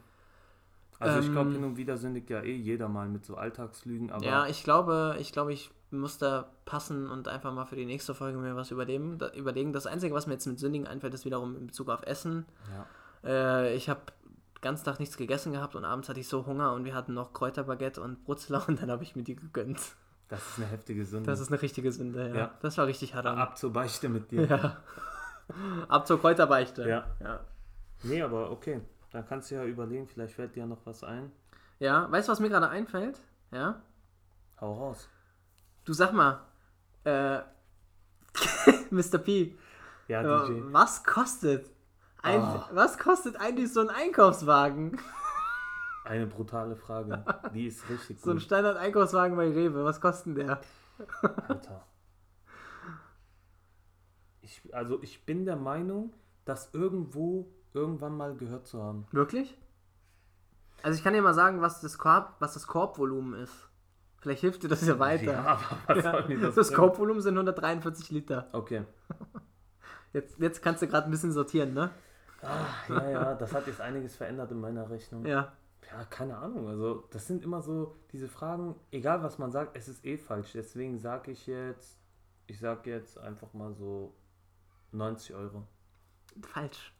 Also 0.99 1.19
ich 1.19 1.31
glaube, 1.31 1.49
Ähm, 1.49 1.55
hin 1.55 1.63
und 1.63 1.77
wieder 1.77 1.97
sündigt 1.97 2.29
ja 2.29 2.41
eh 2.41 2.53
jeder 2.55 2.89
mal 2.89 3.07
mit 3.07 3.25
so 3.25 3.35
Alltagslügen, 3.35 4.11
aber 4.11 4.25
ja, 4.25 4.47
ich 4.47 4.63
glaube, 4.63 5.15
ich 5.19 5.31
glaube, 5.31 5.53
ich 5.53 5.71
muss 5.91 6.17
da 6.17 6.51
passen 6.65 7.09
und 7.09 7.27
einfach 7.29 7.53
mal 7.53 7.65
für 7.65 7.75
die 7.77 7.85
nächste 7.85 8.13
Folge 8.13 8.37
mir 8.37 8.55
was 8.57 8.69
überlegen. 8.71 9.17
Das 9.73 9.85
Einzige, 9.87 10.13
was 10.13 10.27
mir 10.27 10.33
jetzt 10.33 10.45
mit 10.45 10.59
Sündigen 10.59 10.87
einfällt, 10.87 11.13
ist 11.13 11.23
wiederum 11.25 11.55
in 11.55 11.67
Bezug 11.67 11.89
auf 11.89 12.03
Essen. 12.03 12.45
ja. 12.75 12.85
Äh, 13.23 13.75
ich 13.75 13.87
habe 13.87 14.01
ganz 14.61 14.83
Tag 14.83 14.99
nichts 14.99 15.17
gegessen 15.17 15.51
gehabt 15.53 15.75
und 15.75 15.85
abends 15.85 16.07
hatte 16.09 16.19
ich 16.19 16.27
so 16.27 16.45
Hunger 16.45 16.73
und 16.73 16.85
wir 16.85 16.93
hatten 16.95 17.13
noch 17.13 17.33
Kräuterbaguette 17.33 18.01
und 18.01 18.23
Brutzler 18.23 18.63
und 18.67 18.81
dann 18.81 18.91
habe 18.91 19.03
ich 19.03 19.15
mir 19.15 19.23
die 19.23 19.35
gegönnt. 19.35 19.79
das 20.29 20.47
ist 20.47 20.57
eine 20.57 20.67
heftige 20.67 21.05
Sünde. 21.05 21.29
Das 21.29 21.39
ist 21.39 21.51
eine 21.51 21.61
richtige 21.61 21.91
Sünde, 21.91 22.29
ja. 22.29 22.35
Ja. 22.35 22.51
Das 22.61 22.77
war 22.77 22.87
richtig 22.87 23.15
hart. 23.15 23.25
Ab 23.25 23.57
zur 23.57 23.73
Beichte 23.73 24.09
mit 24.09 24.31
dir. 24.31 24.45
Ja. 24.45 24.77
Ab 25.89 26.07
zur 26.07 26.19
Kräuterbeichte. 26.19 26.87
Ja. 26.87 27.05
ja. 27.19 27.39
Nee, 28.03 28.21
aber 28.21 28.51
okay. 28.51 28.81
Dann 29.11 29.27
kannst 29.27 29.51
du 29.51 29.55
ja 29.55 29.65
überlegen, 29.65 30.07
vielleicht 30.07 30.35
fällt 30.35 30.55
dir 30.55 30.65
noch 30.65 30.85
was 30.85 31.03
ein. 31.03 31.31
Ja, 31.79 32.09
weißt 32.09 32.27
du, 32.27 32.31
was 32.31 32.39
mir 32.39 32.49
gerade 32.49 32.69
einfällt? 32.69 33.19
Ja. 33.51 33.81
Hau 34.61 34.73
raus. 34.73 35.09
Du 35.83 35.91
sag 35.93 36.13
mal, 36.13 36.39
äh, 37.03 37.39
Mr. 38.91 39.17
P, 39.17 39.57
Ja, 40.07 40.21
äh, 40.21 40.47
DJ. 40.47 40.61
was 40.71 41.03
kostet 41.03 41.69
ein, 42.23 42.39
Ah. 42.41 42.69
was 42.73 42.97
kostet 42.97 43.35
eigentlich 43.39 43.71
so 43.73 43.81
ein 43.81 43.89
Einkaufswagen? 43.89 44.99
Eine 46.05 46.25
brutale 46.25 46.75
Frage. 46.75 47.23
Die 47.53 47.67
ist 47.67 47.87
richtig 47.87 48.19
So 48.19 48.31
ein. 48.31 48.39
Standard-Einkaufswagen 48.39 49.37
bei 49.37 49.49
Rewe, 49.51 49.83
was 49.85 50.01
kostet 50.01 50.27
denn 50.37 50.47
der? 50.47 50.61
Alter. 51.47 51.85
Ich, 54.41 54.61
also 54.73 55.01
ich 55.03 55.25
bin 55.25 55.45
der 55.45 55.55
Meinung, 55.55 56.13
das 56.45 56.73
irgendwo 56.73 57.51
irgendwann 57.73 58.17
mal 58.17 58.35
gehört 58.35 58.67
zu 58.67 58.81
haben. 58.81 59.05
Wirklich? 59.11 59.57
Also 60.83 60.97
ich 60.97 61.03
kann 61.03 61.13
dir 61.13 61.21
mal 61.21 61.33
sagen, 61.35 61.61
was 61.61 61.81
das, 61.81 61.97
Korb, 61.97 62.35
was 62.39 62.55
das 62.55 62.65
Korbvolumen 62.67 63.39
ist. 63.39 63.53
Vielleicht 64.17 64.41
hilft 64.41 64.63
dir 64.63 64.67
das 64.67 64.85
ja 64.85 64.97
weiter. 64.99 65.31
Ja, 65.33 65.59
aber 65.87 66.03
was 66.03 66.27
mir 66.27 66.39
das 66.39 66.55
das? 66.55 66.73
Korbvolumen 66.73 67.21
sind 67.21 67.35
143 67.35 68.09
Liter. 68.11 68.49
Okay. 68.51 68.83
Jetzt, 70.13 70.39
jetzt 70.39 70.61
kannst 70.61 70.81
du 70.81 70.87
gerade 70.87 71.05
ein 71.07 71.11
bisschen 71.11 71.31
sortieren, 71.31 71.73
ne? 71.73 71.91
Ah, 72.43 72.65
ja, 72.89 73.09
ja, 73.09 73.33
das 73.35 73.53
hat 73.53 73.67
jetzt 73.67 73.81
einiges 73.81 74.15
verändert 74.15 74.51
in 74.51 74.59
meiner 74.59 74.89
Rechnung. 74.89 75.25
Ja. 75.25 75.51
Ja. 75.91 76.03
keine 76.09 76.37
Ahnung. 76.37 76.67
Also, 76.69 77.03
das 77.11 77.27
sind 77.27 77.43
immer 77.43 77.61
so 77.61 77.95
diese 78.11 78.27
Fragen, 78.29 78.75
egal 78.91 79.21
was 79.23 79.37
man 79.39 79.51
sagt, 79.51 79.75
es 79.75 79.87
ist 79.87 80.05
eh 80.05 80.17
falsch. 80.17 80.51
Deswegen 80.53 80.97
sage 80.99 81.31
ich 81.31 81.47
jetzt, 81.47 81.99
ich 82.47 82.59
sage 82.59 82.89
jetzt 82.89 83.17
einfach 83.17 83.53
mal 83.53 83.73
so 83.73 84.13
90 84.91 85.35
Euro. 85.35 85.67
Falsch. 86.41 86.93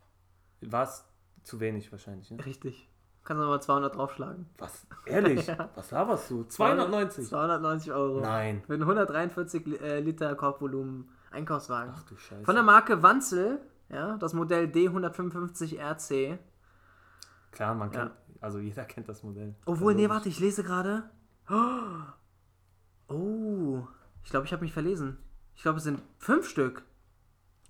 War 0.62 0.84
es 0.84 1.06
zu 1.44 1.60
wenig 1.60 1.92
wahrscheinlich, 1.92 2.30
ne? 2.32 2.46
Richtig. 2.46 2.88
Kannst 3.24 3.40
du 3.40 3.44
nochmal 3.44 3.62
200 3.62 3.96
draufschlagen. 3.96 4.50
Was? 4.58 4.86
Ehrlich? 5.06 5.48
Was 5.76 5.92
laberst 5.92 6.30
du? 6.32 6.44
290? 6.44 7.28
290 7.28 7.92
Euro. 7.94 8.20
Nein. 8.20 8.64
Einen 8.68 8.82
143 8.82 9.66
Li- 9.68 9.78
äh, 9.78 10.00
Liter 10.00 10.34
Korbvolumen 10.36 11.10
Einkaufswagen. 11.30 11.94
Ach 11.96 12.04
du 12.04 12.18
Scheiße. 12.18 12.44
Von 12.44 12.56
der 12.56 12.64
Marke 12.64 13.02
Wanzel, 13.04 13.60
ja, 13.92 14.18
das 14.18 14.34
Modell 14.34 14.66
D155RC. 14.66 16.38
Klar, 17.52 17.76
man 17.76 17.92
kennt, 17.92 18.12
also 18.40 18.60
jeder 18.60 18.86
kennt 18.86 19.10
das 19.10 19.24
Modell. 19.24 19.56
Obwohl, 19.66 19.92
Also, 19.94 20.02
nee, 20.04 20.10
warte, 20.10 20.30
ich 20.30 20.40
lese 20.40 20.64
gerade. 20.64 21.10
Oh, 23.08 23.86
ich 24.24 24.30
glaube, 24.30 24.46
ich 24.46 24.54
habe 24.54 24.64
mich 24.64 24.72
verlesen. 24.72 25.18
Ich 25.56 25.64
glaube, 25.64 25.80
es 25.80 25.84
sind 25.84 26.02
fünf 26.18 26.48
Stück. 26.48 26.84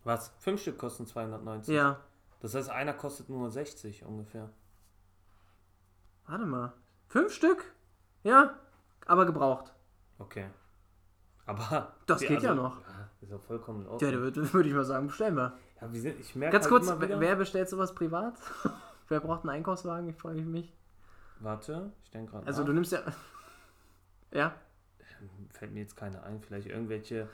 Was? 0.04 0.32
Fünf 0.38 0.62
Stück 0.62 0.78
kosten 0.78 1.08
290? 1.08 1.74
Ja, 1.74 2.00
Das 2.42 2.54
heißt, 2.54 2.70
einer 2.70 2.94
kostet 2.94 3.28
nur 3.30 3.50
60 3.50 4.06
ungefähr. 4.06 4.50
warte 6.28 6.46
mal. 6.46 6.74
Fünf 7.08 7.34
Stück? 7.34 7.74
Ja, 8.24 8.56
aber 9.08 9.26
gebraucht. 9.26 9.74
Okay. 10.20 10.48
Aber. 11.48 11.94
Das 12.06 12.22
geht 12.28 12.44
ja 12.44 12.54
noch. 12.54 12.80
Ja, 12.82 13.10
ist 13.22 13.32
ja 13.32 13.40
vollkommen 13.40 13.80
in 13.82 13.86
Ja, 13.88 13.92
Ordnung. 13.94 14.12
da 14.12 14.20
würde 14.20 14.54
würd 14.54 14.66
ich 14.68 14.74
mal 14.74 14.86
sagen, 14.86 15.08
bestellen 15.08 15.36
wir. 15.36 15.58
Ja, 15.82 15.88
sind, 15.92 16.20
ich 16.20 16.36
merke 16.36 16.54
Ganz 16.54 16.70
halt 16.72 16.84
kurz, 16.84 16.94
wer 17.20 17.36
bestellt 17.36 17.70
sowas 17.70 17.94
privat? 17.96 18.36
wer 19.10 19.20
braucht 19.20 19.42
einen 19.42 19.50
Einkaufswagen? 19.50 20.10
Ich 20.10 20.16
frage 20.16 20.42
mich. 20.42 20.72
Warte, 21.40 21.92
ich 22.04 22.12
denke 22.12 22.32
gerade. 22.32 22.46
Also, 22.48 22.62
nach. 22.62 22.68
du 22.68 22.74
nimmst 22.74 22.92
ja. 22.92 23.02
Ja? 24.34 24.56
Fällt 25.50 25.74
mir 25.74 25.82
jetzt 25.82 25.98
keiner 25.98 26.24
ein. 26.24 26.40
Vielleicht 26.42 26.68
irgendwelche. 26.68 27.28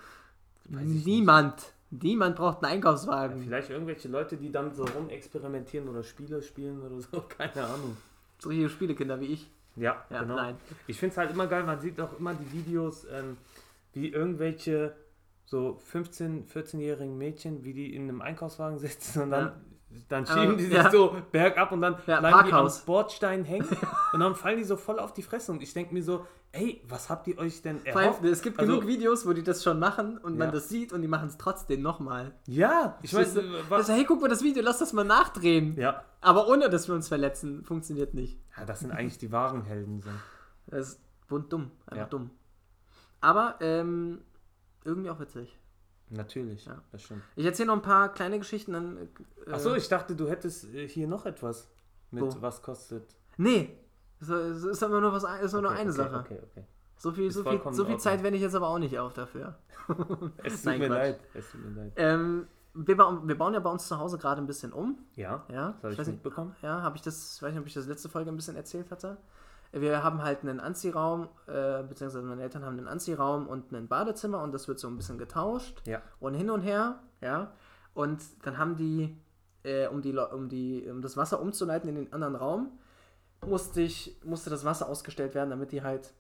Niemand. 0.70 1.74
Niemand 1.90 2.36
braucht 2.36 2.58
einen 2.64 2.72
Ja, 2.72 2.76
Einkaufswagen. 2.76 3.42
vielleicht 3.42 3.70
irgendwelche 3.70 4.10
Leute, 4.10 4.36
die 4.36 4.52
dann 4.52 4.74
so 4.74 4.84
rumexperimentieren 4.84 5.88
oder 5.88 6.04
Spiele 6.04 6.42
spielen 6.42 6.82
oder 6.82 7.00
so. 7.00 7.22
Keine 7.38 7.66
Ahnung. 7.66 7.96
So 8.40 8.50
richtige 8.50 8.70
Spielekinder 8.70 9.20
wie 9.22 9.28
ich. 9.28 9.50
Ja, 9.78 10.04
Ja, 10.10 10.22
genau. 10.22 10.36
nein. 10.36 10.56
Ich 10.88 11.00
finde 11.00 11.12
es 11.14 11.18
halt 11.18 11.32
immer 11.32 11.48
geil, 11.48 11.64
man 11.64 11.80
sieht 11.80 12.02
auch 12.02 12.18
immer 12.20 12.34
die 12.34 12.52
Videos, 12.52 13.06
ähm, 13.12 13.38
wie 13.94 14.10
irgendwelche 14.10 14.96
so 15.50 15.80
15-, 15.94 16.46
14-jährigen 16.52 17.18
Mädchen, 17.18 17.64
wie 17.64 17.74
die 17.74 17.96
in 17.96 18.04
einem 18.04 18.22
Einkaufswagen 18.22 18.78
sitzen 18.86 19.24
und 19.24 19.32
dann, 19.32 19.46
Ja. 19.46 19.54
dann 20.10 20.26
Aber, 20.28 20.42
schieben 20.42 20.58
die 20.58 20.66
sich 20.66 20.74
ja. 20.74 20.92
so 20.92 21.16
bergab 21.32 21.72
und 21.72 21.82
dann 21.82 21.94
Ja, 22.06 22.20
bleiben 22.20 22.28
die 22.28 22.34
am 22.34 22.50
Parkhaus. 22.50 22.82
Bordstein 22.82 23.46
hängen 23.46 23.66
und 24.14 24.20
dann 24.20 24.36
fallen 24.36 24.58
die 24.58 24.66
so 24.66 24.76
voll 24.76 25.00
auf 25.00 25.14
die 25.14 25.24
Fresse 25.24 25.52
und 25.54 25.64
ich 25.64 25.74
denke 25.74 25.94
mir 25.94 26.04
so, 26.04 26.26
ey, 26.52 26.82
was 26.90 27.10
habt 27.10 27.28
ihr 27.28 27.38
euch 27.38 27.62
denn 27.62 27.80
Vor 27.80 27.96
allem, 27.96 28.10
erhofft? 28.10 28.24
es 28.26 28.42
gibt 28.42 28.60
Also- 28.60 28.74
genug 28.74 28.88
Videos, 28.88 29.26
wo 29.26 29.32
die 29.32 29.44
das 29.44 29.64
schon 29.64 29.80
machen 29.80 30.18
und 30.18 30.38
man 30.38 30.52
das 30.52 30.68
sieht 30.68 30.92
und 30.92 31.02
die 31.02 31.08
machen 31.08 31.30
es 31.30 31.38
trotzdem 31.38 31.82
nochmal. 31.82 32.34
Ja, 32.48 32.98
ich 33.02 33.14
weiß, 33.14 33.36
ist, 33.36 33.90
hey, 33.90 34.04
guck 34.06 34.20
mal 34.22 34.28
das 34.28 34.44
Video, 34.44 34.62
lass 34.62 34.80
das 34.80 34.92
mal 34.92 35.06
nachdrehen. 35.06 35.76
ja. 35.80 36.04
Aber 36.20 36.50
ohne, 36.50 36.70
dass 36.70 36.88
wir 36.90 36.96
uns 36.96 37.08
verletzen, 37.08 37.64
funktioniert 37.64 38.14
nicht. 38.14 38.38
ja, 38.58 38.66
das 38.66 38.82
sind 38.82 38.92
eigentlich 38.92 39.18
die 39.20 39.32
wahren 39.32 39.64
Helden. 39.64 40.02
So. 40.02 40.10
Das 40.66 40.90
ist 40.90 41.02
bunt 41.30 41.54
dumm, 41.54 41.72
einfach 41.86 42.10
dumm. 42.10 42.32
Aber 43.22 43.56
ähm, 43.62 44.22
irgendwie 44.88 45.10
auch 45.12 45.20
witzig. 45.20 45.58
Natürlich, 46.10 46.66
Ja. 46.66 46.82
das 46.92 47.04
stimmt. 47.04 47.22
Ich 47.36 47.46
erzähle 47.46 47.68
noch 47.68 47.76
ein 47.76 47.82
paar 47.82 48.14
kleine 48.14 48.38
Geschichten, 48.40 48.72
dann. 48.74 48.98
Äh, 49.46 49.52
Achso, 49.52 49.76
ich 49.76 49.90
dachte, 49.90 50.16
du 50.16 50.28
hättest 50.30 50.74
äh, 50.74 50.88
hier 50.88 51.08
noch 51.08 51.26
etwas 51.26 51.70
mit 52.12 52.24
Wo? 52.24 52.42
was 52.42 52.62
kostet. 52.62 53.04
Nee, 53.36 53.78
es 54.22 54.30
ist 54.30 54.82
aber 54.84 55.02
nur 55.02 55.12
was, 55.12 55.24
ist 55.42 55.52
nur, 55.52 55.62
nur 55.64 55.72
Okay, 55.72 55.82
eine 55.82 55.90
okay, 55.92 55.98
Sache. 55.98 56.20
Okay, 56.20 56.40
okay. 56.52 56.64
So 57.00 57.12
viel, 57.12 57.28
Ist 57.28 57.36
so 57.36 57.44
viel, 57.44 57.62
so 57.74 57.86
viel. 57.86 57.98
Zeit 57.98 58.24
wende 58.24 58.38
ich 58.38 58.42
jetzt 58.42 58.56
aber 58.56 58.70
auch 58.70 58.80
nicht 58.80 58.98
auf 58.98 59.14
dafür. 59.14 59.56
Es 60.44 60.56
tut 60.56 60.66
Nein, 60.66 60.80
mir 60.80 60.88
Quatsch. 60.88 60.98
leid. 60.98 61.20
Es 61.36 61.52
tut 61.52 61.62
mir 61.64 61.70
leid. 61.82 61.94
Ähm, 61.98 62.48
wir, 62.74 62.98
bauen, 62.98 63.28
wir 63.28 63.38
bauen 63.38 63.54
ja 63.54 63.60
bei 63.60 63.70
uns 63.70 63.88
zu 63.88 64.00
Hause 64.00 64.18
gerade 64.18 64.42
ein 64.42 64.48
bisschen 64.48 64.74
um. 64.74 64.98
Ja, 65.16 65.46
Ja, 65.52 65.74
das 65.74 65.84
habe 65.84 65.92
ich 65.94 65.98
nicht, 66.00 66.08
mitbekommen. 66.08 66.56
ja, 66.64 66.82
habe 66.82 66.96
ich 66.96 67.02
das, 67.04 67.36
ich 67.36 67.42
weiß 67.44 67.52
nicht, 67.52 67.60
ob 67.62 67.68
ich 67.68 67.74
das 67.76 67.86
letzte 67.86 68.10
Folge 68.10 68.32
ein 68.32 68.36
bisschen 68.36 68.56
erzählt 68.56 68.90
hatte. 68.92 69.18
Wir 69.72 70.04
haben 70.04 70.24
halt 70.24 70.42
einen 70.42 70.60
Anziehraum, 70.60 71.30
äh, 71.48 71.84
beziehungsweise 71.84 72.26
meine 72.26 72.42
Eltern 72.44 72.64
haben 72.66 72.78
einen 72.78 72.88
Anziehraum 72.88 73.48
und 73.48 73.72
ein 73.72 73.88
Badezimmer 73.88 74.42
und 74.42 74.54
das 74.54 74.68
wird 74.68 74.80
so 74.80 74.88
ein 74.88 74.96
bisschen 74.98 75.18
getauscht 75.18 75.82
Ja. 75.86 76.02
und 76.20 76.34
hin 76.36 76.50
und 76.50 76.62
her, 76.62 77.00
ja. 77.22 77.52
Und 77.94 78.22
dann 78.46 78.58
haben 78.58 78.76
die, 78.78 79.18
äh, 79.64 79.88
um 79.88 80.02
die, 80.02 80.16
um 80.18 80.50
die, 80.50 80.88
um 80.90 81.02
das 81.02 81.18
Wasser 81.18 81.42
umzuleiten 81.42 81.90
in 81.90 81.96
den 81.96 82.14
anderen 82.14 82.36
Raum, 82.36 82.80
musste 83.46 83.82
ich, 83.82 84.20
musste 84.24 84.50
das 84.50 84.66
Wasser 84.66 84.88
ausgestellt 84.90 85.36
werden, 85.36 85.50
damit 85.50 85.72
die 85.72 85.84
halt 85.84 86.14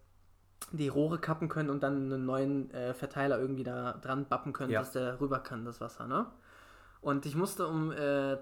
die 0.72 0.88
Rohre 0.88 1.20
kappen 1.20 1.50
können 1.50 1.70
und 1.70 1.84
dann 1.84 2.12
einen 2.12 2.26
neuen 2.26 2.72
äh, 2.72 2.94
Verteiler 2.94 3.40
irgendwie 3.40 3.64
da 3.64 3.94
dran 3.94 4.26
bappen 4.28 4.54
können, 4.54 4.72
Ja. 4.72 4.80
dass 4.80 4.92
der 4.92 5.22
rüber 5.22 5.40
kann, 5.40 5.66
das 5.66 5.80
Wasser, 5.82 6.08
ne? 6.08 6.26
Und 7.00 7.26
ich 7.28 7.36
musste 7.36 7.68
um, 7.68 7.92
äh, 7.92 8.38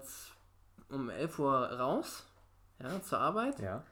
um 0.90 1.10
11 1.10 1.38
Uhr 1.38 1.52
raus, 1.78 2.26
ja, 2.82 3.00
zur 3.02 3.18
Arbeit. 3.18 3.60
Ja. 3.60 3.82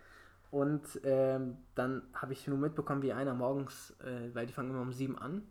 Und 0.54 1.00
ähm, 1.02 1.56
dann 1.74 2.02
habe 2.14 2.32
ich 2.32 2.46
nur 2.46 2.56
mitbekommen, 2.56 3.02
wie 3.02 3.12
einer 3.12 3.34
morgens, 3.34 3.90
äh, 4.04 4.32
weil 4.34 4.46
die 4.46 4.52
fangen 4.52 4.70
immer 4.70 4.82
um 4.82 4.92
sieben 4.92 5.18
an. 5.18 5.42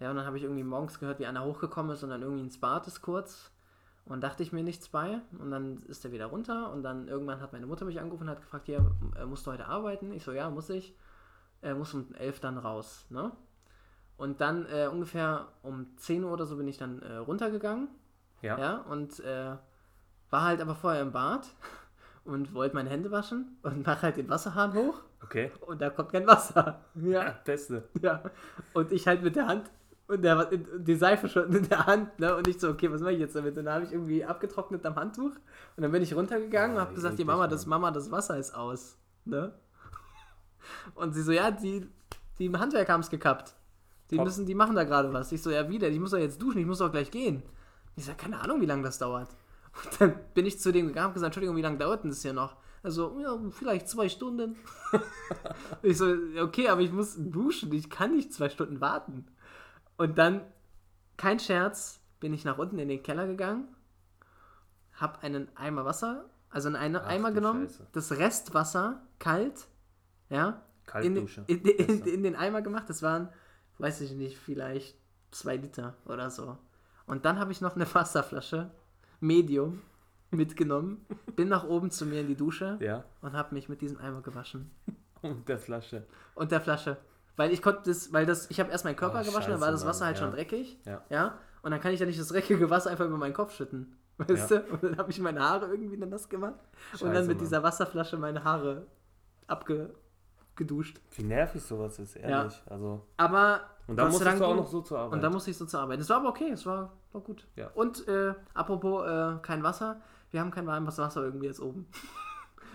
Ja, 0.00 0.08
und 0.08 0.16
dann 0.16 0.24
habe 0.24 0.38
ich 0.38 0.44
irgendwie 0.44 0.64
morgens 0.64 0.98
gehört, 0.98 1.18
wie 1.18 1.26
einer 1.26 1.44
hochgekommen 1.44 1.92
ist 1.92 2.02
und 2.02 2.08
dann 2.08 2.22
irgendwie 2.22 2.44
ins 2.44 2.58
Bad 2.58 2.86
ist 2.86 3.02
kurz. 3.02 3.52
Und 4.06 4.22
dachte 4.22 4.42
ich 4.42 4.50
mir 4.50 4.62
nichts 4.62 4.88
bei. 4.88 5.20
Und 5.38 5.50
dann 5.50 5.76
ist 5.88 6.02
er 6.06 6.12
wieder 6.12 6.24
runter. 6.24 6.72
Und 6.72 6.82
dann 6.82 7.08
irgendwann 7.08 7.42
hat 7.42 7.52
meine 7.52 7.66
Mutter 7.66 7.84
mich 7.84 8.00
angerufen 8.00 8.22
und 8.22 8.30
hat 8.30 8.40
gefragt, 8.40 8.64
hier, 8.64 8.90
äh, 9.20 9.26
musst 9.26 9.46
du 9.46 9.50
heute 9.50 9.66
arbeiten? 9.66 10.12
Ich 10.12 10.24
so, 10.24 10.32
ja, 10.32 10.48
muss 10.48 10.70
ich. 10.70 10.96
Äh, 11.60 11.74
muss 11.74 11.92
um 11.92 12.14
elf 12.14 12.40
dann 12.40 12.56
raus, 12.56 13.04
ne? 13.10 13.30
Und 14.16 14.40
dann 14.40 14.64
äh, 14.72 14.88
ungefähr 14.90 15.48
um 15.62 15.94
10 15.98 16.24
Uhr 16.24 16.32
oder 16.32 16.46
so 16.46 16.56
bin 16.56 16.68
ich 16.68 16.78
dann 16.78 17.02
äh, 17.02 17.16
runtergegangen. 17.16 17.88
Ja. 18.40 18.58
Ja, 18.58 18.76
und 18.78 19.20
äh, 19.20 19.56
war 20.30 20.42
halt 20.42 20.62
aber 20.62 20.74
vorher 20.74 21.02
im 21.02 21.12
Bad 21.12 21.46
und 22.28 22.54
wollte 22.54 22.74
meine 22.76 22.90
Hände 22.90 23.10
waschen 23.10 23.56
und 23.62 23.84
mach 23.86 24.02
halt 24.02 24.16
den 24.16 24.28
Wasserhahn 24.28 24.74
hoch 24.74 25.02
Okay. 25.24 25.50
und 25.66 25.80
da 25.82 25.90
kommt 25.90 26.12
kein 26.12 26.26
Wasser. 26.26 26.80
Ja, 26.94 27.34
Beste. 27.44 27.88
ja. 28.00 28.22
Und 28.74 28.92
ich 28.92 29.06
halt 29.06 29.22
mit 29.22 29.34
der 29.36 29.46
Hand 29.46 29.70
und 30.06 30.22
der, 30.22 30.46
die 30.46 30.94
Seife 30.94 31.28
schon 31.28 31.52
in 31.54 31.68
der 31.68 31.86
Hand, 31.86 32.18
ne? 32.18 32.34
Und 32.36 32.46
ich 32.48 32.58
so, 32.60 32.70
okay, 32.70 32.90
was 32.90 33.00
mache 33.02 33.12
ich 33.12 33.18
jetzt 33.20 33.34
damit? 33.36 33.56
Und 33.58 33.64
dann 33.66 33.74
habe 33.74 33.84
ich 33.84 33.92
irgendwie 33.92 34.24
abgetrocknet 34.24 34.84
am 34.86 34.96
Handtuch 34.96 35.32
und 35.76 35.82
dann 35.82 35.90
bin 35.92 36.02
ich 36.02 36.14
runtergegangen 36.14 36.76
und 36.76 36.82
Ah, 36.82 36.86
habe 36.86 36.94
gesagt, 36.94 37.18
die 37.18 37.24
Mama, 37.24 37.46
das. 37.48 37.66
Mama, 37.66 37.90
das 37.90 38.10
Wasser 38.10 38.38
ist 38.38 38.54
aus, 38.54 38.96
ne? 39.24 39.52
Und 40.94 41.12
sie 41.14 41.22
so, 41.22 41.32
ja, 41.32 41.50
die, 41.50 41.86
die 42.38 42.46
im 42.46 42.58
Handwerk 42.58 42.88
haben 42.88 43.00
es 43.00 43.10
gekappt. 43.10 43.54
Die 44.10 44.16
Top. 44.16 44.24
müssen, 44.24 44.46
die 44.46 44.54
machen 44.54 44.74
da 44.76 44.84
gerade 44.84 45.12
was. 45.12 45.30
Ich 45.32 45.42
so, 45.42 45.50
ja, 45.50 45.68
wieder, 45.68 45.88
ich 45.88 45.98
muss 46.00 46.12
doch 46.12 46.18
jetzt 46.18 46.40
duschen, 46.40 46.58
ich 46.60 46.66
muss 46.66 46.78
doch 46.78 46.90
gleich 46.90 47.10
gehen. 47.10 47.42
Ich 47.96 48.04
sag, 48.06 48.16
keine 48.16 48.40
Ahnung, 48.40 48.60
wie 48.60 48.66
lange 48.66 48.82
das 48.84 48.98
dauert. 48.98 49.28
Und 49.84 49.88
dann 50.00 50.18
bin 50.34 50.46
ich 50.46 50.58
zu 50.60 50.72
dem 50.72 50.88
gegangen 50.88 51.08
und 51.08 51.14
gesagt, 51.14 51.28
Entschuldigung, 51.28 51.56
wie 51.56 51.62
lange 51.62 51.78
dauert 51.78 52.02
denn 52.04 52.10
das 52.10 52.22
hier 52.22 52.32
noch? 52.32 52.56
Also, 52.82 53.18
ja, 53.20 53.36
vielleicht 53.50 53.88
zwei 53.88 54.08
Stunden. 54.08 54.56
ich 55.82 55.98
so, 55.98 56.14
okay, 56.40 56.68
aber 56.68 56.80
ich 56.80 56.92
muss 56.92 57.16
duschen, 57.18 57.72
ich 57.72 57.90
kann 57.90 58.14
nicht 58.14 58.32
zwei 58.32 58.48
Stunden 58.48 58.80
warten. 58.80 59.26
Und 59.96 60.16
dann, 60.16 60.42
kein 61.16 61.40
Scherz, 61.40 62.00
bin 62.20 62.32
ich 62.32 62.44
nach 62.44 62.58
unten 62.58 62.78
in 62.78 62.88
den 62.88 63.02
Keller 63.02 63.26
gegangen, 63.26 63.68
hab 64.94 65.22
einen 65.22 65.48
Eimer 65.56 65.84
Wasser, 65.84 66.28
also 66.50 66.68
einen 66.68 66.96
Ach, 66.96 67.06
Eimer 67.06 67.32
genommen, 67.32 67.66
Scheiße. 67.68 67.86
das 67.92 68.12
Restwasser 68.12 69.02
kalt, 69.18 69.66
ja, 70.30 70.62
in, 71.02 71.14
den- 71.14 71.26
Kaltdusche. 71.26 71.44
in, 71.46 71.60
in, 71.62 71.86
Besser. 71.86 72.06
in 72.06 72.22
den 72.22 72.36
Eimer 72.36 72.62
gemacht. 72.62 72.88
Das 72.88 73.02
waren, 73.02 73.28
weiß 73.78 74.00
ich 74.02 74.12
nicht, 74.12 74.38
vielleicht 74.38 74.96
zwei 75.30 75.56
Liter 75.56 75.96
oder 76.06 76.30
so. 76.30 76.56
Und 77.06 77.24
dann 77.24 77.38
habe 77.38 77.52
ich 77.52 77.60
noch 77.60 77.74
eine 77.74 77.86
Wasserflasche, 77.94 78.70
Medium, 79.20 79.82
mitgenommen, 80.30 81.04
bin 81.36 81.48
nach 81.48 81.64
oben 81.64 81.90
zu 81.90 82.04
mir 82.06 82.20
in 82.20 82.26
die 82.28 82.36
Dusche 82.36 82.76
Ja. 82.80 83.04
und 83.22 83.32
habe 83.32 83.54
mich 83.54 83.68
mit 83.68 83.80
diesem 83.80 83.98
Eimer 83.98 84.20
gewaschen. 84.22 84.70
Und 85.22 85.48
der 85.48 85.58
Flasche. 85.58 86.06
und 86.34 86.52
der 86.52 86.60
Flasche. 86.60 86.96
Weil 87.36 87.50
ich 87.52 87.62
konnte 87.62 87.82
das, 87.86 88.12
weil 88.12 88.26
das, 88.26 88.50
ich 88.50 88.60
habe 88.60 88.70
erst 88.70 88.84
meinen 88.84 88.96
Körper 88.96 89.20
Oh, 89.22 89.24
gewaschen, 89.24 89.50
dann 89.52 89.60
war 89.60 89.68
scheiße, 89.68 89.84
das 89.84 89.86
Wasser 89.86 90.00
Mann, 90.00 90.06
halt 90.06 90.16
ja. 90.18 90.22
schon 90.24 90.32
dreckig. 90.32 90.78
Ja. 90.84 91.02
Ja. 91.08 91.38
Und 91.62 91.70
dann 91.70 91.80
kann 91.80 91.92
ich 91.92 92.00
ja 92.00 92.06
nicht 92.06 92.18
das 92.20 92.28
dreckige 92.28 92.68
Wasser 92.70 92.90
einfach 92.90 93.06
über 93.06 93.16
meinen 93.16 93.32
Kopf 93.34 93.54
schütten. 93.54 93.96
Weißt 94.18 94.50
du? 94.50 94.60
Und 94.64 94.82
dann 94.82 94.98
habe 94.98 95.10
ich 95.10 95.18
meine 95.20 95.40
Haare 95.40 95.66
irgendwie 95.68 95.96
dann 95.96 96.08
nass 96.10 96.28
gemacht. 96.28 96.54
und 96.94 97.02
dann 97.02 97.14
Scheiße, 97.14 97.28
mit 97.28 97.36
Mann. 97.36 97.44
dieser 97.44 97.62
Wasserflasche 97.62 98.16
meine 98.18 98.42
Haare 98.44 98.86
abgeduscht. 99.46 101.00
Wie 101.16 101.22
nervig 101.22 101.62
sowas 101.62 101.98
ist, 101.98 102.16
ehrlich. 102.16 102.60
Also, 102.66 103.06
Aber 103.16 103.62
und 103.88 103.96
dann 103.96 104.12
sei 104.12 104.18
musstest 104.18 104.40
du 104.40 104.44
auch 104.44 104.56
noch 104.56 104.66
so 104.66 104.80
zur 104.82 104.98
Arbeit. 104.98 105.12
Und 105.14 105.22
dann 105.22 105.32
musste 105.32 105.50
ich 105.50 105.56
so 105.56 105.64
zur 105.66 105.80
Arbeit. 105.80 105.98
Es 106.00 106.08
war 106.10 106.18
aber 106.18 106.28
okay, 106.28 106.50
es 106.50 106.66
war, 106.66 106.92
war 107.12 107.20
gut. 107.22 107.46
Ja. 107.56 107.68
Und 107.74 108.06
äh, 108.06 108.34
apropos 108.54 109.06
äh, 109.06 109.36
kein 109.42 109.62
Wasser, 109.62 110.00
wir 110.30 110.40
haben 110.40 110.50
kein 110.50 110.66
warmes 110.66 110.98
Wasser 110.98 111.24
irgendwie 111.24 111.46
jetzt 111.46 111.60
oben. 111.60 111.86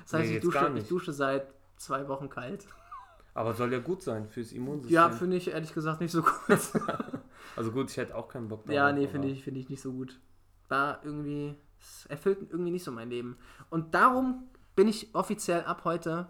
Das 0.03 0.13
heißt, 0.15 0.31
Nee, 0.31 0.35
ich, 0.35 0.43
dusche, 0.43 0.73
ich 0.75 0.87
dusche 0.89 1.13
seit 1.13 1.47
zwei 1.77 2.09
Wochen 2.09 2.29
kalt. 2.29 2.67
Aber 3.35 3.53
soll 3.53 3.71
ja 3.71 3.79
gut 3.79 4.01
sein 4.03 4.27
fürs 4.27 4.51
Immunsystem. 4.51 4.93
Ja, 4.93 5.09
finde 5.09 5.37
ich 5.37 5.49
ehrlich 5.49 5.73
gesagt 5.73 6.01
nicht 6.01 6.11
so 6.11 6.21
gut. 6.23 6.31
also 7.55 7.71
gut, 7.71 7.89
ich 7.89 7.95
hätte 7.95 8.13
auch 8.15 8.27
keinen 8.27 8.49
Bock 8.49 8.67
ja, 8.67 8.87
darauf, 8.87 8.99
nee, 8.99 9.07
finde 9.07 9.29
ich, 9.29 9.45
finde 9.45 9.61
ich 9.61 9.69
nicht 9.69 9.81
so 9.81 9.93
gut. 9.93 10.19
War 10.67 10.99
irgendwie, 11.05 11.55
es 11.79 12.05
erfüllt 12.07 12.39
irgendwie 12.51 12.71
nicht 12.71 12.83
so 12.83 12.91
mein 12.91 13.09
Leben. 13.09 13.37
Und 13.69 13.95
darum 13.95 14.49
bin 14.75 14.89
ich 14.89 15.15
offiziell 15.15 15.63
ab 15.63 15.85
heute 15.85 16.27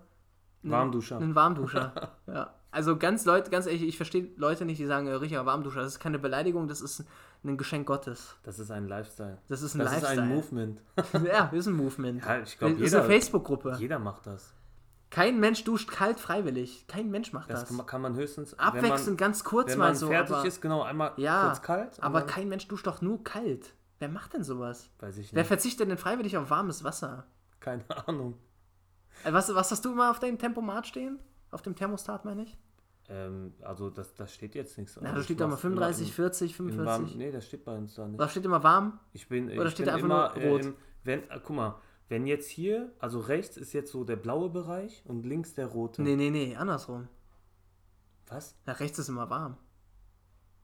ein- 0.64 0.70
Warmduscher. 0.70 1.18
Ein 1.18 1.34
Warmduscher. 1.34 2.12
ja. 2.28 2.54
Also 2.74 2.98
ganz 2.98 3.24
Leute, 3.26 3.52
ganz 3.52 3.68
ehrlich, 3.68 3.84
ich 3.84 3.98
verstehe 3.98 4.30
Leute 4.36 4.66
nicht, 4.66 4.80
die 4.80 4.86
sagen, 4.86 5.08
äh, 5.08 5.14
richtiger 5.14 5.46
Warmduscher. 5.46 5.82
Das 5.82 5.94
ist 5.94 6.00
keine 6.00 6.18
Beleidigung, 6.20 6.68
das 6.68 6.82
ist 6.82 7.06
ein 7.44 7.56
Geschenk 7.58 7.86
Gottes. 7.88 8.36
Das 8.44 8.58
ist 8.60 8.72
ein 8.72 8.88
Lifestyle. 8.88 9.38
Das 9.48 9.62
ist 9.62 9.76
ein 9.76 9.80
Das 9.80 9.92
Lifestyle. 9.92 10.14
ist 10.14 10.20
ein 10.20 10.28
Movement. 10.30 10.82
ja, 11.28 11.46
das 11.48 11.60
ist 11.60 11.68
ein 11.68 11.76
Movement. 11.76 12.24
Ja, 12.26 12.38
ich 12.40 12.44
das 12.52 12.58
glaube, 12.58 12.74
ist 12.74 12.80
eine 12.80 13.04
jeder, 13.04 13.04
Facebook-Gruppe. 13.04 13.76
jeder 13.80 14.00
macht 14.00 14.26
das. 14.28 14.54
Kein 15.12 15.40
Mensch 15.40 15.64
duscht 15.64 15.92
kalt 15.92 16.20
freiwillig. 16.20 16.88
Kein 16.88 17.12
Mensch 17.12 17.32
macht 17.34 17.50
Das 17.52 17.66
das. 17.66 17.86
kann 17.86 18.02
man, 18.02 18.14
man 18.14 18.20
höchstens, 18.22 18.58
Abwechselnd, 18.58 19.20
ganz 19.20 19.44
kurz 19.44 19.74
wenn 19.74 19.78
mal 19.78 19.86
man 19.90 19.96
so. 19.96 20.08
fertig 20.08 20.36
aber, 20.36 20.48
ist, 20.48 20.60
genau, 20.62 20.82
einmal 20.82 21.14
Ja, 21.18 21.46
kurz 21.46 21.62
kalt. 21.62 22.02
aber 22.02 22.22
dann, 22.22 22.30
kein 22.30 22.50
Mensch 22.50 22.68
duscht 22.68 22.88
doch 22.88 23.02
nur 23.02 23.24
kalt. 23.24 23.74
Wer 24.00 24.10
macht 24.10 24.34
denn 24.34 24.44
sowas? 24.44 24.90
Weiß 25.00 25.18
ich 25.18 25.32
Wer 25.32 25.42
nicht. 25.44 25.48
verzichtet 25.48 25.88
denn 25.90 25.98
freiwillig 26.00 26.36
auf 26.38 26.50
warmes 26.50 26.84
Wasser? 26.84 27.28
Keine 27.60 27.84
Ahnung. 28.08 28.40
Äh, 29.24 29.32
Was, 29.32 29.54
was 29.54 29.70
hast 29.70 29.86
du 29.86 29.92
immer 29.92 30.10
auf 30.10 30.20
deinem 30.20 30.40
Tempomat 30.40 30.88
stehen? 30.88 31.20
Auf 31.52 31.62
dem 31.62 31.76
Thermostat, 31.76 32.26
meine 32.26 32.42
ich? 32.44 32.58
Ähm, 33.16 33.54
also, 33.62 33.90
das, 33.92 34.16
das 34.16 34.34
steht 34.34 34.56
jetzt 34.56 34.78
nichts. 34.78 34.96
Na, 34.96 35.02
Also 35.04 35.14
da 35.16 35.20
ich 35.20 35.26
steht 35.26 35.40
doch 35.40 35.46
mal 35.46 35.52
mach's 35.52 35.62
35, 35.62 36.08
immer 36.08 36.16
40, 36.16 36.60
im, 36.60 36.66
im 36.70 36.74
45. 36.74 36.86
warmen, 37.10 37.18
Nee, 37.20 37.32
das 37.32 37.46
steht 37.46 37.64
bei 37.66 37.78
uns 37.78 37.94
da 37.96 38.08
nicht. 38.08 38.20
Was 38.20 38.32
steht 38.32 38.46
immer 38.46 38.64
warm? 38.64 39.00
Ich 39.12 39.28
bin, 39.30 39.50
Oder 39.52 39.66
ich 39.66 39.72
steht 39.74 39.86
bin 39.86 39.86
da 39.86 39.94
einfach 39.94 40.06
immer, 40.06 40.46
nur 40.46 40.52
rot? 40.54 40.62
Äh, 40.62 40.66
im, 40.68 40.76
wenn, 41.04 41.20
äh, 41.30 41.40
guck 41.44 41.56
mal, 41.56 41.76
wenn 42.10 42.26
jetzt 42.26 42.50
hier, 42.50 42.92
also 43.00 43.20
rechts 43.20 43.58
ist 43.58 43.74
jetzt 43.74 43.92
so 43.92 44.04
der 44.04 44.16
blaue 44.16 44.50
Bereich 44.50 45.04
und 45.06 45.26
links 45.26 45.54
der 45.54 45.68
rote. 45.68 46.02
Nee, 46.02 46.16
nee, 46.16 46.30
nee, 46.32 46.56
andersrum. 46.56 47.08
Was? 48.28 48.56
Na, 48.66 48.74
rechts 48.74 48.98
ist 49.00 49.10
immer 49.10 49.30
warm. 49.30 49.58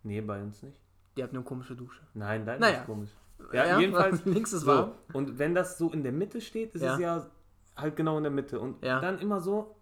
Nee, 0.03 0.21
bei 0.21 0.41
uns 0.41 0.63
nicht. 0.63 0.77
Die 1.17 1.23
hat 1.23 1.31
eine 1.31 1.43
komische 1.43 1.75
Dusche. 1.75 2.01
Nein, 2.13 2.45
dein 2.45 2.59
Naja. 2.61 2.79
ist 2.79 2.85
komisch. 2.85 3.09
Ja, 3.53 3.79
jedenfalls. 3.79 4.23
Links 4.25 4.53
ist 4.53 4.61
so. 4.61 4.67
warm. 4.67 4.91
Und 5.13 5.37
wenn 5.39 5.53
das 5.53 5.77
so 5.77 5.91
in 5.91 6.03
der 6.03 6.11
Mitte 6.11 6.41
steht, 6.41 6.73
ist 6.75 6.81
Ja. 6.81 6.93
es 6.95 6.99
ja 6.99 7.27
halt 7.75 7.95
genau 7.95 8.17
in 8.17 8.23
der 8.23 8.31
Mitte. 8.31 8.59
Und 8.59 8.83
Ja. 8.83 8.99
dann 9.01 9.19
immer 9.19 9.39
so, 9.41 9.75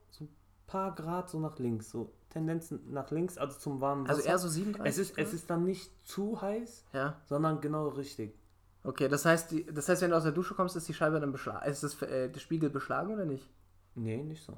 paar 0.68 0.94
Grad 0.94 1.30
so 1.30 1.40
nach 1.40 1.58
links. 1.60 1.90
So 1.90 2.14
Tendenzen 2.30 2.92
nach 2.92 3.10
links, 3.10 3.38
also 3.38 3.58
zum 3.58 3.82
warmen 3.82 4.04
Wasser. 4.04 4.18
Also 4.18 4.28
eher 4.30 4.38
so 4.38 4.48
37. 4.50 4.90
es 5.02 5.10
ist, 5.10 5.18
es 5.18 5.34
ist 5.34 5.50
dann 5.50 5.64
nicht 5.64 5.92
zu 6.06 6.42
heiß, 6.42 6.86
Ja. 6.94 7.20
sondern 7.26 7.62
genau 7.62 7.88
richtig. 7.88 8.38
Okay, 8.84 9.08
das 9.08 9.26
heißt, 9.26 9.52
die, 9.52 9.66
das 9.66 9.90
heißt, 9.90 10.02
wenn 10.02 10.12
du 10.12 10.18
aus 10.18 10.24
der 10.24 10.32
Dusche 10.32 10.54
kommst, 10.54 10.76
ist 10.76 10.88
die 10.88 10.94
Scheibe 10.94 11.20
dann 11.20 11.32
beschlagen. 11.32 11.68
Ist 11.70 11.84
das, 11.84 12.02
äh, 12.04 12.30
der 12.30 12.40
Spiegel 12.40 12.70
beschlagen 12.70 13.12
oder 13.14 13.26
nicht? 13.26 13.50
Nee, 13.96 14.24
nicht 14.24 14.44
so. 14.44 14.58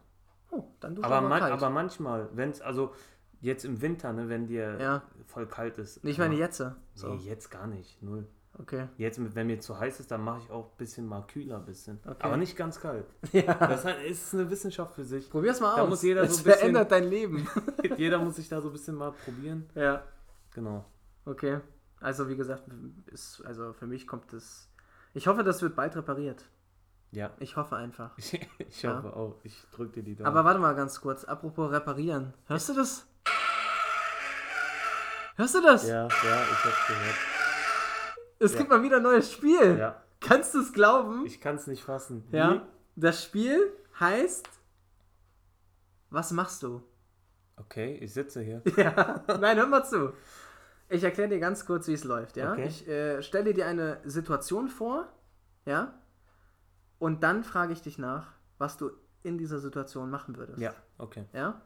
Oh, 0.51 0.63
dann 0.79 0.95
dusche 0.95 1.07
Aber, 1.07 1.27
man, 1.27 1.39
kalt. 1.39 1.53
aber 1.53 1.69
manchmal, 1.69 2.29
wenn 2.33 2.49
es, 2.51 2.59
also 2.61 2.93
jetzt 3.41 3.63
im 3.65 3.81
Winter, 3.81 4.11
ne, 4.11 4.27
wenn 4.29 4.47
dir 4.47 4.77
Ja. 4.79 5.03
voll 5.25 5.47
kalt 5.47 5.77
ist. 5.77 6.03
Ich 6.03 6.17
meine 6.17 6.35
jetzt. 6.35 6.61
So. 6.95 7.07
Nee, 7.13 7.23
jetzt 7.23 7.49
gar 7.49 7.67
nicht, 7.67 8.01
null. 8.03 8.27
Okay. 8.59 8.87
Jetzt, 8.97 9.19
wenn 9.35 9.47
mir 9.47 9.59
zu 9.61 9.79
heiß 9.79 10.01
ist, 10.01 10.11
dann 10.11 10.21
mache 10.21 10.41
ich 10.43 10.51
auch 10.51 10.65
ein 10.71 10.77
bisschen 10.77 11.07
mal 11.07 11.25
kühler, 11.25 11.57
ein 11.57 11.65
bisschen. 11.65 11.97
Okay. 12.05 12.17
Aber 12.19 12.35
nicht 12.37 12.57
ganz 12.57 12.79
kalt. 12.79 13.05
Ja. 13.31 13.53
Das 13.53 13.85
ist 14.05 14.33
eine 14.33 14.49
Wissenschaft 14.49 14.93
für 14.95 15.05
sich. 15.05 15.29
Probier's 15.29 15.61
mal 15.61 15.75
Da 15.77 15.83
aus. 15.83 15.89
muss 15.89 16.01
jeder 16.03 16.25
so 16.25 16.33
es 16.33 16.39
ein 16.39 16.43
bisschen- 16.43 16.59
verändert 16.59 16.91
dein 16.91 17.05
Leben. 17.05 17.47
Jeder 17.97 18.19
muss 18.19 18.35
sich 18.35 18.49
da 18.49 18.59
so 18.61 18.67
ein 18.69 18.73
bisschen 18.73 18.95
mal 18.95 19.11
probieren. 19.13 19.69
ja. 19.75 20.03
Genau. 20.53 20.83
Okay. 21.25 21.59
Also 22.01 22.27
wie 22.27 22.35
gesagt, 22.35 22.63
ist, 23.07 23.41
also 23.45 23.71
für 23.73 23.85
mich 23.87 24.07
kommt 24.07 24.33
das. 24.33 24.69
Ich 25.13 25.27
hoffe, 25.27 25.43
das 25.43 25.61
wird 25.61 25.75
bald 25.75 25.95
repariert. 25.95 26.43
Ja, 27.11 27.31
Ich 27.39 27.55
hoffe 27.55 27.75
einfach. 27.77 28.11
ich, 28.17 28.39
ich 28.57 28.81
Ja. 28.81 28.97
hoffe 28.97 29.15
auch. 29.15 29.39
Ich 29.43 29.63
drücke 29.71 29.93
dir 29.93 30.03
die 30.03 30.15
Daumen. 30.15 30.27
Aber 30.27 30.43
warte 30.43 30.59
mal 30.59 30.75
ganz 30.75 30.99
kurz. 31.01 31.23
Apropos 31.23 31.71
reparieren. 31.71 32.33
Hörst 32.47 32.67
du 32.69 32.73
das? 32.73 33.05
Hörst 35.37 35.55
du 35.55 35.61
das? 35.61 35.87
ja, 35.87 36.03
ja, 36.07 36.07
ich 36.09 36.65
hab's 36.65 36.87
gehört. 36.87 37.15
Es 38.39 38.53
Ja. 38.53 38.57
gibt 38.59 38.69
mal 38.69 38.81
wieder 38.81 38.97
ein 38.97 39.03
neues 39.03 39.31
Spiel. 39.31 39.77
Ja, 39.77 40.01
Kannst 40.21 40.53
du 40.55 40.59
es 40.61 40.73
glauben? 40.73 41.25
ich 41.25 41.39
kann 41.39 41.55
es 41.55 41.67
nicht 41.67 41.83
fassen. 41.83 42.23
ja. 42.31 42.65
Das 42.95 43.23
Spiel 43.23 43.71
heißt. 43.99 44.47
Was 46.09 46.31
machst 46.31 46.63
du? 46.63 46.81
Okay, 47.55 47.97
ich 48.01 48.13
sitze 48.13 48.41
hier. 48.41 48.61
Ja, 48.77 49.23
nein, 49.39 49.57
hör 49.57 49.67
mal 49.67 49.83
zu. 49.85 50.13
Ich 50.89 51.03
erkläre 51.03 51.29
dir 51.29 51.39
ganz 51.39 51.65
kurz, 51.65 51.87
wie 51.87 51.93
es 51.93 52.03
läuft, 52.03 52.35
ja? 52.35 52.51
Okay. 52.53 52.65
Ich 52.67 52.87
äh, 52.87 53.21
stelle 53.21 53.53
dir 53.53 53.67
eine 53.67 53.99
Situation 54.05 54.67
vor, 54.69 55.07
ja? 55.65 55.93
Und 56.97 57.23
dann 57.23 57.43
frage 57.43 57.71
ich 57.73 57.81
dich 57.81 57.97
nach, 57.99 58.27
was 58.57 58.75
du 58.77 58.91
in 59.23 59.37
dieser 59.37 59.59
Situation 59.59 60.09
machen 60.09 60.35
würdest. 60.37 60.59
Ja, 60.59 60.73
okay. 60.97 61.25
Ja? 61.31 61.61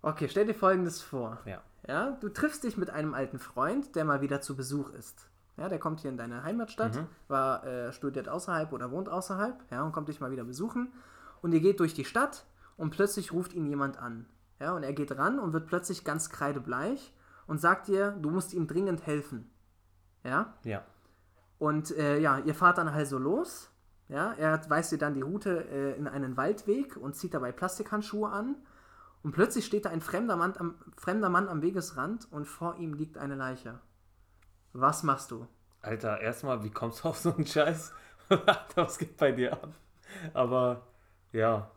Okay, 0.00 0.28
stell 0.28 0.46
dir 0.46 0.54
folgendes 0.54 1.02
vor. 1.02 1.38
Ja. 1.44 1.62
Ja, 1.86 2.12
du 2.20 2.28
triffst 2.28 2.64
dich 2.64 2.76
mit 2.76 2.90
einem 2.90 3.14
alten 3.14 3.38
Freund, 3.38 3.96
der 3.96 4.04
mal 4.04 4.20
wieder 4.20 4.40
zu 4.40 4.54
Besuch 4.56 4.90
ist. 4.90 5.28
Ja, 5.58 5.68
der 5.68 5.78
kommt 5.78 6.00
hier 6.00 6.10
in 6.10 6.16
deine 6.16 6.44
Heimatstadt, 6.44 6.94
Mhm. 6.96 7.06
war 7.26 7.66
äh, 7.66 7.92
studiert 7.92 8.28
außerhalb 8.28 8.72
oder 8.72 8.90
wohnt 8.90 9.08
außerhalb, 9.08 9.56
ja, 9.70 9.82
und 9.82 9.92
kommt 9.92 10.08
dich 10.08 10.20
mal 10.20 10.30
wieder 10.30 10.44
besuchen. 10.44 10.92
und 11.42 11.52
ihr 11.52 11.60
geht 11.60 11.78
durch 11.80 11.94
die 11.94 12.04
Stadt 12.04 12.46
und 12.76 12.90
plötzlich 12.90 13.32
ruft 13.32 13.52
ihn 13.54 13.66
jemand 13.66 13.96
an. 13.98 14.26
Ja, 14.60 14.72
und 14.72 14.82
er 14.82 14.92
geht 14.92 15.16
ran 15.16 15.38
und 15.38 15.52
wird 15.52 15.66
plötzlich 15.68 16.02
ganz 16.04 16.30
kreidebleich 16.30 17.12
und 17.46 17.60
sagt 17.60 17.86
dir, 17.86 18.10
du 18.12 18.30
musst 18.30 18.52
ihm 18.54 18.66
dringend 18.66 19.06
helfen. 19.06 19.48
Ja? 20.24 20.54
Ja. 20.64 20.82
Und 21.58 21.90
äh, 21.96 22.18
ja, 22.18 22.38
ihr 22.38 22.54
fahrt 22.56 22.78
dann 22.78 22.88
also 22.88 23.18
los. 23.18 23.70
Ja, 24.08 24.32
er 24.32 24.58
weist 24.68 24.90
dir 24.90 24.98
dann 24.98 25.14
die 25.14 25.20
Route 25.22 25.64
äh, 25.68 25.96
in 25.96 26.08
einen 26.08 26.36
Waldweg 26.36 26.96
und 26.96 27.14
zieht 27.14 27.34
dabei 27.34 27.52
Plastikhandschuhe 27.52 28.28
an. 28.30 28.56
Und 29.22 29.32
plötzlich 29.32 29.64
steht 29.66 29.84
da 29.84 29.90
ein 29.90 30.00
fremder 30.00 30.36
Mann, 30.36 30.54
am, 30.58 30.74
fremder 30.96 31.28
Mann 31.28 31.48
am 31.48 31.62
Wegesrand 31.62 32.26
und 32.32 32.46
vor 32.46 32.76
ihm 32.78 32.94
liegt 32.94 33.16
eine 33.18 33.34
Leiche. 33.36 33.78
Was 34.72 35.02
machst 35.02 35.30
du? 35.30 35.46
Alter, 35.80 36.20
erstmal, 36.20 36.62
wie 36.64 36.70
kommst 36.70 37.04
du 37.04 37.08
auf 37.08 37.18
so 37.18 37.34
einen 37.34 37.46
Scheiß? 37.46 37.92
Was 38.74 38.98
geht 38.98 39.16
bei 39.16 39.32
dir 39.32 39.52
ab? 39.54 39.72
Aber 40.34 40.86
ja, 41.32 41.70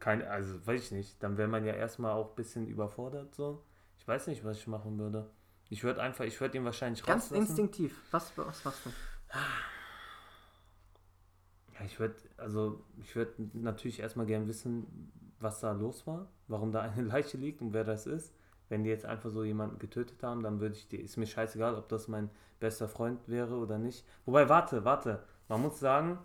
keine, 0.00 0.28
also 0.28 0.66
weiß 0.66 0.82
ich 0.82 0.90
nicht. 0.92 1.22
Dann 1.22 1.38
wäre 1.38 1.48
man 1.48 1.64
ja 1.64 1.72
erstmal 1.72 2.12
auch 2.12 2.30
ein 2.30 2.34
bisschen 2.34 2.66
überfordert 2.66 3.34
so. 3.34 3.64
Ich 3.98 4.08
weiß 4.08 4.26
nicht, 4.26 4.44
was 4.44 4.58
ich 4.58 4.66
machen 4.66 4.98
würde. 4.98 5.30
Ich 5.68 5.84
würde 5.84 6.02
einfach, 6.02 6.24
ich 6.24 6.40
würde 6.40 6.58
ihn 6.58 6.64
wahrscheinlich 6.64 7.04
Ganz 7.04 7.26
rauslassen. 7.26 7.42
instinktiv. 7.46 8.02
Was, 8.10 8.36
was 8.36 8.64
machst 8.64 8.84
du? 8.84 8.90
Ja, 11.74 11.84
ich 11.86 12.00
würde, 12.00 12.16
also 12.36 12.84
ich 13.00 13.14
würde 13.14 13.48
natürlich 13.54 14.00
erstmal 14.00 14.26
gern 14.26 14.48
wissen, 14.48 15.12
was 15.38 15.60
da 15.60 15.72
los 15.72 16.06
war, 16.06 16.28
warum 16.48 16.72
da 16.72 16.80
eine 16.80 17.02
Leiche 17.08 17.36
liegt 17.36 17.62
und 17.62 17.72
wer 17.72 17.84
das 17.84 18.06
ist. 18.06 18.34
Wenn 18.72 18.84
die 18.84 18.88
jetzt 18.88 19.04
einfach 19.04 19.28
so 19.28 19.44
jemanden 19.44 19.78
getötet 19.78 20.22
haben, 20.22 20.42
dann 20.42 20.58
würde 20.58 20.74
ich 20.74 20.88
die, 20.88 20.96
ist 20.96 21.18
mir 21.18 21.26
scheißegal, 21.26 21.74
ob 21.74 21.90
das 21.90 22.08
mein 22.08 22.30
bester 22.58 22.88
Freund 22.88 23.20
wäre 23.28 23.56
oder 23.56 23.76
nicht. 23.76 24.02
Wobei, 24.24 24.48
warte, 24.48 24.82
warte, 24.86 25.22
man 25.46 25.60
muss 25.60 25.78
sagen, 25.78 26.16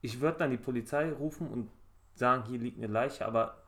ich 0.00 0.20
würde 0.20 0.38
dann 0.38 0.52
die 0.52 0.56
Polizei 0.56 1.10
rufen 1.10 1.48
und 1.48 1.68
sagen, 2.14 2.44
hier 2.46 2.60
liegt 2.60 2.78
eine 2.78 2.86
Leiche, 2.86 3.26
aber 3.26 3.60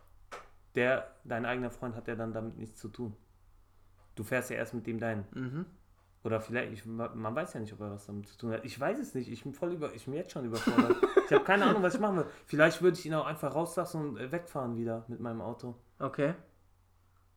der, 0.76 1.10
dein 1.24 1.44
eigener 1.44 1.72
Freund 1.72 1.96
hat 1.96 2.06
ja 2.06 2.14
dann 2.14 2.32
damit 2.32 2.58
nichts 2.58 2.78
zu 2.78 2.90
tun. 2.90 3.16
Du 4.14 4.22
fährst 4.22 4.50
ja 4.50 4.56
erst 4.56 4.72
mit 4.72 4.86
dem 4.86 5.00
dahin. 5.00 5.24
Mhm. 5.34 5.66
Oder 6.22 6.40
vielleicht, 6.40 6.72
ich, 6.72 6.86
man 6.86 7.34
weiß 7.34 7.54
ja 7.54 7.60
nicht, 7.60 7.72
ob 7.72 7.80
er 7.80 7.90
was 7.90 8.06
damit 8.06 8.28
zu 8.28 8.38
tun 8.38 8.52
hat. 8.52 8.64
Ich 8.64 8.78
weiß 8.78 9.00
es 9.00 9.16
nicht. 9.16 9.28
Ich 9.28 9.42
bin 9.42 9.52
voll 9.52 9.72
über, 9.72 9.92
ich 9.92 10.04
bin 10.04 10.14
jetzt 10.14 10.30
schon 10.30 10.44
überfordert. 10.44 10.96
ich 11.26 11.32
habe 11.32 11.42
keine 11.42 11.64
Ahnung, 11.64 11.82
was 11.82 11.96
ich 11.96 12.00
machen 12.00 12.18
will. 12.18 12.26
Vielleicht 12.46 12.82
würde 12.82 12.96
ich 12.96 13.04
ihn 13.04 13.14
auch 13.14 13.26
einfach 13.26 13.52
rauslassen 13.52 14.10
und 14.10 14.16
äh, 14.16 14.30
wegfahren 14.30 14.76
wieder 14.76 15.04
mit 15.08 15.18
meinem 15.18 15.40
Auto. 15.40 15.74
Okay. 15.98 16.34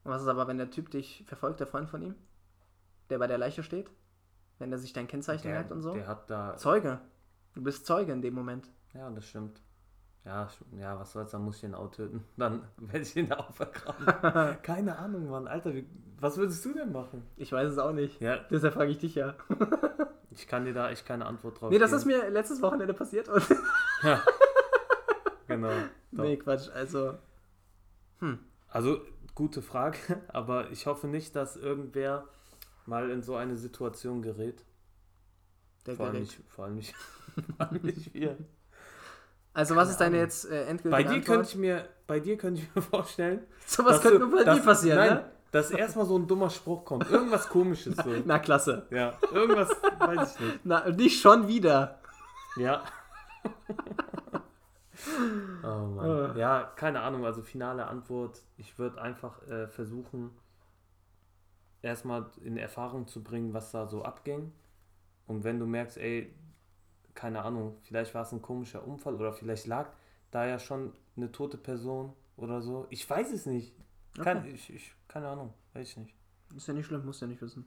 Und 0.03 0.11
was 0.11 0.21
ist 0.21 0.27
aber, 0.27 0.47
wenn 0.47 0.57
der 0.57 0.69
Typ 0.69 0.91
dich 0.91 1.23
verfolgt, 1.27 1.59
der 1.59 1.67
Freund 1.67 1.89
von 1.89 2.01
ihm? 2.01 2.15
Der 3.09 3.19
bei 3.19 3.27
der 3.27 3.37
Leiche 3.37 3.63
steht? 3.63 3.89
Wenn 4.59 4.71
er 4.71 4.77
sich 4.77 4.93
dein 4.93 5.07
Kennzeichen 5.07 5.43
Der, 5.43 5.53
merkt 5.53 5.71
und 5.71 5.81
so? 5.81 5.93
der 5.93 6.07
hat 6.07 6.29
da, 6.29 6.55
Zeuge. 6.57 6.99
Du 7.53 7.61
bist 7.61 7.85
Zeuge 7.85 8.11
in 8.11 8.21
dem 8.21 8.33
Moment. 8.33 8.69
ja, 8.93 9.09
das 9.09 9.25
stimmt. 9.25 9.61
Ja, 10.25 10.47
ja, 10.79 10.97
was 10.97 11.11
soll's, 11.11 11.31
dann 11.31 11.43
muss 11.43 11.57
ich 11.57 11.63
ihn 11.65 11.73
auch 11.75 11.91
töten. 11.91 12.23
Dann 12.37 12.61
werde 12.77 12.99
ich 13.01 13.13
ihn 13.17 13.29
auch 13.33 13.51
vergraben. 13.53 14.57
keine 14.63 14.97
Ahnung, 14.97 15.29
Mann. 15.29 15.47
Alter, 15.49 15.73
wie, 15.73 15.85
was 16.17 16.37
würdest 16.37 16.63
du 16.63 16.73
denn 16.73 16.93
machen? 16.93 17.23
Ich 17.35 17.51
weiß 17.51 17.69
es 17.71 17.77
auch 17.77 17.91
nicht. 17.91 18.21
Ja, 18.21 18.37
Deshalb 18.49 18.73
frage 18.73 18.91
ich 18.91 18.99
dich 18.99 19.15
ja. 19.15 19.35
ich 20.31 20.47
kann 20.47 20.63
dir 20.63 20.73
da 20.73 20.89
echt 20.89 21.05
keine 21.05 21.25
Antwort 21.25 21.59
drauf 21.59 21.71
Nee, 21.71 21.77
das 21.77 21.89
geben. 21.91 21.99
ist 21.99 22.05
mir 22.05 22.29
letztes 22.29 22.61
Wochenende 22.61 22.93
passiert 22.93 23.27
und. 23.27 23.43
Ja. 24.03 24.21
genau. 25.47 25.71
Doch. 26.13 26.23
nee, 26.23 26.37
Quatsch. 26.37 26.69
Also. 26.73 27.15
Also, 28.69 29.01
gute 29.35 29.61
Frage, 29.61 29.97
aber 30.29 30.71
ich 30.71 30.85
hoffe 30.85 31.07
nicht, 31.07 31.35
dass 31.35 31.55
irgendwer 31.55 32.25
mal 32.85 33.09
in 33.09 33.21
so 33.21 33.35
eine 33.35 33.55
Situation 33.57 34.21
gerät. 34.21 34.63
Der 35.85 35.95
Vor 35.95 36.07
allem 36.07 36.19
nicht, 36.21 36.39
vor 36.47 36.65
allem 36.65 36.75
nicht, 36.75 36.95
vor 37.57 37.67
allem 37.67 37.81
nicht 37.81 38.13
wir. 38.13 38.37
Also, 39.53 39.75
was 39.75 39.83
Keine 39.83 39.91
ist 39.91 40.01
deine 40.01 40.15
Ahnung. 40.17 40.25
jetzt 40.25 40.45
äh, 40.45 40.65
endgültige 40.65 40.89
Bei 40.89 41.03
dir 41.03 41.09
Antwort? 41.09 41.25
könnte 41.25 41.49
ich 41.49 41.55
mir, 41.55 41.89
bei 42.07 42.19
dir 42.19 42.37
könnte 42.37 42.61
ich 42.61 42.75
mir 42.75 42.81
vorstellen, 42.81 43.45
so 43.65 43.85
was 43.85 43.93
dass 43.93 44.01
könnte 44.01 44.19
nur 44.19 44.31
bei 44.31 44.43
dir 44.51 44.61
passieren, 44.61 44.97
nein, 44.97 45.13
ne? 45.15 45.31
dass 45.51 45.69
erstmal 45.69 46.07
so 46.07 46.17
ein 46.17 46.25
dummer 46.25 46.49
Spruch 46.49 46.83
kommt. 46.83 47.07
Irgendwas 47.09 47.47
komisches 47.47 47.95
so. 47.97 48.09
Na, 48.25 48.39
klasse. 48.39 48.87
Ja, 48.89 49.13
irgendwas, 49.31 49.69
weiß 49.99 50.33
ich 50.35 50.39
nicht. 50.39 50.59
Na, 50.63 50.89
nicht 50.89 51.21
schon 51.21 51.47
wieder. 51.47 51.99
Ja. 52.55 52.83
Oh 55.63 55.85
Mann. 55.87 56.35
Äh. 56.35 56.39
Ja, 56.39 56.63
keine 56.75 57.01
Ahnung, 57.01 57.25
also 57.25 57.41
finale 57.41 57.87
Antwort. 57.87 58.41
Ich 58.57 58.77
würde 58.77 59.01
einfach 59.01 59.41
äh, 59.47 59.67
versuchen, 59.67 60.31
erstmal 61.81 62.25
in 62.41 62.57
Erfahrung 62.57 63.07
zu 63.07 63.23
bringen, 63.23 63.53
was 63.53 63.71
da 63.71 63.87
so 63.87 64.03
abging. 64.03 64.51
Und 65.27 65.43
wenn 65.43 65.59
du 65.59 65.65
merkst, 65.65 65.97
ey, 65.97 66.33
keine 67.13 67.43
Ahnung, 67.43 67.77
vielleicht 67.83 68.13
war 68.13 68.23
es 68.23 68.31
ein 68.31 68.41
komischer 68.41 68.85
Unfall 68.85 69.15
oder 69.15 69.33
vielleicht 69.33 69.67
lag 69.67 69.89
da 70.31 70.45
ja 70.45 70.59
schon 70.59 70.93
eine 71.15 71.31
tote 71.31 71.57
Person 71.57 72.13
oder 72.37 72.61
so. 72.61 72.87
Ich 72.89 73.07
weiß 73.09 73.31
es 73.31 73.45
nicht. 73.45 73.73
Kein, 74.21 74.39
Okay. 74.39 74.51
ich, 74.51 74.73
ich, 74.73 74.93
keine 75.07 75.27
Ahnung, 75.27 75.53
weiß 75.73 75.89
ich 75.89 75.97
nicht. 75.97 76.15
Ist 76.55 76.67
ja 76.67 76.73
nicht 76.73 76.85
schlimm, 76.85 77.05
musst 77.05 77.21
ja 77.21 77.27
nicht 77.27 77.41
wissen. 77.41 77.65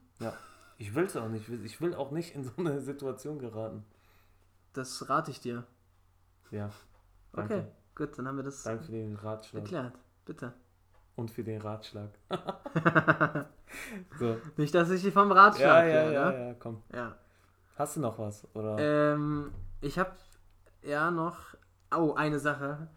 Ich 0.78 0.94
will 0.94 1.04
es 1.04 1.16
auch 1.16 1.28
nicht 1.28 1.48
wissen. 1.48 1.64
Ich 1.64 1.80
will 1.80 1.94
auch 1.94 2.10
nicht 2.10 2.34
in 2.34 2.44
so 2.44 2.52
eine 2.56 2.80
Situation 2.80 3.38
geraten. 3.38 3.84
Das 4.72 5.08
rate 5.08 5.30
ich 5.30 5.40
dir. 5.40 5.64
Ja. 6.50 6.70
Danke. 7.37 7.55
Okay, 7.55 7.66
gut, 7.95 8.18
dann 8.18 8.28
haben 8.28 8.37
wir 8.37 8.45
das 8.45 8.62
Danke 8.62 8.84
für 8.84 8.93
den 8.93 9.16
Ratschlag. 9.16 9.62
erklärt. 9.62 9.99
Bitte. 10.24 10.53
Und 11.16 11.30
für 11.30 11.45
den 11.45 11.61
Ratschlag. 11.62 12.11
so. 14.18 14.37
Nicht, 14.57 14.74
dass 14.74 14.91
ich 14.91 15.03
dich 15.03 15.14
vom 15.14 15.32
Ratschlag 15.32 15.84
Ja, 15.87 15.87
ja, 15.87 16.03
höre, 16.05 16.12
ja, 16.12 16.30
ne? 16.30 16.49
ja, 16.49 16.55
komm. 16.55 16.82
ja. 16.93 17.14
Hast 17.76 17.97
du 17.97 18.01
noch 18.01 18.18
was? 18.18 18.47
Oder? 18.55 18.76
Ähm, 19.14 19.53
ich 19.80 19.99
habe 19.99 20.12
ja 20.82 21.11
noch. 21.11 21.39
Oh, 21.95 22.14
eine 22.14 22.39
Sache. 22.39 22.89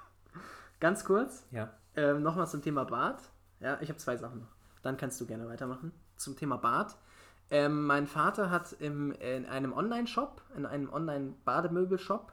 Ganz 0.80 1.04
kurz. 1.04 1.46
ja. 1.50 1.70
Ähm, 1.96 2.22
Nochmal 2.22 2.46
zum 2.46 2.62
Thema 2.62 2.84
Bad. 2.84 3.20
Ja, 3.60 3.78
ich 3.80 3.88
habe 3.88 3.98
zwei 3.98 4.16
Sachen 4.16 4.40
noch. 4.40 4.48
Dann 4.82 4.96
kannst 4.96 5.20
du 5.20 5.26
gerne 5.26 5.48
weitermachen. 5.48 5.92
Zum 6.16 6.36
Thema 6.36 6.56
Bad. 6.56 6.96
Ähm, 7.50 7.86
mein 7.86 8.06
Vater 8.06 8.50
hat 8.50 8.72
im, 8.74 9.10
in 9.12 9.46
einem 9.46 9.72
Online-Shop, 9.72 10.42
in 10.56 10.66
einem 10.66 10.92
Online-Bademöbel-Shop, 10.92 12.32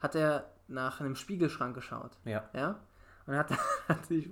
hat 0.00 0.14
er 0.14 0.44
nach 0.68 1.00
einem 1.00 1.14
Spiegelschrank 1.16 1.74
geschaut. 1.74 2.12
Ja. 2.24 2.48
Ja. 2.54 2.80
Und 3.26 3.36
hat, 3.36 3.50
hat 3.88 4.06
sich, 4.06 4.30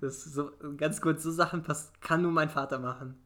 das 0.00 0.24
so 0.24 0.50
ganz 0.76 1.00
kurz, 1.00 1.22
so 1.22 1.30
Sachen 1.30 1.62
pass, 1.62 1.92
kann 2.00 2.22
nur 2.22 2.32
mein 2.32 2.50
Vater 2.50 2.78
machen. 2.78 3.18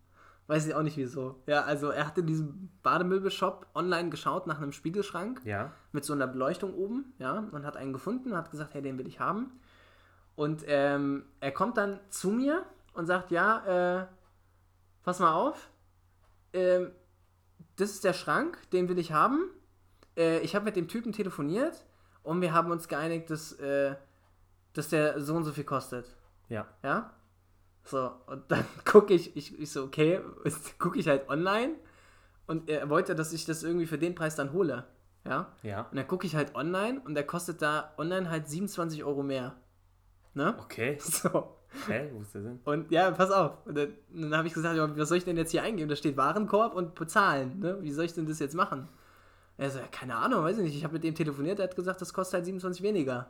Weiß 0.49 0.67
ich 0.67 0.75
auch 0.75 0.83
nicht 0.83 0.97
wieso. 0.97 1.43
Ja, 1.47 1.63
also 1.63 1.91
er 1.91 2.07
hat 2.07 2.17
in 2.19 2.27
diesem 2.27 2.71
Bademöbel-Shop 2.85 3.67
online 3.75 4.11
geschaut 4.11 4.47
nach 4.47 4.59
einem 4.59 4.71
Spiegelschrank 4.73 5.41
Ja. 5.45 5.73
mit 5.91 6.05
so 6.05 6.13
einer 6.13 6.29
Beleuchtung 6.29 6.73
oben, 6.75 7.15
ja, 7.19 7.49
und 7.51 7.65
hat 7.67 7.77
einen 7.77 7.93
gefunden 7.93 8.31
und 8.31 8.37
hat 8.39 8.51
gesagt, 8.53 8.75
hey, 8.75 8.83
den 8.83 8.97
will 8.97 9.09
ich 9.09 9.19
haben. 9.19 9.59
Und 10.37 10.63
ähm, 10.67 11.25
er 11.41 11.51
kommt 11.51 11.77
dann 11.79 11.99
zu 12.11 12.31
mir 12.31 12.65
und 12.93 13.07
sagt, 13.07 13.31
ja, 13.33 14.03
äh, 14.03 14.07
pass 15.03 15.19
mal 15.19 15.33
auf, 15.33 15.69
ähm, 16.53 16.93
das 17.77 17.91
ist 17.91 18.05
der 18.05 18.13
Schrank, 18.13 18.59
den 18.71 18.89
will 18.89 18.99
ich 18.99 19.13
haben. 19.13 19.51
Äh, 20.17 20.39
ich 20.41 20.55
habe 20.55 20.65
mit 20.65 20.77
dem 20.77 20.87
Typen 20.89 21.13
telefoniert 21.13 21.85
und 22.27 22.41
wir 22.41 22.53
haben 22.53 22.71
uns 22.71 22.89
geeinigt, 22.89 23.31
dass, 23.31 23.53
äh, 23.53 23.95
dass 24.73 24.89
der 24.89 25.21
so 25.21 25.35
und 25.35 25.45
so 25.45 25.53
viel 25.53 25.65
kostet. 25.65 26.07
Ja. 26.49 26.67
Ja? 26.83 27.13
So, 27.85 28.11
und 28.27 28.51
dann 28.51 28.65
gucke 28.85 29.15
ich, 29.15 29.37
ich, 29.37 29.59
ich 29.59 29.71
so, 29.71 29.85
okay, 29.85 30.21
gucke 30.79 30.99
ich 30.99 31.07
halt 31.07 31.29
online 31.29 31.77
und 32.47 32.69
er 32.69 32.91
wollte, 32.91 33.15
dass 33.15 33.33
ich 33.33 33.45
das 33.45 33.63
irgendwie 33.63 33.87
für 33.87 33.99
den 33.99 34.15
Preis 34.15 34.35
dann 34.35 34.53
hole. 34.53 34.85
Ja? 35.25 35.53
Ja. 35.63 35.83
Und 35.83 35.97
dann 35.97 36.09
gucke 36.09 36.27
ich 36.27 36.35
halt 36.35 36.55
online 36.57 37.01
und 37.05 37.15
der 37.15 37.25
kostet 37.25 37.63
da 37.63 37.95
online 37.97 38.29
halt 38.29 38.49
27 38.49 39.05
Euro 39.05 39.23
mehr. 39.23 39.55
Ne? 40.35 40.55
Okay. 40.59 40.99
So. 41.01 41.53
Hä? 41.89 42.11
Wo 42.13 42.23
ist 42.23 42.35
der 42.35 42.43
Sinn? 42.43 42.61
Und 42.65 42.91
ja, 42.91 43.11
pass 43.11 43.31
auf. 43.31 43.67
Und 43.67 43.77
dann, 43.77 43.93
dann 44.13 44.37
habe 44.37 44.49
ich 44.49 44.55
gesagt, 44.55 44.79
was 44.79 45.09
soll 45.09 45.19
ich 45.19 45.25
denn 45.25 45.37
jetzt 45.37 45.51
hier 45.51 45.63
eingeben? 45.63 45.89
Da 45.91 45.97
steht 45.97 46.17
Warenkorb 46.17 46.75
und 46.75 46.95
bezahlen. 46.95 47.59
Ne? 47.59 47.79
Wie 47.83 47.93
soll 47.93 48.07
ich 48.07 48.15
denn 48.15 48.27
das 48.27 48.39
jetzt 48.39 48.55
machen? 48.55 48.89
Er 49.59 49.71
so, 49.71 49.79
ja, 49.79 49.87
keine 49.87 50.17
Ahnung, 50.17 50.45
weiß 50.45 50.59
ich 50.59 50.65
nicht. 50.65 50.77
Ich 50.77 50.85
habe 50.85 50.95
mit 50.95 51.05
dem 51.05 51.15
telefoniert, 51.15 51.59
der 51.59 51.69
hat 51.69 51.77
gesagt, 51.77 52.01
das 52.01 52.13
kostet 52.13 52.35
halt 52.35 52.45
27 52.45 52.83
weniger. 52.83 53.29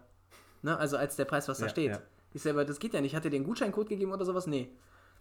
Ne? 0.63 0.77
Also 0.77 0.97
als 0.97 1.17
der 1.17 1.25
Preis, 1.25 1.49
was 1.49 1.59
da 1.59 1.67
Ja, 1.67 1.71
steht. 1.71 1.91
ja. 1.93 1.99
Ich 2.33 2.43
selber, 2.43 2.65
das 2.65 2.79
geht 2.81 2.93
ja 2.95 3.01
nicht. 3.01 3.15
Hat 3.15 3.25
er 3.25 3.31
den 3.31 3.45
Gutscheincode 3.45 3.89
gegeben 3.89 4.13
oder 4.13 4.25
sowas? 4.25 4.47
Nee. 4.47 4.71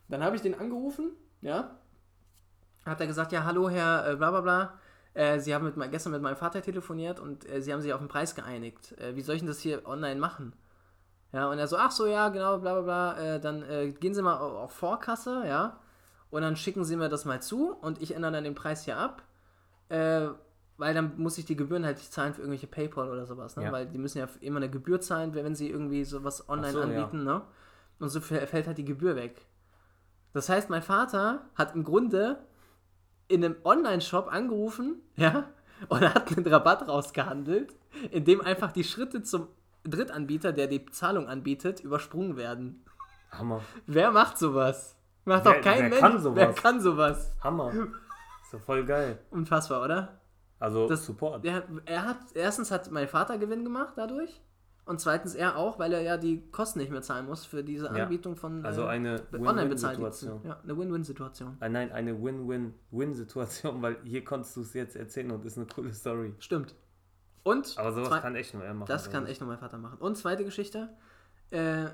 Dann 0.10 0.24
habe 0.24 0.36
ich 0.36 0.42
den 0.42 0.60
angerufen, 0.60 1.12
ja. 1.42 1.78
Hat 2.86 3.00
er 3.00 3.08
gesagt, 3.08 3.32
ja, 3.32 3.44
hallo 3.44 3.70
Herr 3.70 4.12
äh, 4.12 4.16
bla 4.16 4.32
bla 4.32 4.42
bla. 4.42 4.74
Äh, 5.14 5.40
Sie 5.40 5.56
haben 5.56 5.64
mit, 5.74 5.92
gestern 5.92 6.12
mit 6.12 6.22
meinem 6.22 6.36
Vater 6.36 6.62
telefoniert 6.62 7.20
und 7.20 7.48
äh, 7.50 7.62
Sie 7.62 7.72
haben 7.72 7.82
sich 7.82 7.94
auf 7.94 8.00
den 8.00 8.10
Preis 8.10 8.36
geeinigt. 8.36 8.94
Äh, 9.00 9.16
wie 9.16 9.22
soll 9.22 9.36
ich 9.36 9.42
denn 9.42 9.48
das 9.48 9.60
hier 9.60 9.88
online 9.88 10.20
machen? 10.20 10.54
Ja, 11.32 11.50
und 11.50 11.58
er 11.58 11.68
so, 11.68 11.78
ach 11.78 11.92
so, 11.92 12.06
ja, 12.06 12.30
genau, 12.30 12.58
bla 12.60 12.80
bla 12.80 12.82
bla. 13.14 13.36
Äh, 13.36 13.40
dann 13.40 13.96
gehen 14.00 14.14
Sie 14.14 14.22
mal 14.22 14.38
auf, 14.38 14.54
auf 14.56 14.72
Vorkasse, 14.74 15.44
ja. 15.48 15.80
Und 16.32 16.42
dann 16.42 16.56
schicken 16.56 16.84
Sie 16.84 16.96
mir 16.98 17.10
das 17.10 17.26
mal 17.26 17.42
zu 17.42 17.72
und 17.74 18.02
ich 18.02 18.14
ändere 18.14 18.34
dann 18.34 18.44
den 18.44 18.56
Preis 18.56 18.84
hier 18.86 18.98
ab. 18.98 19.24
Weil 20.78 20.94
dann 20.94 21.18
muss 21.18 21.38
ich 21.38 21.46
die 21.46 21.56
Gebühren 21.56 21.86
halt 21.86 21.98
nicht 21.98 22.12
zahlen 22.12 22.34
für 22.34 22.42
irgendwelche 22.42 22.68
PayPal 22.68 23.10
oder 23.10 23.26
sowas, 23.26 23.56
ne? 23.56 23.64
Ja. 23.64 23.72
Weil 23.72 23.86
die 23.88 23.98
müssen 23.98 24.18
ja 24.18 24.28
immer 24.42 24.58
eine 24.58 24.70
Gebühr 24.70 25.00
zahlen, 25.00 25.34
wenn 25.34 25.56
sie 25.56 25.70
irgendwie 25.70 26.04
sowas 26.04 26.50
online 26.50 26.72
so, 26.74 26.80
ja. 26.80 26.86
anbieten, 26.86 27.24
ne? 27.24 27.42
Und 28.00 28.10
so 28.10 28.20
fä- 28.20 28.46
fällt 28.46 28.68
halt 28.68 28.78
die 28.78 28.84
Gebühr 28.86 29.16
weg. 29.16 29.46
Das 30.34 30.50
heißt, 30.50 30.70
mein 30.70 30.82
Vater 30.82 31.46
hat 31.56 31.76
im 31.76 31.86
Grunde 31.86 32.40
in 33.30 33.44
einem 33.44 33.56
Online-Shop 33.64 34.28
angerufen, 34.32 35.02
ja, 35.16 35.46
und 35.88 36.02
hat 36.02 36.36
einen 36.36 36.46
Rabatt 36.46 36.88
rausgehandelt, 36.90 37.74
in 38.12 38.26
dem 38.26 38.42
einfach 38.42 38.72
die 38.74 38.84
Schritte 38.84 39.24
zum 39.24 39.48
Drittanbieter, 39.86 40.52
der 40.52 40.68
die 40.68 40.80
Bezahlung 40.80 41.28
anbietet, 41.30 41.80
übersprungen 41.80 42.36
werden. 42.36 42.84
Hammer. 43.32 43.62
Wer 43.88 44.12
macht 44.12 44.38
sowas? 44.38 44.98
Macht 45.24 45.46
Wer- 45.46 45.54
doch 45.54 45.62
kein 45.62 45.78
wer 45.84 45.90
Mensch. 45.90 46.00
kann 46.02 46.20
sowas? 46.20 46.36
Wer 46.38 46.54
kann 46.54 46.82
sowas? 46.82 47.34
Hammer. 47.42 47.72
Ist 48.44 48.54
doch 48.54 48.62
voll 48.62 48.84
geil. 48.86 49.20
Unfassbar, 49.32 49.84
oder? 49.84 50.20
Also 50.60 50.88
Das- 50.88 51.06
Support. 51.06 51.44
Der, 51.44 51.64
er 51.86 52.06
hat, 52.06 52.18
erstens 52.34 52.72
hat 52.72 52.90
mein 52.92 53.08
Vater 53.08 53.38
Gewinn 53.38 53.64
gemacht 53.64 53.94
dadurch. 53.98 54.42
Und 54.88 55.00
zweitens 55.02 55.34
er 55.34 55.58
auch, 55.58 55.80
weil 55.80 55.94
er 55.94 56.02
ja 56.02 56.16
die 56.16 56.48
Kosten 56.52 56.78
nicht 56.78 56.92
mehr 56.92 57.02
zahlen 57.02 57.26
muss 57.26 57.44
für 57.44 57.64
diese 57.64 57.86
Ja. 57.88 58.04
Anbietung 58.04 58.36
von 58.36 58.64
Also 58.64 58.84
äh, 58.84 58.88
eine 58.90 59.20
online 59.34 59.66
bezahlt. 59.68 59.98
Win-Win-Situation. 59.98 60.42
Ja, 60.46 60.60
eine 60.64 60.78
Win-Win-Situation. 60.78 61.58
Äh, 61.60 61.70
Nein, 61.70 61.92
eine 61.92 62.22
Win-Win-Win-Situation, 62.22 63.82
weil 63.82 63.98
hier 64.04 64.24
konntest 64.24 64.56
du 64.56 64.62
es 64.62 64.74
jetzt 64.76 64.96
erzählen 64.96 65.32
und 65.32 65.44
ist 65.46 65.58
eine 65.58 65.66
coole 65.68 65.92
Story. 65.94 66.34
Stimmt. 66.40 66.76
Und 67.44 67.76
Aber 67.78 67.94
sowas 67.94 68.22
kann 68.22 68.36
echt 68.36 68.54
nur 68.54 68.64
er 68.64 68.74
machen. 68.74 68.88
das 68.88 69.04
glaub 69.04 69.14
kann 69.14 69.28
echt 69.28 69.42
nur 69.42 69.50
mein 69.50 69.60
Vater 69.60 69.78
machen. 69.78 69.98
Und 70.00 70.18
zweite 70.18 70.44
Geschichte. 70.44 70.90
Äh, 71.52 71.86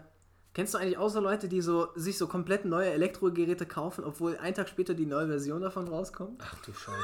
kennst 0.53 0.73
du 0.73 0.77
eigentlich 0.77 0.97
auch 0.97 1.09
so 1.09 1.19
Leute, 1.21 1.47
die 1.49 1.61
so, 1.61 1.89
sich 1.95 2.17
so 2.17 2.27
komplett 2.27 2.65
neue 2.65 2.89
Elektrogeräte 2.91 3.65
kaufen, 3.65 4.03
obwohl 4.03 4.37
ein 4.37 4.53
Tag 4.53 4.69
später 4.69 4.93
die 4.93 5.05
neue 5.05 5.27
Version 5.27 5.61
davon 5.61 5.87
rauskommt? 5.87 6.41
Ach 6.43 6.55
du 6.65 6.73
Scheiße. 6.73 6.97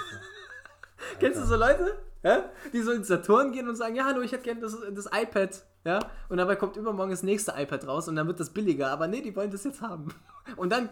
Kennst 1.20 1.40
du 1.42 1.46
so 1.46 1.56
Leute, 1.56 1.98
ja? 2.24 2.46
die 2.74 2.82
so 2.82 2.92
ins 2.92 3.08
Saturn 3.08 3.52
gehen 3.52 3.68
und 3.70 3.76
sagen, 3.76 3.96
ja, 3.96 4.06
hallo, 4.06 4.22
ich 4.22 4.32
hätte 4.32 4.44
gerne 4.44 4.62
das, 4.62 4.76
das 4.94 5.06
iPad, 5.08 5.64
ja, 5.86 6.00
und 6.30 6.38
dabei 6.38 6.56
kommt 6.56 6.76
übermorgen 6.78 7.12
das 7.12 7.24
nächste 7.24 7.54
iPad 7.58 7.88
raus 7.88 8.08
und 8.08 8.16
dann 8.16 8.28
wird 8.28 8.40
das 8.40 8.50
billiger, 8.50 8.90
aber 8.90 9.08
nee, 9.08 9.22
die 9.22 9.36
wollen 9.36 9.52
das 9.52 9.64
jetzt 9.64 9.82
haben. 9.82 10.10
Und 10.56 10.72
dann 10.72 10.90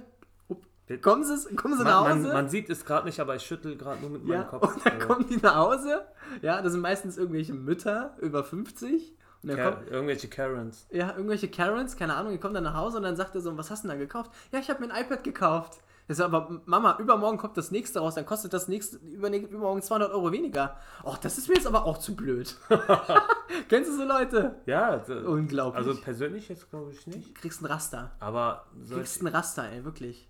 kommen 1.01 1.23
sie, 1.23 1.55
kommen 1.55 1.77
sie 1.77 1.83
nach 1.83 2.01
Man, 2.03 2.11
Hause, 2.13 2.23
man, 2.27 2.33
man 2.33 2.49
sieht 2.49 2.69
es 2.69 2.85
gerade 2.85 3.05
nicht, 3.07 3.19
aber 3.19 3.35
ich 3.35 3.43
schüttel 3.43 3.75
gerade 3.77 4.01
nur 4.01 4.09
mit 4.11 4.25
ja, 4.27 4.39
meinem 4.39 4.47
Kopf. 4.49 4.75
und 4.75 4.85
dann 4.85 4.93
Also, 4.93 5.07
kommen 5.07 5.25
die 5.27 5.37
nach 5.37 5.55
Hause, 5.55 6.05
ja, 6.41 6.61
das 6.61 6.73
sind 6.73 6.81
meistens 6.81 7.17
irgendwelche 7.17 7.53
Mütter 7.53 8.15
über 8.21 8.43
50 8.43 9.13
und 9.41 9.49
dann 9.49 9.57
Ka- 9.57 9.71
kommt, 9.71 9.89
irgendwelche 9.89 10.27
Karens. 10.27 10.85
ja, 10.91 11.11
irgendwelche 11.15 11.47
Karens, 11.49 11.95
keine 11.97 12.15
Ahnung, 12.15 12.33
die 12.33 12.37
kommen 12.37 12.53
dann 12.53 12.63
nach 12.65 12.75
Hause 12.75 12.97
und 12.97 13.03
dann 13.03 13.15
sagt 13.15 13.33
er 13.35 13.41
so, 13.41 13.57
was 13.57 13.71
hast 13.71 13.83
du 13.83 13.87
denn 13.87 13.97
da 13.97 14.03
gekauft? 14.03 14.31
Ja, 14.51 14.59
ich 14.59 14.69
habe 14.69 14.85
mir 14.85 14.93
ein 14.93 15.03
iPad 15.05 15.23
gekauft. 15.23 15.79
Ich 16.07 16.17
sag, 16.17 16.25
aber 16.25 16.61
Mama, 16.65 16.97
übermorgen 16.99 17.37
kommt 17.39 17.57
das 17.57 17.71
nächste 17.71 17.99
raus, 17.99 18.13
dann 18.15 18.25
kostet 18.27 18.53
das 18.53 18.67
nächste 18.67 18.97
übermorgen 18.97 19.81
200 19.81 20.11
Euro 20.11 20.31
weniger. 20.31 20.77
Och, 21.03 21.17
das 21.17 21.37
ist 21.39 21.47
mir 21.49 21.55
jetzt 21.55 21.65
aber 21.65 21.85
auch 21.85 21.97
zu 21.97 22.15
blöd. 22.15 22.55
Kennst 23.69 23.89
du 23.91 23.97
so 23.97 24.03
Leute? 24.03 24.61
Ja, 24.67 24.97
d- 24.97 25.13
Unglaublich. 25.13 25.77
also 25.87 25.99
persönlich 25.99 26.47
jetzt 26.49 26.69
glaube 26.69 26.91
ich 26.91 27.07
nicht. 27.07 27.33
kriegst 27.35 27.61
ein 27.61 27.65
Raster. 27.65 28.11
Aber 28.19 28.65
Kriegst 28.87 29.15
solche, 29.15 29.25
ein 29.25 29.27
Raster, 29.35 29.71
ey, 29.71 29.83
wirklich. 29.83 30.29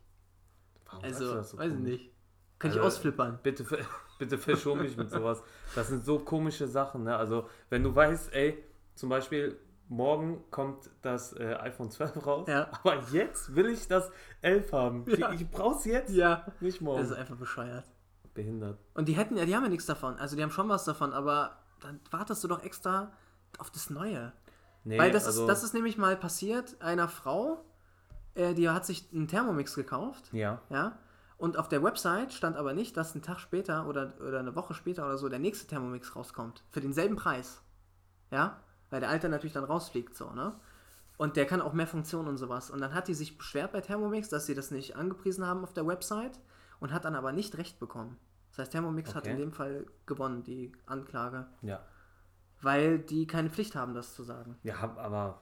Warum 0.86 1.02
sagst 1.04 1.20
du 1.20 1.24
Also, 1.26 1.36
das 1.36 1.50
so 1.52 1.58
weiß 1.58 1.74
ich 1.74 1.80
nicht. 1.80 2.12
Kann 2.58 2.72
ich 2.72 2.78
Also, 2.78 2.88
ausflippern. 2.88 3.40
Bitte, 3.44 3.66
bitte 4.20 4.38
verschon 4.38 4.80
mich 4.82 4.96
mit 4.96 5.12
sowas. 5.12 5.44
Das 5.76 5.90
sind 5.90 6.06
so 6.06 6.20
komische 6.20 6.68
Sachen. 6.70 7.04
Ne? 7.04 7.18
Also, 7.18 7.50
wenn 7.70 7.84
du 7.84 7.94
weißt, 7.94 8.32
ey, 8.34 8.64
zum 8.96 9.10
Beispiel, 9.10 9.60
morgen 9.88 10.44
kommt 10.52 10.90
das 11.02 11.34
äh, 11.34 11.56
iPhone 11.56 11.92
12 11.92 12.26
raus, 12.26 12.48
Ja. 12.48 12.68
aber 12.84 13.02
jetzt 13.12 13.56
will 13.56 13.68
ich 13.68 13.88
das 13.88 14.12
11 14.42 14.72
haben. 14.74 15.06
Ja. 15.08 15.32
Ich, 15.32 15.42
ich 15.42 15.50
brauch's 15.50 15.86
jetzt, 15.86 16.12
Ja. 16.12 16.46
nicht 16.60 16.78
Das 16.78 16.82
morgen. 16.82 17.02
ist 17.04 17.12
einfach 17.14 17.36
bescheuert. 17.38 17.86
Behindert. 18.34 18.80
Und 18.94 19.08
die 19.08 19.14
hätten 19.14 19.38
ja, 19.38 19.46
die 19.46 19.56
haben 19.56 19.64
ja 19.64 19.70
nichts 19.70 19.86
davon. 19.86 20.18
Also 20.18 20.36
die 20.36 20.44
haben 20.44 20.52
schon 20.52 20.68
was 20.70 20.84
davon, 20.86 21.14
aber 21.14 21.58
dann 21.82 22.00
wartest 22.12 22.44
du 22.44 22.48
doch 22.48 22.64
extra 22.64 23.12
auf 23.60 23.72
das 23.72 23.90
Neue. 23.90 24.34
Nee, 24.84 25.00
Weil 25.00 25.12
das, 25.12 25.26
also, 25.26 25.44
ist, 25.44 25.48
das 25.48 25.64
ist 25.64 25.74
nämlich 25.74 25.98
mal 25.98 26.16
passiert, 26.18 26.82
einer 26.82 27.08
Frau, 27.08 27.64
äh, 28.36 28.54
die 28.54 28.70
hat 28.70 28.86
sich 28.86 29.08
einen 29.14 29.28
Thermomix 29.28 29.74
gekauft, 29.76 30.30
Ja, 30.34 30.62
ja, 30.70 30.98
und 31.38 31.58
auf 31.58 31.68
der 31.70 31.82
Website 31.84 32.34
stand 32.34 32.56
aber 32.56 32.74
nicht, 32.74 32.96
dass 32.98 33.16
ein 33.16 33.22
Tag 33.22 33.40
später 33.40 33.88
oder, 33.88 34.14
oder 34.26 34.40
eine 34.40 34.56
Woche 34.56 34.74
später 34.74 35.06
oder 35.06 35.18
so 35.18 35.28
der 35.30 35.40
nächste 35.40 35.66
Thermomix 35.68 36.16
rauskommt. 36.16 36.64
Für 36.72 36.82
denselben 36.82 37.16
Preis. 37.16 37.62
Ja? 38.32 38.60
Weil 38.90 39.00
der 39.02 39.10
alte 39.10 39.30
natürlich 39.30 39.54
dann 39.54 39.64
rausfliegt, 39.64 40.16
so, 40.16 40.32
ne? 40.32 40.54
Und 41.18 41.38
der 41.38 41.46
kann 41.46 41.62
auch 41.62 41.74
mehr 41.74 41.88
Funktionen 41.88 42.28
und 42.28 42.38
sowas. 42.38 42.70
Und 42.70 42.82
dann 42.82 42.94
hat 42.94 43.08
die 43.08 43.14
sich 43.14 43.38
beschwert 43.38 43.72
bei 43.72 43.82
Thermomix, 43.82 44.28
dass 44.30 44.46
sie 44.46 44.54
das 44.54 44.70
nicht 44.72 44.96
angepriesen 44.98 45.46
haben 45.46 45.64
auf 45.64 45.72
der 45.74 45.88
Website 45.88 46.40
und 46.82 46.92
hat 46.92 47.06
dann 47.06 47.16
aber 47.16 47.32
nicht 47.32 47.58
recht 47.58 47.80
bekommen. 47.80 48.18
Das 48.52 48.60
heißt, 48.60 48.72
Thermomix 48.74 49.16
hat 49.16 49.24
Okay. 49.24 49.32
in 49.32 49.38
dem 49.38 49.52
Fall 49.54 49.86
gewonnen, 50.06 50.44
die 50.44 50.72
Anklage. 50.86 51.46
ja. 51.62 51.80
Weil 52.62 53.00
die 53.00 53.28
keine 53.28 53.50
Pflicht 53.50 53.76
haben, 53.76 53.94
das 53.94 54.16
zu 54.16 54.24
sagen. 54.24 54.58
Ja, 54.64 54.76
aber 54.98 55.40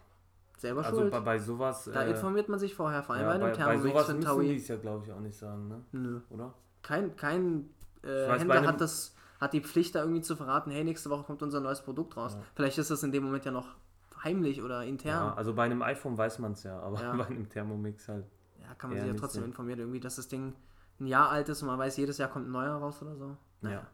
Selber 0.58 0.84
also 0.84 1.00
schuld. 1.02 1.12
bei, 1.12 1.20
bei 1.20 1.40
sowas. 1.40 1.90
Da 1.94 2.04
äh, 2.04 2.10
informiert 2.12 2.50
man 2.50 2.60
sich 2.60 2.74
vorher, 2.76 3.04
vor 3.04 3.16
allem 3.16 3.26
ja, 3.26 3.34
bei 3.34 3.38
bei, 3.38 3.46
einem 3.46 3.54
bei 3.54 3.58
Thermomix 3.58 3.84
sowas 3.92 4.06
für 4.06 4.10
einen 4.12 4.20
müssen 4.20 4.40
die 4.42 4.48
Taui. 4.48 4.56
es 4.58 4.68
ja, 4.68 4.76
glaube 4.78 5.06
ich, 5.06 5.12
auch 5.12 5.20
nicht 5.20 5.38
sagen, 5.38 5.68
ne? 5.68 5.82
Nö. 5.92 6.20
Oder? 6.32 6.54
Kein, 6.82 7.16
kein 7.16 7.70
äh, 8.02 8.08
weiß, 8.08 8.28
bei 8.28 8.40
Händler 8.40 8.56
einem- 8.56 8.68
hat, 8.68 8.82
das, 8.82 9.16
hat 9.44 9.54
die 9.54 9.62
Pflicht, 9.62 9.94
da 9.96 10.00
irgendwie 10.02 10.22
zu 10.22 10.36
verraten, 10.36 10.72
hey, 10.72 10.84
nächste 10.84 11.10
Woche 11.10 11.24
kommt 11.24 11.44
unser 11.44 11.60
neues 11.60 11.82
Produkt 11.82 12.18
raus. 12.18 12.34
Ja. 12.34 12.42
Vielleicht 12.56 12.78
ist 12.78 12.90
das 12.90 13.04
in 13.04 13.12
dem 13.12 13.24
Moment 13.24 13.46
ja 13.46 13.52
noch 13.52 13.76
heimlich 14.24 14.62
oder 14.64 14.82
Ja, 14.84 14.90
intern. 14.90 15.34
also 15.38 15.54
bei 15.54 15.64
einem 15.64 15.82
iPhone 15.82 16.18
weiß 16.18 16.40
man 16.40 16.54
es 16.54 16.64
ja, 16.64 16.80
aber 16.80 17.00
Ja. 17.02 17.14
bei 17.18 17.26
einem 17.28 17.48
Thermomix 17.50 18.08
halt. 18.08 18.26
Ja, 18.62 18.74
kann 18.76 18.90
man 18.90 18.98
Ja, 18.98 19.04
sich 19.06 19.14
ja 19.14 19.20
trotzdem 19.20 19.44
informieren, 19.44 19.80
irgendwie, 19.80 20.00
dass 20.00 20.16
das 20.16 20.28
Ding 20.28 20.54
ein 21.00 21.08
Jahr 21.08 21.30
alt 21.30 21.50
ist 21.50 21.62
und 21.62 21.68
man 21.68 21.78
weiß, 21.78 21.98
jedes 21.98 22.18
Jahr 22.18 22.30
kommt 22.30 22.48
ein 22.48 22.52
neuer 22.52 22.76
raus 22.76 23.02
oder 23.02 23.16
so. 23.16 23.38
Ja. 23.62 23.86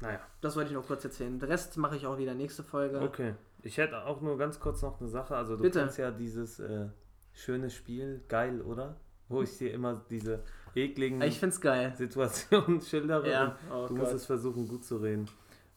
Naja. 0.00 0.18
Das 0.40 0.56
wollte 0.56 0.70
ich 0.70 0.74
noch 0.76 0.86
kurz 0.86 1.04
erzählen. 1.04 1.38
Den 1.38 1.48
Rest 1.48 1.76
mache 1.76 1.96
ich 1.96 2.06
auch 2.06 2.18
wieder 2.18 2.34
nächste 2.34 2.62
Folge. 2.64 3.00
Okay. 3.00 3.34
Ich 3.62 3.78
hätte 3.78 4.04
auch 4.04 4.20
nur 4.20 4.36
ganz 4.36 4.58
kurz 4.58 4.82
noch 4.82 5.00
eine 5.00 5.08
Sache. 5.08 5.36
Also 5.36 5.56
du 5.56 5.62
Bitte. 5.62 5.78
kennst 5.78 5.96
ja 5.98 6.10
dieses 6.10 6.58
äh, 6.58 6.88
schöne 7.32 7.70
Spiel, 7.70 8.22
geil, 8.28 8.60
oder? 8.62 8.96
Wo 9.28 9.42
ich 9.42 9.56
dir 9.56 9.72
immer 9.72 10.02
diese 10.10 10.40
ekligen 10.74 11.20
Ich 11.22 11.38
find's 11.38 11.60
geil. 11.60 11.92
Situationen 11.96 12.80
schildere 12.80 13.30
Ja, 13.30 13.56
oh 13.70 13.86
du 13.86 13.94
Gott. 13.94 13.98
musst 13.98 14.12
es 14.14 14.26
versuchen 14.26 14.68
gut 14.68 14.84
zu 14.84 14.96
reden. 14.98 15.28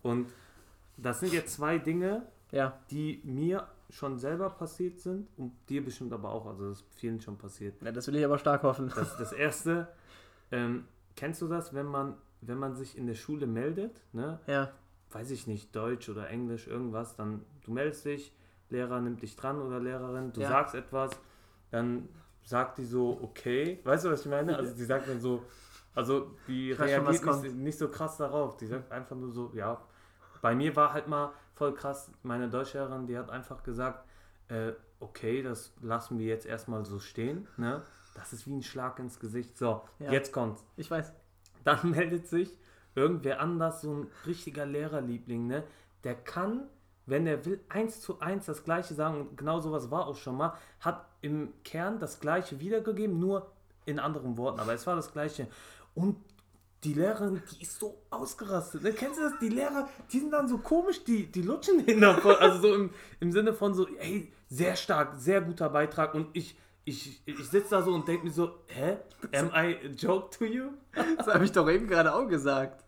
Und 0.02 0.28
das 0.98 1.20
sind 1.20 1.34
jetzt 1.34 1.54
zwei 1.54 1.78
Dinge, 1.78 2.24
Ja, 2.52 2.80
die 2.92 3.22
mir 3.24 3.68
schon 3.90 4.18
selber 4.18 4.50
passiert 4.50 5.00
sind 5.00 5.28
und 5.38 5.52
dir 5.70 5.84
bestimmt 5.84 6.12
aber 6.14 6.30
auch. 6.30 6.46
Also 6.48 6.70
das 6.70 6.78
ist 6.82 6.86
vielen 6.96 7.22
schon 7.22 7.38
passiert. 7.38 7.82
ja 7.82 7.92
das 7.92 8.08
will 8.08 8.16
ich 8.16 8.26
aber 8.26 8.38
stark 8.38 8.64
hoffen. 8.64 8.92
Das, 8.96 9.18
das 9.18 9.32
erste, 9.34 9.88
ähm, 10.52 10.86
kennst 11.16 11.42
du 11.42 11.48
das, 11.48 11.74
wenn 11.74 11.86
man, 11.86 12.16
wenn 12.42 12.58
man 12.58 12.76
sich 12.76 12.98
in 12.98 13.08
der 13.08 13.16
Schule 13.16 13.46
meldet, 13.48 14.02
ne? 14.14 14.40
Ja, 14.48 14.72
weiß 15.12 15.32
ich 15.32 15.48
nicht, 15.48 15.76
Deutsch 15.76 16.10
oder 16.10 16.30
Englisch, 16.30 16.68
irgendwas, 16.68 17.16
dann 17.16 17.46
du 17.64 17.72
meldest 17.72 18.06
dich, 18.06 18.34
Lehrer 18.70 19.00
nimmt 19.02 19.22
dich 19.22 19.36
dran 19.36 19.62
oder 19.62 19.80
Lehrerin, 19.80 20.34
du 20.34 20.42
Ja. 20.42 20.48
sagst 20.50 20.76
etwas, 20.76 21.12
dann 21.72 22.10
sagt 22.46 22.78
die 22.78 22.86
so, 22.86 23.20
okay, 23.22 23.80
weißt 23.84 24.06
du, 24.06 24.12
was 24.12 24.22
ich 24.22 24.28
meine? 24.32 24.56
Also 24.56 24.74
die 24.74 24.84
sagt 24.84 25.10
dann 25.10 25.20
so, 25.20 25.44
also 25.94 26.32
die 26.48 26.72
Ich 26.72 26.78
schon, 26.78 26.86
reagiert 26.86 27.42
nicht, 27.44 27.56
nicht 27.56 27.78
so 27.78 27.90
krass 27.90 28.18
darauf, 28.18 28.56
die 28.58 28.68
sagt 28.68 28.92
einfach 28.92 29.16
nur 29.16 29.32
so, 29.32 29.52
ja, 29.54 29.82
bei 30.42 30.56
mir 30.56 30.76
war 30.76 30.94
halt 30.94 31.08
mal 31.08 31.34
voll 31.56 31.74
krass, 31.74 32.12
meine 32.24 32.50
Deutschlehrerin, 32.50 33.08
die 33.08 33.18
hat 33.18 33.30
einfach 33.30 33.64
gesagt, 33.64 34.06
äh, 34.50 34.74
okay, 35.00 35.42
das 35.42 35.74
lassen 35.82 36.20
wir 36.20 36.28
jetzt 36.28 36.46
erstmal 36.46 36.86
so 36.86 37.00
stehen, 37.00 37.48
ne? 37.58 37.82
Das 38.14 38.32
ist 38.32 38.48
wie 38.48 38.54
ein 38.56 38.64
Schlag 38.64 39.00
ins 39.00 39.20
Gesicht. 39.20 39.58
So, 39.58 39.82
Ja. 40.00 40.12
jetzt 40.12 40.32
kommt's. 40.32 40.64
ich 40.78 40.90
weiß. 40.90 41.14
Dann 41.64 41.80
meldet 41.90 42.28
sich 42.28 42.58
irgendwer 42.94 43.42
anders, 43.42 43.82
so 43.82 43.92
ein 43.94 44.08
richtiger 44.26 44.66
Lehrerliebling, 44.66 45.48
ne? 45.48 45.64
Der 46.04 46.16
kann, 46.16 46.68
wenn 47.06 47.28
er 47.28 47.46
will, 47.46 47.60
eins 47.70 48.02
zu 48.02 48.20
eins 48.20 48.46
das 48.46 48.64
Gleiche 48.64 48.94
sagen. 48.94 49.22
Und 49.22 49.38
genau 49.38 49.60
sowas 49.60 49.92
war 49.92 50.08
auch 50.08 50.16
schon 50.16 50.38
mal. 50.38 50.54
Hat 50.80 51.06
im 51.22 51.54
Kern 51.64 52.00
das 52.00 52.20
Gleiche 52.20 52.60
wiedergegeben, 52.60 53.20
nur 53.20 53.52
in 53.86 54.00
anderen 54.00 54.38
Worten. 54.38 54.60
Aber 54.60 54.74
es 54.74 54.86
war 54.88 54.96
das 54.96 55.12
Gleiche. 55.12 55.48
Und 55.94 56.18
die 56.84 56.94
Lehrerin, 56.94 57.42
die 57.52 57.64
ist 57.64 57.80
so 57.80 58.02
ausgerastet. 58.10 58.84
Ne? 58.84 58.94
Kennst 58.94 59.18
du 59.18 59.24
das? 59.24 59.34
Die 59.40 59.50
Lehrer, 59.50 59.90
die 60.12 60.20
sind 60.20 60.32
dann 60.32 60.48
so 60.48 60.60
komisch, 60.60 61.04
die, 61.04 61.26
die 61.26 61.42
lutschen 61.42 61.80
hin 61.80 62.02
davon. 62.02 62.36
Also 62.36 62.60
so 62.60 62.76
im, 62.76 62.92
im 63.20 63.32
Sinne 63.32 63.54
von 63.54 63.74
so, 63.74 63.88
ey, 63.98 64.32
sehr 64.50 64.76
stark, 64.76 65.16
sehr 65.18 65.42
guter 65.42 65.70
Beitrag. 65.70 66.14
Und 66.14 66.28
ich, 66.34 66.58
ich, 66.84 67.22
ich 67.26 67.50
sitze 67.50 67.72
da 67.72 67.82
so 67.82 67.92
und 67.94 68.08
denke 68.08 68.26
mir 68.26 68.32
so, 68.32 68.52
hä? 68.68 68.98
Am 69.34 69.48
I 69.48 69.76
a 69.84 69.88
joke 69.96 70.38
to 70.38 70.46
you? 70.46 70.70
Das 71.18 71.28
habe 71.28 71.46
ich 71.46 71.52
doch 71.52 71.68
eben 71.70 71.88
gerade 71.88 72.14
auch 72.14 72.28
gesagt. 72.28 72.84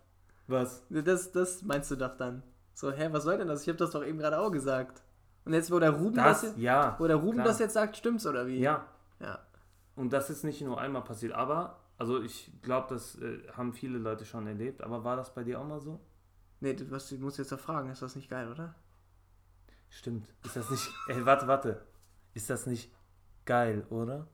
Was? 0.47 0.83
Das, 0.89 1.31
das 1.31 1.63
meinst 1.63 1.91
du 1.91 1.95
doch 1.95 2.15
dann. 2.15 2.43
So, 2.77 2.91
hä, 2.91 3.07
was 3.11 3.23
soll 3.23 3.39
denn 3.39 3.47
das? 3.47 3.63
Ich 3.63 3.69
habe 3.69 3.79
das 3.79 3.89
doch 3.89 4.05
eben 4.05 4.19
gerade 4.19 4.37
auch 4.37 4.51
gesagt. 4.51 5.01
Und 5.45 5.53
jetzt, 5.53 5.71
wo 5.71 5.79
der 5.79 5.89
Ruben 5.89 6.15
das, 6.15 6.41
Das, 6.41 6.49
jetzt, 6.51 6.59
ja. 6.59 6.95
wo 6.99 7.07
der 7.07 7.15
Ruben 7.15 7.37
klar. 7.37 7.47
das 7.47 7.57
jetzt 7.57 7.73
sagt, 7.73 7.97
stimmt's 7.97 8.27
oder 8.27 8.45
wie? 8.45 8.59
Ja. 8.59 8.85
Ja. 9.19 9.39
Und 9.95 10.13
das 10.13 10.29
ist 10.29 10.43
nicht 10.43 10.61
nur 10.61 10.79
einmal 10.79 11.03
passiert, 11.03 11.33
aber, 11.33 11.79
also 11.97 12.21
ich 12.21 12.51
glaube, 12.61 12.85
das 12.93 13.15
äh, 13.19 13.39
haben 13.53 13.73
viele 13.73 13.97
Leute 13.97 14.25
schon 14.25 14.45
erlebt, 14.45 14.83
aber 14.83 15.03
war 15.03 15.15
das 15.15 15.33
bei 15.33 15.43
dir 15.43 15.59
auch 15.59 15.65
mal 15.65 15.81
so? 15.81 15.99
Nee, 16.59 16.75
du, 16.75 16.91
was, 16.91 17.09
du 17.09 17.15
musst 17.17 17.39
jetzt 17.39 17.51
doch 17.51 17.59
fragen, 17.59 17.89
ist 17.89 18.03
das 18.03 18.15
nicht 18.15 18.29
geil, 18.29 18.51
oder? 18.51 18.75
Stimmt. 19.89 20.27
Ist 20.45 20.55
das 20.55 20.69
nicht. 20.69 20.87
Ey, 21.07 21.25
warte, 21.25 21.47
warte. 21.47 21.83
Ist 22.35 22.51
das 22.51 22.67
nicht 22.67 22.93
geil, 23.45 23.87
oder? 23.89 24.27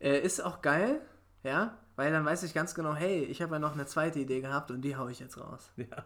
Äh, 0.00 0.18
ist 0.18 0.40
auch 0.40 0.62
geil, 0.62 1.00
ja, 1.44 1.78
weil 1.94 2.10
dann 2.10 2.24
weiß 2.24 2.42
ich 2.42 2.54
ganz 2.54 2.74
genau, 2.74 2.94
hey, 2.96 3.22
ich 3.22 3.40
habe 3.40 3.52
ja 3.54 3.58
noch 3.60 3.74
eine 3.74 3.86
zweite 3.86 4.18
Idee 4.18 4.40
gehabt 4.40 4.72
und 4.72 4.80
die 4.82 4.96
hau 4.96 5.06
ich 5.06 5.20
jetzt 5.20 5.38
raus. 5.38 5.70
Ja. 5.76 6.04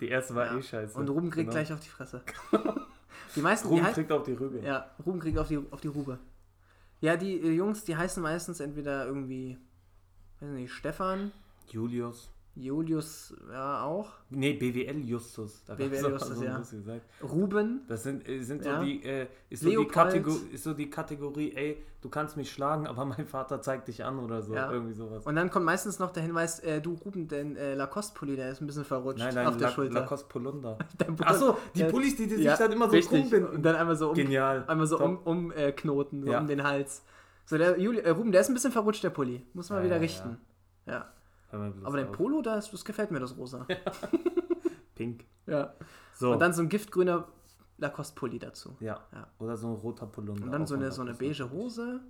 Die 0.00 0.08
erste 0.08 0.34
war 0.34 0.46
Ja. 0.46 0.56
eh 0.58 0.62
scheiße. 0.62 0.98
Und 0.98 1.08
Ruben 1.08 1.30
kriegt 1.30 1.50
Genau. 1.50 1.52
gleich 1.52 1.72
auf 1.72 1.80
die 1.80 1.88
Fresse. 1.88 2.22
die 3.36 3.40
meisten, 3.40 3.68
die 3.68 3.74
Ruben 3.74 3.84
halt, 3.84 3.94
kriegt 3.94 4.12
auf 4.12 4.22
die 4.24 4.32
Rübe. 4.32 4.58
ja, 4.60 4.90
Ruben 5.04 5.20
kriegt 5.20 5.38
auf 5.38 5.48
die, 5.48 5.58
auf 5.70 5.80
die 5.80 5.88
Rube. 5.88 6.18
Ja, 7.00 7.16
die 7.16 7.36
Jungs, 7.38 7.84
die 7.84 7.96
heißen 7.96 8.22
meistens 8.22 8.60
entweder 8.60 9.06
irgendwie, 9.06 9.56
weiß 10.40 10.50
nicht, 10.50 10.72
Stefan, 10.72 11.32
Julius. 11.68 12.30
Julius, 12.56 13.32
ja, 13.50 13.84
auch. 13.84 14.10
Nee, 14.28 14.54
BWL 14.54 15.04
Justus. 15.08 15.62
Da 15.64 15.74
BWL 15.74 16.10
Justus, 16.12 16.36
so 16.38 16.44
ja. 16.44 16.60
Ruben. 17.22 17.82
Das 17.88 18.02
sind, 18.02 18.28
äh, 18.28 18.42
sind 18.42 18.64
Ja. 18.64 18.78
so 18.78 18.84
die, 18.84 19.02
äh, 19.04 19.26
ist, 19.48 19.62
so 19.62 19.70
die. 19.70 19.86
Kategor 19.86 20.36
ist 20.52 20.64
so 20.64 20.74
die 20.74 20.90
Kategorie, 20.90 21.52
ey, 21.54 21.82
du 22.02 22.08
kannst 22.08 22.36
mich 22.36 22.50
schlagen, 22.50 22.86
aber 22.86 23.04
mein 23.06 23.26
Vater 23.26 23.62
zeigt 23.62 23.88
dich 23.88 24.04
an 24.04 24.18
oder 24.18 24.42
so. 24.42 24.52
Ja. 24.54 24.70
Irgendwie 24.70 24.94
sowas. 24.94 25.24
Und 25.26 25.36
dann 25.36 25.48
kommt 25.50 25.64
meistens 25.64 25.98
noch 26.00 26.10
der 26.10 26.22
Hinweis, 26.24 26.58
äh, 26.60 26.80
du 26.80 26.94
Ruben, 26.94 27.28
dein 27.28 27.56
äh, 27.56 27.74
Lacoste-Pulli, 27.74 28.36
der 28.36 28.50
ist 28.50 28.60
ein 28.60 28.66
bisschen 28.66 28.84
verrutscht 28.84 29.20
Nein, 29.20 29.34
nein, 29.34 29.46
auf 29.46 29.56
der 29.56 29.68
La 29.68 29.74
Schulter. 29.74 30.00
Lacoste 30.00 30.28
Polunder. 30.28 30.78
Dein 30.98 31.14
Bruder- 31.16 31.30
Achso, 31.30 31.56
die 31.74 31.84
Pullis, 31.84 32.16
die, 32.16 32.26
die 32.26 32.34
sich 32.36 32.44
Ja, 32.44 32.56
dann 32.56 32.72
immer 32.72 32.86
so 32.86 32.92
richtig. 32.96 33.20
krumm 33.20 33.30
binden. 33.30 33.54
Und 33.56 33.62
dann 33.62 33.76
einmal 33.76 33.96
so 33.96 34.08
um, 34.10 34.14
Genial. 34.16 34.64
einmal 34.66 34.86
so 34.86 34.98
Top. 34.98 35.26
um, 35.26 35.44
um 35.44 35.52
äh, 35.52 35.72
Knoten, 35.72 36.24
so 36.24 36.32
Ja. 36.32 36.40
um 36.40 36.46
den 36.48 36.62
Hals. 36.64 37.04
So, 37.46 37.56
der 37.58 37.78
Juli, 37.80 38.00
äh, 38.00 38.10
Ruben, 38.10 38.32
der 38.32 38.40
ist 38.42 38.48
ein 38.48 38.54
bisschen 38.54 38.72
verrutscht, 38.72 39.02
der 39.04 39.10
Pulli. 39.10 39.46
Muss 39.54 39.70
man 39.70 39.78
Ja, 39.78 39.84
wieder 39.84 39.96
ja, 39.96 40.00
richten. 40.02 40.36
Ja. 40.86 41.06
Aber 41.52 41.96
dein 41.96 42.08
auf. 42.08 42.12
Polo, 42.12 42.42
das, 42.42 42.70
das 42.70 42.84
gefällt 42.84 43.10
mir, 43.10 43.20
das 43.20 43.36
rosa. 43.36 43.66
Pink. 44.94 45.24
Ja. 45.46 45.74
So. 46.14 46.32
Und 46.32 46.38
dann 46.40 46.52
so 46.52 46.62
ein 46.62 46.68
giftgrüner 46.68 47.26
Lacoste-Pulli 47.78 48.38
dazu. 48.38 48.76
ja. 48.80 49.00
Ja. 49.12 49.26
Oder 49.38 49.56
so 49.56 49.68
ein 49.68 49.74
roter 49.74 50.06
Polunder. 50.06 50.44
Und 50.44 50.52
dann 50.52 50.66
so 50.66 50.74
eine, 50.74 50.90
so 50.92 51.00
eine 51.02 51.12
Lacoste. 51.12 51.44
beige 51.44 51.50
Hose 51.50 52.00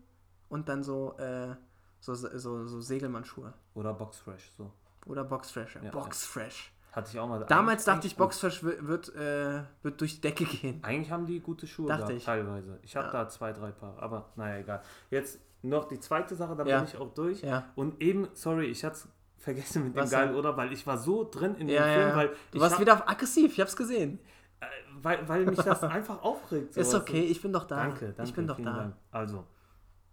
und 0.49 0.68
dann 0.68 0.82
so, 0.82 1.16
äh, 1.18 1.55
so, 2.01 2.14
so, 2.14 2.66
so 2.66 2.80
Segelmannschuhe. 2.80 3.53
Oder 3.74 3.95
Boxfresh, 3.95 4.51
so. 4.57 4.72
Oder 5.07 5.24
Boxfresh. 5.24 5.76
Ja. 5.76 5.82
Ja, 5.84 5.91
Boxfresh. 5.91 6.72
Hatte 6.93 7.11
ich 7.12 7.20
auch 7.20 7.28
mal. 7.28 7.38
Damals 7.45 7.84
dachte 7.84 8.09
ich, 8.09 8.16
Boxfresh 8.16 8.64
wird, 8.64 8.84
wird, 8.86 9.14
äh, 9.14 9.62
wird 9.82 10.01
durch 10.01 10.16
die 10.16 10.20
Decke 10.22 10.45
gehen. 10.45 10.80
Eigentlich 10.82 11.12
haben 11.12 11.24
die 11.26 11.38
gute 11.38 11.68
Schuhe 11.68 11.86
Dachte 11.88 12.07
da, 12.07 12.11
ich. 12.12 12.24
teilweise. 12.24 12.80
Ich 12.82 12.97
habe 12.97 13.07
Ja. 13.07 13.12
da 13.12 13.28
zwei, 13.28 13.53
drei 13.53 13.70
Paar. 13.70 14.03
Aber 14.03 14.30
naja, 14.34 14.59
egal. 14.59 14.82
Jetzt 15.09 15.38
noch 15.62 15.84
die 15.86 16.01
zweite 16.01 16.34
Sache, 16.34 16.57
da 16.57 16.64
Ja. 16.64 16.78
bin 16.80 16.88
ich 16.88 16.97
auch 16.97 17.14
durch. 17.14 17.43
Ja. 17.43 17.66
Und 17.76 18.03
eben, 18.03 18.26
sorry, 18.34 18.66
ich 18.66 18.84
hatte 18.84 18.97
es 18.97 19.09
vergessen 19.41 19.84
mit 19.84 19.97
Was 19.97 20.11
dem 20.11 20.18
Geil, 20.18 20.34
oder? 20.36 20.57
Weil 20.57 20.72
ich 20.72 20.86
war 20.86 20.97
so 20.99 21.28
drin 21.28 21.55
in 21.57 21.68
Ja, 21.68 21.84
dem 21.86 21.95
Film, 21.95 22.09
ja. 22.11 22.16
weil 22.16 22.30
Du 22.53 22.61
warst 22.61 22.74
hab- 22.74 22.80
wieder 22.80 22.95
auf 22.95 23.09
aggressiv, 23.09 23.53
ich 23.53 23.61
hab's 23.61 23.74
gesehen. 23.76 24.18
äh, 24.61 24.66
weil, 25.03 25.28
weil 25.28 25.45
mich 25.47 25.59
das 25.59 25.82
einfach 25.84 26.22
aufregt. 26.22 26.76
Ist 26.76 26.91
sowas. 26.91 27.03
okay, 27.03 27.22
ich 27.22 27.41
bin 27.43 27.53
doch 27.53 27.64
da. 27.64 27.76
Danke, 27.76 28.07
danke. 28.12 28.22
ich 28.24 28.34
bin 28.34 28.47
doch 28.47 28.59
da. 28.61 28.72
Dank. 28.76 28.97
Also, 29.11 29.45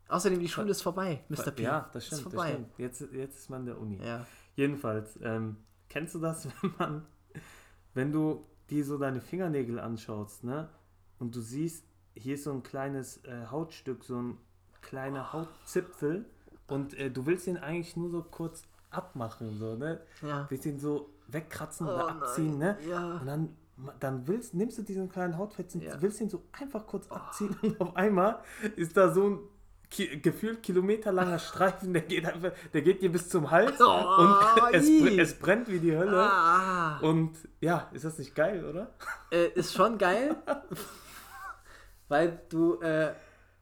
Außerdem, 0.09 0.39
die 0.39 0.47
Schule 0.47 0.71
ist 0.71 0.81
vorbei, 0.81 1.21
Mr. 1.27 1.51
P. 1.51 1.63
ja, 1.63 1.89
das 1.91 2.05
stimmt. 2.05 2.19
Ist 2.19 2.25
Das 2.27 2.33
vorbei. 2.33 2.49
stimmt. 2.51 2.69
Jetzt, 2.77 3.01
jetzt 3.11 3.37
ist 3.39 3.49
man 3.49 3.59
in 3.61 3.65
der 3.65 3.77
Uni. 3.77 3.99
Ja. 4.01 4.25
Jedenfalls, 4.55 5.19
ähm, 5.21 5.57
kennst 5.89 6.15
du 6.15 6.19
das, 6.19 6.47
wenn 6.61 6.73
man, 6.79 7.05
wenn 7.93 8.11
du 8.13 8.45
dir 8.69 8.85
so 8.85 8.97
deine 8.97 9.19
Fingernägel 9.19 9.79
anschaust, 9.79 10.45
ne? 10.45 10.69
Und 11.19 11.35
du 11.35 11.41
siehst, 11.41 11.85
hier 12.15 12.35
ist 12.35 12.45
so 12.45 12.53
ein 12.53 12.63
kleines 12.63 13.17
äh, 13.25 13.47
Hautstück, 13.51 14.05
so 14.05 14.15
ein 14.21 14.37
kleiner 14.81 15.33
Hautzipfel 15.33 16.25
und 16.67 16.93
äh, 16.93 17.11
du 17.11 17.25
willst 17.25 17.45
ihn 17.47 17.57
eigentlich 17.57 17.97
nur 17.97 18.09
so 18.09 18.21
kurz 18.23 18.63
abmachen, 18.89 19.57
so, 19.57 19.75
ne? 19.75 20.01
ja. 20.21 20.45
Willst 20.49 20.65
ihn 20.65 20.79
so 20.79 21.09
wegkratzen 21.27 21.87
Oh 21.87 21.91
oder 21.91 22.07
abziehen, 22.09 22.57
ne? 22.57 22.77
Ja. 22.89 23.17
Und 23.17 23.25
dann, 23.27 23.55
dann 23.99 24.27
willst, 24.27 24.53
nimmst 24.53 24.77
du 24.77 24.81
diesen 24.83 25.09
kleinen 25.09 25.37
Hautfetzen, 25.37 25.81
Ja. 25.81 26.01
willst 26.01 26.21
ihn 26.21 26.29
so 26.29 26.43
einfach 26.53 26.87
kurz 26.87 27.09
abziehen 27.11 27.55
und 27.61 27.79
auf 27.81 27.95
einmal 27.95 28.39
ist 28.75 28.95
da 28.97 29.11
so 29.13 29.29
ein 29.29 29.39
ki 29.89 30.19
gefühlt 30.21 30.63
kilometerlanger 30.63 31.39
Streifen, 31.39 31.93
der 31.93 32.01
geht 32.01 32.25
einfach, 32.25 32.51
der 32.73 32.81
geht 32.81 33.01
dir 33.01 33.11
bis 33.11 33.29
zum 33.29 33.51
Hals 33.51 33.79
Oh, 33.79 33.85
und 34.21 34.73
es, 34.73 34.87
es 34.89 35.39
brennt 35.39 35.67
wie 35.69 35.79
die 35.79 35.95
Hölle. 35.95 36.23
Ah, 36.23 36.99
Und 36.99 37.37
ja, 37.61 37.89
ist 37.93 38.03
das 38.05 38.17
nicht 38.17 38.35
geil, 38.35 38.65
oder? 38.65 38.91
äh, 39.31 39.47
ist 39.49 39.73
schon 39.73 39.97
geil, 39.97 40.35
weil 42.07 42.41
du, 42.49 42.79
äh, 42.81 43.13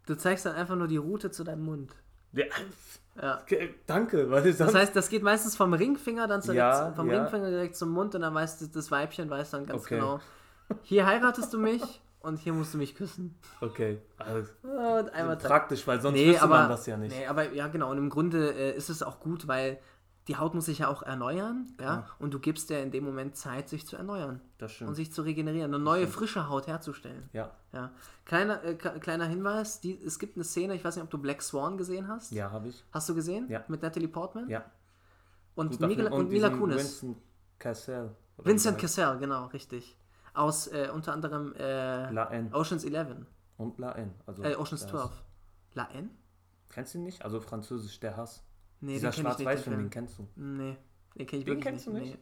du 0.05 0.15
zeigst 0.15 0.45
dann 0.45 0.55
einfach 0.55 0.76
nur 0.76 0.88
die 0.88 0.97
Route 0.97 1.32
zu 1.32 1.43
deinem 1.43 1.63
Mund. 1.65 1.95
Ja, 2.34 2.45
Ja. 3.22 3.41
danke, 3.88 4.30
weil 4.30 4.43
sonst, 4.43 4.59
Das 4.59 4.74
heißt, 4.76 4.95
das 4.95 5.09
geht 5.09 5.24
meistens 5.24 5.55
vom 5.55 5.74
Ringfinger 5.74 6.28
dann 6.28 6.41
direkt, 6.41 6.57
Ja, 6.57 6.91
vom 6.95 7.09
ja. 7.09 7.20
Ringfinger 7.22 7.49
direkt 7.49 7.76
zum 7.76 7.89
Mund 7.89 8.13
und 8.16 8.22
dann 8.22 8.34
weißt 8.34 8.61
du, 8.61 8.68
das 8.68 8.91
Weibchen 8.91 9.30
weiß 9.30 9.51
dann 9.51 9.66
ganz 9.66 9.84
Okay. 9.86 9.95
genau, 9.99 10.20
hier 10.84 11.05
heiratest 11.05 11.53
du 11.53 11.57
mich 11.57 12.01
und 12.20 12.39
hier 12.39 12.53
musst 12.53 12.74
du 12.74 12.78
mich 12.78 12.95
küssen. 12.95 13.38
okay, 13.61 14.01
also, 14.18 14.49
Und 14.63 15.09
einmal 15.13 15.38
praktisch, 15.38 15.88
weil 15.88 16.01
sonst 16.01 16.16
Nee, 16.18 16.30
wüsste 16.32 16.43
aber, 16.43 16.57
man 16.59 16.70
das 16.70 16.86
ja 16.88 16.97
nicht. 16.97 17.16
nee, 17.16 17.26
aber 17.26 17.51
ja 17.53 17.68
genau, 17.68 17.91
und 17.91 17.97
im 17.99 18.09
Grunde 18.09 18.51
äh, 18.53 18.76
ist 18.76 18.89
es 18.89 19.01
auch 19.01 19.20
gut, 19.20 19.47
weil 19.47 19.80
die 20.28 20.38
Haut 20.38 20.53
muss 20.55 20.65
sich 20.65 20.80
ja 20.80 20.88
auch 20.88 21.03
erneuern, 21.03 21.67
ja, 21.80 21.86
Ja. 21.86 22.07
und 22.19 22.34
du 22.34 22.39
gibst 22.39 22.69
dir 22.69 22.82
in 22.82 22.89
dem 22.91 23.03
Moment 23.05 23.36
Zeit, 23.36 23.69
sich 23.69 23.86
zu 23.86 23.95
erneuern 23.95 24.41
Das 24.57 24.71
stimmt. 24.71 24.89
und 24.89 24.95
sich 24.95 25.11
zu 25.13 25.21
regenerieren, 25.21 25.73
eine 25.73 25.84
neue, 25.84 26.07
frische 26.07 26.49
Haut 26.49 26.65
herzustellen. 26.67 27.30
ja, 27.34 27.51
Ja. 27.73 27.91
Kleiner, 28.26 28.63
äh, 28.63 28.73
kleiner 28.76 29.26
Hinweis, 29.26 29.82
die, 29.82 30.01
es 30.03 30.17
gibt 30.17 30.36
eine 30.36 30.43
Szene, 30.43 30.73
ich 30.76 30.84
weiß 30.84 30.95
nicht, 30.95 31.03
ob 31.03 31.09
du 31.11 31.17
Black 31.19 31.41
Swan 31.43 31.78
gesehen 31.78 32.07
hast. 32.07 32.32
ja, 32.32 32.49
habe 32.51 32.69
ich. 32.69 32.84
Hast 32.91 33.07
du 33.09 33.13
gesehen? 33.15 33.47
Ja. 33.49 33.63
Mit 33.67 33.82
Natalie 33.84 34.07
Portman? 34.07 34.49
Ja. 34.49 34.65
Und, 35.55 35.80
Mila, 35.80 35.95
Film. 36.09 36.13
und 36.13 36.30
Mila 36.30 36.49
Kunis. 36.49 36.78
Vincent 37.03 37.17
Cassell. 37.59 38.15
Vincent 38.38 38.76
der 38.78 38.82
Cassell, 38.82 39.17
genau, 39.19 39.45
richtig. 39.47 39.97
Aus 40.34 40.67
äh, 40.67 40.89
unter 40.93 41.13
anderem 41.13 41.53
äh, 41.55 41.59
heißt. 42.07 42.13
La 42.13 42.26
N. 42.32 42.53
Oceans 42.53 42.84
11. 42.84 43.26
Und 43.57 43.78
La 43.80 43.93
N. 43.93 44.13
Also, 44.26 44.43
Äh, 44.43 44.55
Oceans 44.55 44.82
das- 44.82 44.89
12. 44.91 45.23
La 45.76 45.88
N? 45.93 46.09
Kennst 46.69 46.93
du 46.93 46.97
ihn 46.97 47.03
nicht? 47.05 47.23
Also 47.23 47.39
französisch, 47.39 47.99
der 48.01 48.17
Hass. 48.17 48.43
Nee, 48.86 48.93
Dieser 48.93 49.07
nicht. 49.07 49.19
Schwarz-Weiß-Film, 49.19 49.77
Den, 49.79 49.89
kennst 49.89 50.19
du. 50.19 50.27
nee, 50.36 50.77
den 51.15 51.25
kenn 51.25 51.39
ich 51.39 51.45
Den 51.45 51.59
kennst 51.59 51.88
du 51.88 51.93
nicht? 51.93 52.13
Nee. 52.13 52.19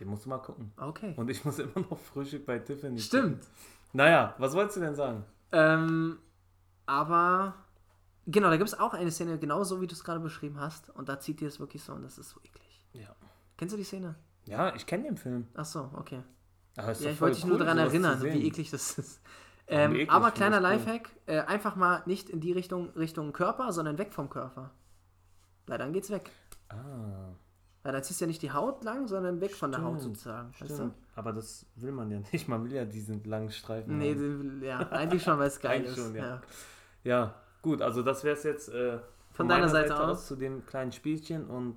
Den 0.00 0.08
musst 0.08 0.26
du 0.26 0.28
mal 0.28 0.38
gucken. 0.38 0.72
Okay. 0.76 1.14
Und 1.16 1.30
ich 1.30 1.42
muss 1.44 1.58
immer 1.60 1.86
noch 1.88 1.98
Frühstück 1.98 2.44
bei 2.44 2.58
Tiffany. 2.58 2.98
Stimmt. 2.98 3.40
gucken. 3.40 3.54
Naja, 3.94 4.34
was 4.38 4.54
wolltest 4.54 4.76
du 4.76 4.80
denn 4.80 4.94
sagen? 4.94 5.24
Ähm, 5.52 6.18
aber 6.84 7.54
genau, 8.26 8.50
da 8.50 8.56
gibt 8.56 8.68
es 8.68 8.78
auch 8.78 8.92
eine 8.92 9.10
Szene, 9.10 9.38
genauso 9.38 9.80
wie 9.80 9.86
du 9.86 9.94
es 9.94 10.04
gerade 10.04 10.20
beschrieben 10.20 10.60
hast. 10.60 10.90
Und 10.90 11.08
da 11.08 11.18
zieht 11.18 11.40
dir 11.40 11.48
es 11.48 11.60
wirklich 11.60 11.82
so 11.82 11.92
und 11.94 12.02
das 12.02 12.18
ist 12.18 12.30
so 12.30 12.40
eklig. 12.40 12.84
Ja. 12.92 13.14
Kennst 13.56 13.72
du 13.72 13.78
die 13.78 13.84
Szene? 13.84 14.16
Ja, 14.46 14.74
ich 14.74 14.84
kenne 14.84 15.04
den 15.04 15.16
Film. 15.16 15.46
Ach 15.54 15.64
so, 15.64 15.90
okay. 15.94 16.22
Aber 16.76 16.92
ist 16.92 17.00
Ja, 17.02 17.10
ich 17.12 17.20
wollte 17.20 17.36
dich 17.36 17.44
nur 17.46 17.54
cool, 17.54 17.64
daran 17.64 17.78
sowas 17.78 17.90
zu 17.92 17.94
erinnern, 17.96 18.22
wie 18.22 18.46
eklig 18.46 18.70
das 18.70 18.98
ist. 18.98 19.20
Ähm, 19.66 20.06
aber 20.10 20.30
kleiner. 20.32 20.60
Lifehack, 20.60 21.08
äh, 21.24 21.40
einfach 21.40 21.76
mal 21.76 22.02
nicht 22.04 22.28
in 22.28 22.40
die 22.40 22.52
Richtung, 22.52 22.90
Richtung 22.90 23.32
Körper, 23.32 23.72
sondern 23.72 23.96
weg 23.96 24.12
vom 24.12 24.28
Körper. 24.28 24.72
Weil 25.66 25.78
dann 25.78 25.92
geht's 25.92 26.10
weg. 26.10 26.30
Ah, 26.68 26.74
Weil 27.82 27.92
dann 27.92 28.02
ziehst 28.02 28.20
du 28.20 28.24
ja 28.24 28.28
nicht 28.28 28.42
die 28.42 28.52
Haut 28.52 28.82
lang, 28.84 29.06
sondern 29.08 29.40
weg 29.40 29.54
von 29.54 29.70
der 29.70 29.82
Haut 29.82 30.00
Stimmt, 30.00 30.16
sozusagen. 30.16 30.52
Weißt 30.58 30.78
du? 30.78 30.90
Aber 31.14 31.32
das 31.32 31.66
will 31.76 31.92
man 31.92 32.10
ja 32.10 32.20
nicht. 32.32 32.48
Man 32.48 32.64
will 32.64 32.72
ja 32.72 32.84
diesen 32.84 33.22
langen 33.24 33.50
Streifen. 33.50 33.98
Nee, 33.98 34.14
haben. 34.14 34.60
die- 34.60 34.66
ja, 34.66 34.78
eigentlich 34.90 35.22
schon, 35.22 35.38
weil 35.38 35.48
es 35.48 35.60
geil 35.60 35.78
Eigentlich 35.78 35.96
ist. 35.96 36.04
schon, 36.04 36.14
ja. 36.14 36.24
ja. 36.26 36.42
Ja, 37.04 37.34
gut, 37.62 37.82
also 37.82 38.02
das 38.02 38.24
wäre 38.24 38.36
es 38.36 38.42
jetzt 38.42 38.68
äh, 38.70 38.98
Von 39.32 39.48
deiner 39.48 39.66
meiner 39.66 39.68
Seite 39.72 39.98
aus? 40.00 40.26
zu 40.26 40.36
dem 40.36 40.64
kleinen 40.66 40.92
Spielchen 40.92 41.46
und 41.46 41.76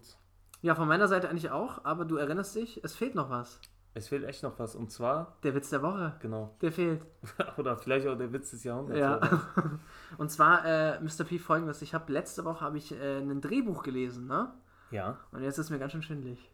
ja, 0.61 0.73
von 0.73 0.87
meiner 0.87 1.07
Seite 1.07 1.29
eigentlich 1.29 1.51
auch, 1.51 1.85
aber 1.85 2.03
du 2.05 2.15
erinnerst 2.15 2.55
dich, 2.55 2.83
es 2.83 2.95
fehlt 2.95 3.13
noch 3.13 3.29
was. 3.29 3.59
Es 3.97 4.07
fehlt 4.07 4.23
echt 4.23 4.43
noch 4.43 4.57
was. 4.59 4.75
Und 4.75 4.91
zwar, 4.91 5.37
Der 5.43 5.55
Witz 5.55 5.69
der 5.69 5.81
Woche, 5.81 6.15
genau, 6.21 6.55
der 6.61 6.71
fehlt. 6.71 7.05
oder 7.57 7.77
vielleicht 7.77 8.07
auch 8.07 8.17
der 8.17 8.31
Witz 8.31 8.51
des 8.51 8.63
Jahrhunderts. 8.63 8.99
Ja. 8.99 9.19
Und 10.17 10.29
zwar, 10.31 10.65
äh, 10.65 10.99
Mr. 11.01 11.23
P, 11.25 11.39
folgendes. 11.39 11.81
Ich 11.81 11.93
habe 11.93 12.11
letzte 12.11 12.45
Woche 12.45 12.61
habe 12.61 12.77
ich 12.77 12.91
äh, 12.93 13.17
ein 13.17 13.41
Drehbuch 13.41 13.83
gelesen, 13.83 14.27
ne? 14.27 14.53
ja. 14.91 15.17
Und 15.31 15.43
jetzt 15.43 15.57
ist 15.57 15.69
mir 15.69 15.79
ganz 15.79 15.91
schön 15.91 16.03
schwindelig. 16.03 16.51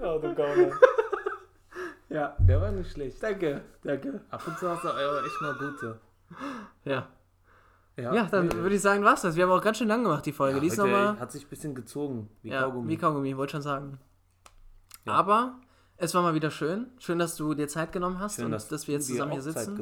Oh, 0.00 0.18
du 0.22 0.34
Gauner. 0.34 0.72
Ja. 2.08 2.36
Der 2.38 2.60
war 2.60 2.70
nicht 2.70 2.90
schlecht. 2.90 3.22
Danke, 3.22 3.62
danke. 3.82 4.20
Ab 4.30 4.46
und 4.46 4.58
zu 4.58 4.68
hast 4.68 4.84
du 4.84 4.88
aber 4.88 5.24
echt 5.24 5.40
mal 5.40 5.54
gute. 5.54 6.00
Ja. 6.84 7.08
Ja, 7.96 8.24
dann 8.26 8.48
nee, 8.48 8.54
würde 8.54 8.74
ich 8.74 8.82
sagen, 8.82 9.02
war's 9.04 9.22
das. 9.22 9.36
Wir 9.36 9.44
haben 9.44 9.52
auch 9.52 9.62
ganz 9.62 9.78
schön 9.78 9.88
lang 9.88 10.02
gemacht, 10.02 10.26
die 10.26 10.32
Folge. 10.32 10.56
ja, 10.56 10.60
die 10.60 10.66
ist 10.66 10.76
nochmal. 10.76 11.18
hat 11.18 11.32
sich 11.32 11.44
ein 11.46 11.48
bisschen 11.48 11.74
gezogen, 11.74 12.28
wie 12.42 12.50
Ja, 12.50 12.62
Kaugummi. 12.62 12.88
wie 12.88 12.96
Kaugummi, 12.98 13.36
wollte 13.36 13.52
schon 13.52 13.62
sagen. 13.62 13.98
Ja. 15.06 15.14
Aber 15.14 15.54
es 15.96 16.14
war 16.14 16.22
mal 16.22 16.34
wieder 16.34 16.50
schön. 16.50 16.88
Schön, 16.98 17.18
dass 17.18 17.36
du 17.36 17.54
dir 17.54 17.68
Zeit 17.68 17.92
genommen 17.92 18.18
hast 18.18 18.36
Schön, 18.36 18.46
und 18.46 18.50
dass, 18.50 18.68
dass, 18.68 18.86
wir 18.86 18.94
jetzt 18.96 19.06
zusammen 19.06 19.32
hier 19.32 19.40
sitzen. 19.40 19.80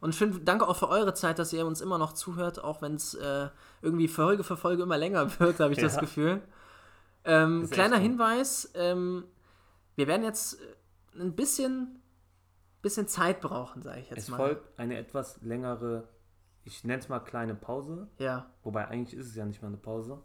Und 0.00 0.14
schön, 0.14 0.44
danke 0.44 0.66
auch 0.66 0.76
für 0.76 0.88
eure 0.88 1.14
Zeit, 1.14 1.38
dass 1.38 1.52
ihr 1.52 1.64
uns 1.64 1.80
immer 1.80 1.98
noch 1.98 2.14
zuhört, 2.14 2.62
auch 2.64 2.82
wenn 2.82 2.96
es 2.96 3.14
äh, 3.14 3.48
irgendwie 3.80 4.08
Folge 4.08 4.42
für 4.42 4.56
Folge 4.56 4.82
immer 4.82 4.98
länger 4.98 5.28
wird, 5.38 5.60
habe 5.60 5.72
ich 5.72 5.78
das 5.78 5.94
Ja. 5.94 6.00
Gefühl. 6.00 6.42
Ähm, 7.24 7.70
kleiner. 7.70 7.98
Hinweis, 7.98 8.72
ähm, 8.74 9.22
wir 9.94 10.08
werden 10.08 10.24
jetzt 10.24 10.60
äh, 10.60 11.20
ein 11.20 11.36
bisschen, 11.36 12.02
bisschen 12.80 13.06
Zeit 13.06 13.40
brauchen, 13.40 13.82
sage 13.82 14.00
ich 14.00 14.10
jetzt 14.10 14.18
Es 14.18 14.28
mal. 14.28 14.38
folgt 14.38 14.80
eine 14.80 14.98
etwas 14.98 15.40
längere, 15.42 16.08
ich 16.64 16.84
nenne 16.84 17.00
es 17.00 17.08
mal 17.08 17.20
kleine 17.20 17.54
Pause. 17.54 18.08
Ja. 18.18 18.46
Wobei 18.62 18.88
eigentlich 18.88 19.18
ist 19.18 19.28
es 19.28 19.36
ja 19.36 19.44
nicht 19.44 19.62
mal 19.62 19.68
eine 19.68 19.76
Pause. 19.76 20.20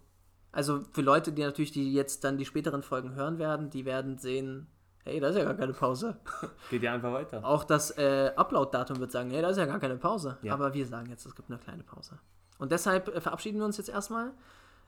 Also 0.51 0.81
für 0.91 1.01
Leute, 1.01 1.31
die 1.31 1.43
natürlich, 1.43 1.71
die 1.71 1.93
jetzt 1.93 2.23
dann 2.23 2.37
die 2.37 2.45
späteren 2.45 2.83
Folgen 2.83 3.13
hören 3.15 3.37
werden, 3.37 3.69
die 3.69 3.85
werden 3.85 4.17
sehen, 4.17 4.67
hey, 5.03 5.19
da 5.19 5.29
ist 5.29 5.37
ja 5.37 5.43
gar 5.43 5.55
keine 5.55 5.73
Pause. 5.73 6.17
Geht 6.69 6.83
ja 6.83 6.93
einfach 6.93 7.13
weiter. 7.13 7.45
Auch 7.45 7.63
das 7.63 7.91
äh, 7.97 8.31
Upload-Datum 8.35 8.99
wird 8.99 9.11
sagen, 9.11 9.29
hey, 9.31 9.41
da 9.41 9.49
ist 9.49 9.57
ja 9.57 9.65
gar 9.65 9.79
keine 9.79 9.97
Pause. 9.97 10.37
Ja. 10.41 10.53
Aber 10.53 10.73
wir 10.73 10.85
sagen 10.85 11.09
jetzt, 11.09 11.25
es 11.25 11.35
gibt 11.35 11.49
eine 11.49 11.59
kleine 11.59 11.83
Pause. 11.83 12.19
Und 12.57 12.71
deshalb 12.71 13.07
äh, 13.09 13.21
verabschieden 13.21 13.59
wir 13.59 13.65
uns 13.65 13.77
jetzt 13.77 13.89
erstmal. 13.89 14.31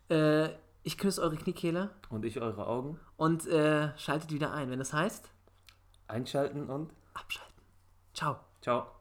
Äh, 0.10 0.50
ich 0.84 0.98
küsse 0.98 1.22
eure 1.22 1.36
Kniekehle 1.36 1.90
Und 2.10 2.26
ich 2.26 2.42
eure 2.42 2.66
Augen 2.66 3.00
und 3.18 3.46
äh, 3.48 3.96
schaltet 3.98 4.32
wieder 4.32 4.54
ein, 4.54 4.72
wenn 4.72 4.80
es 4.80 4.94
heißt, 4.94 5.30
einschalten 6.08 6.70
und 6.70 6.94
abschalten. 7.14 7.64
Ciao. 8.14 8.40
ciao. 8.62 8.99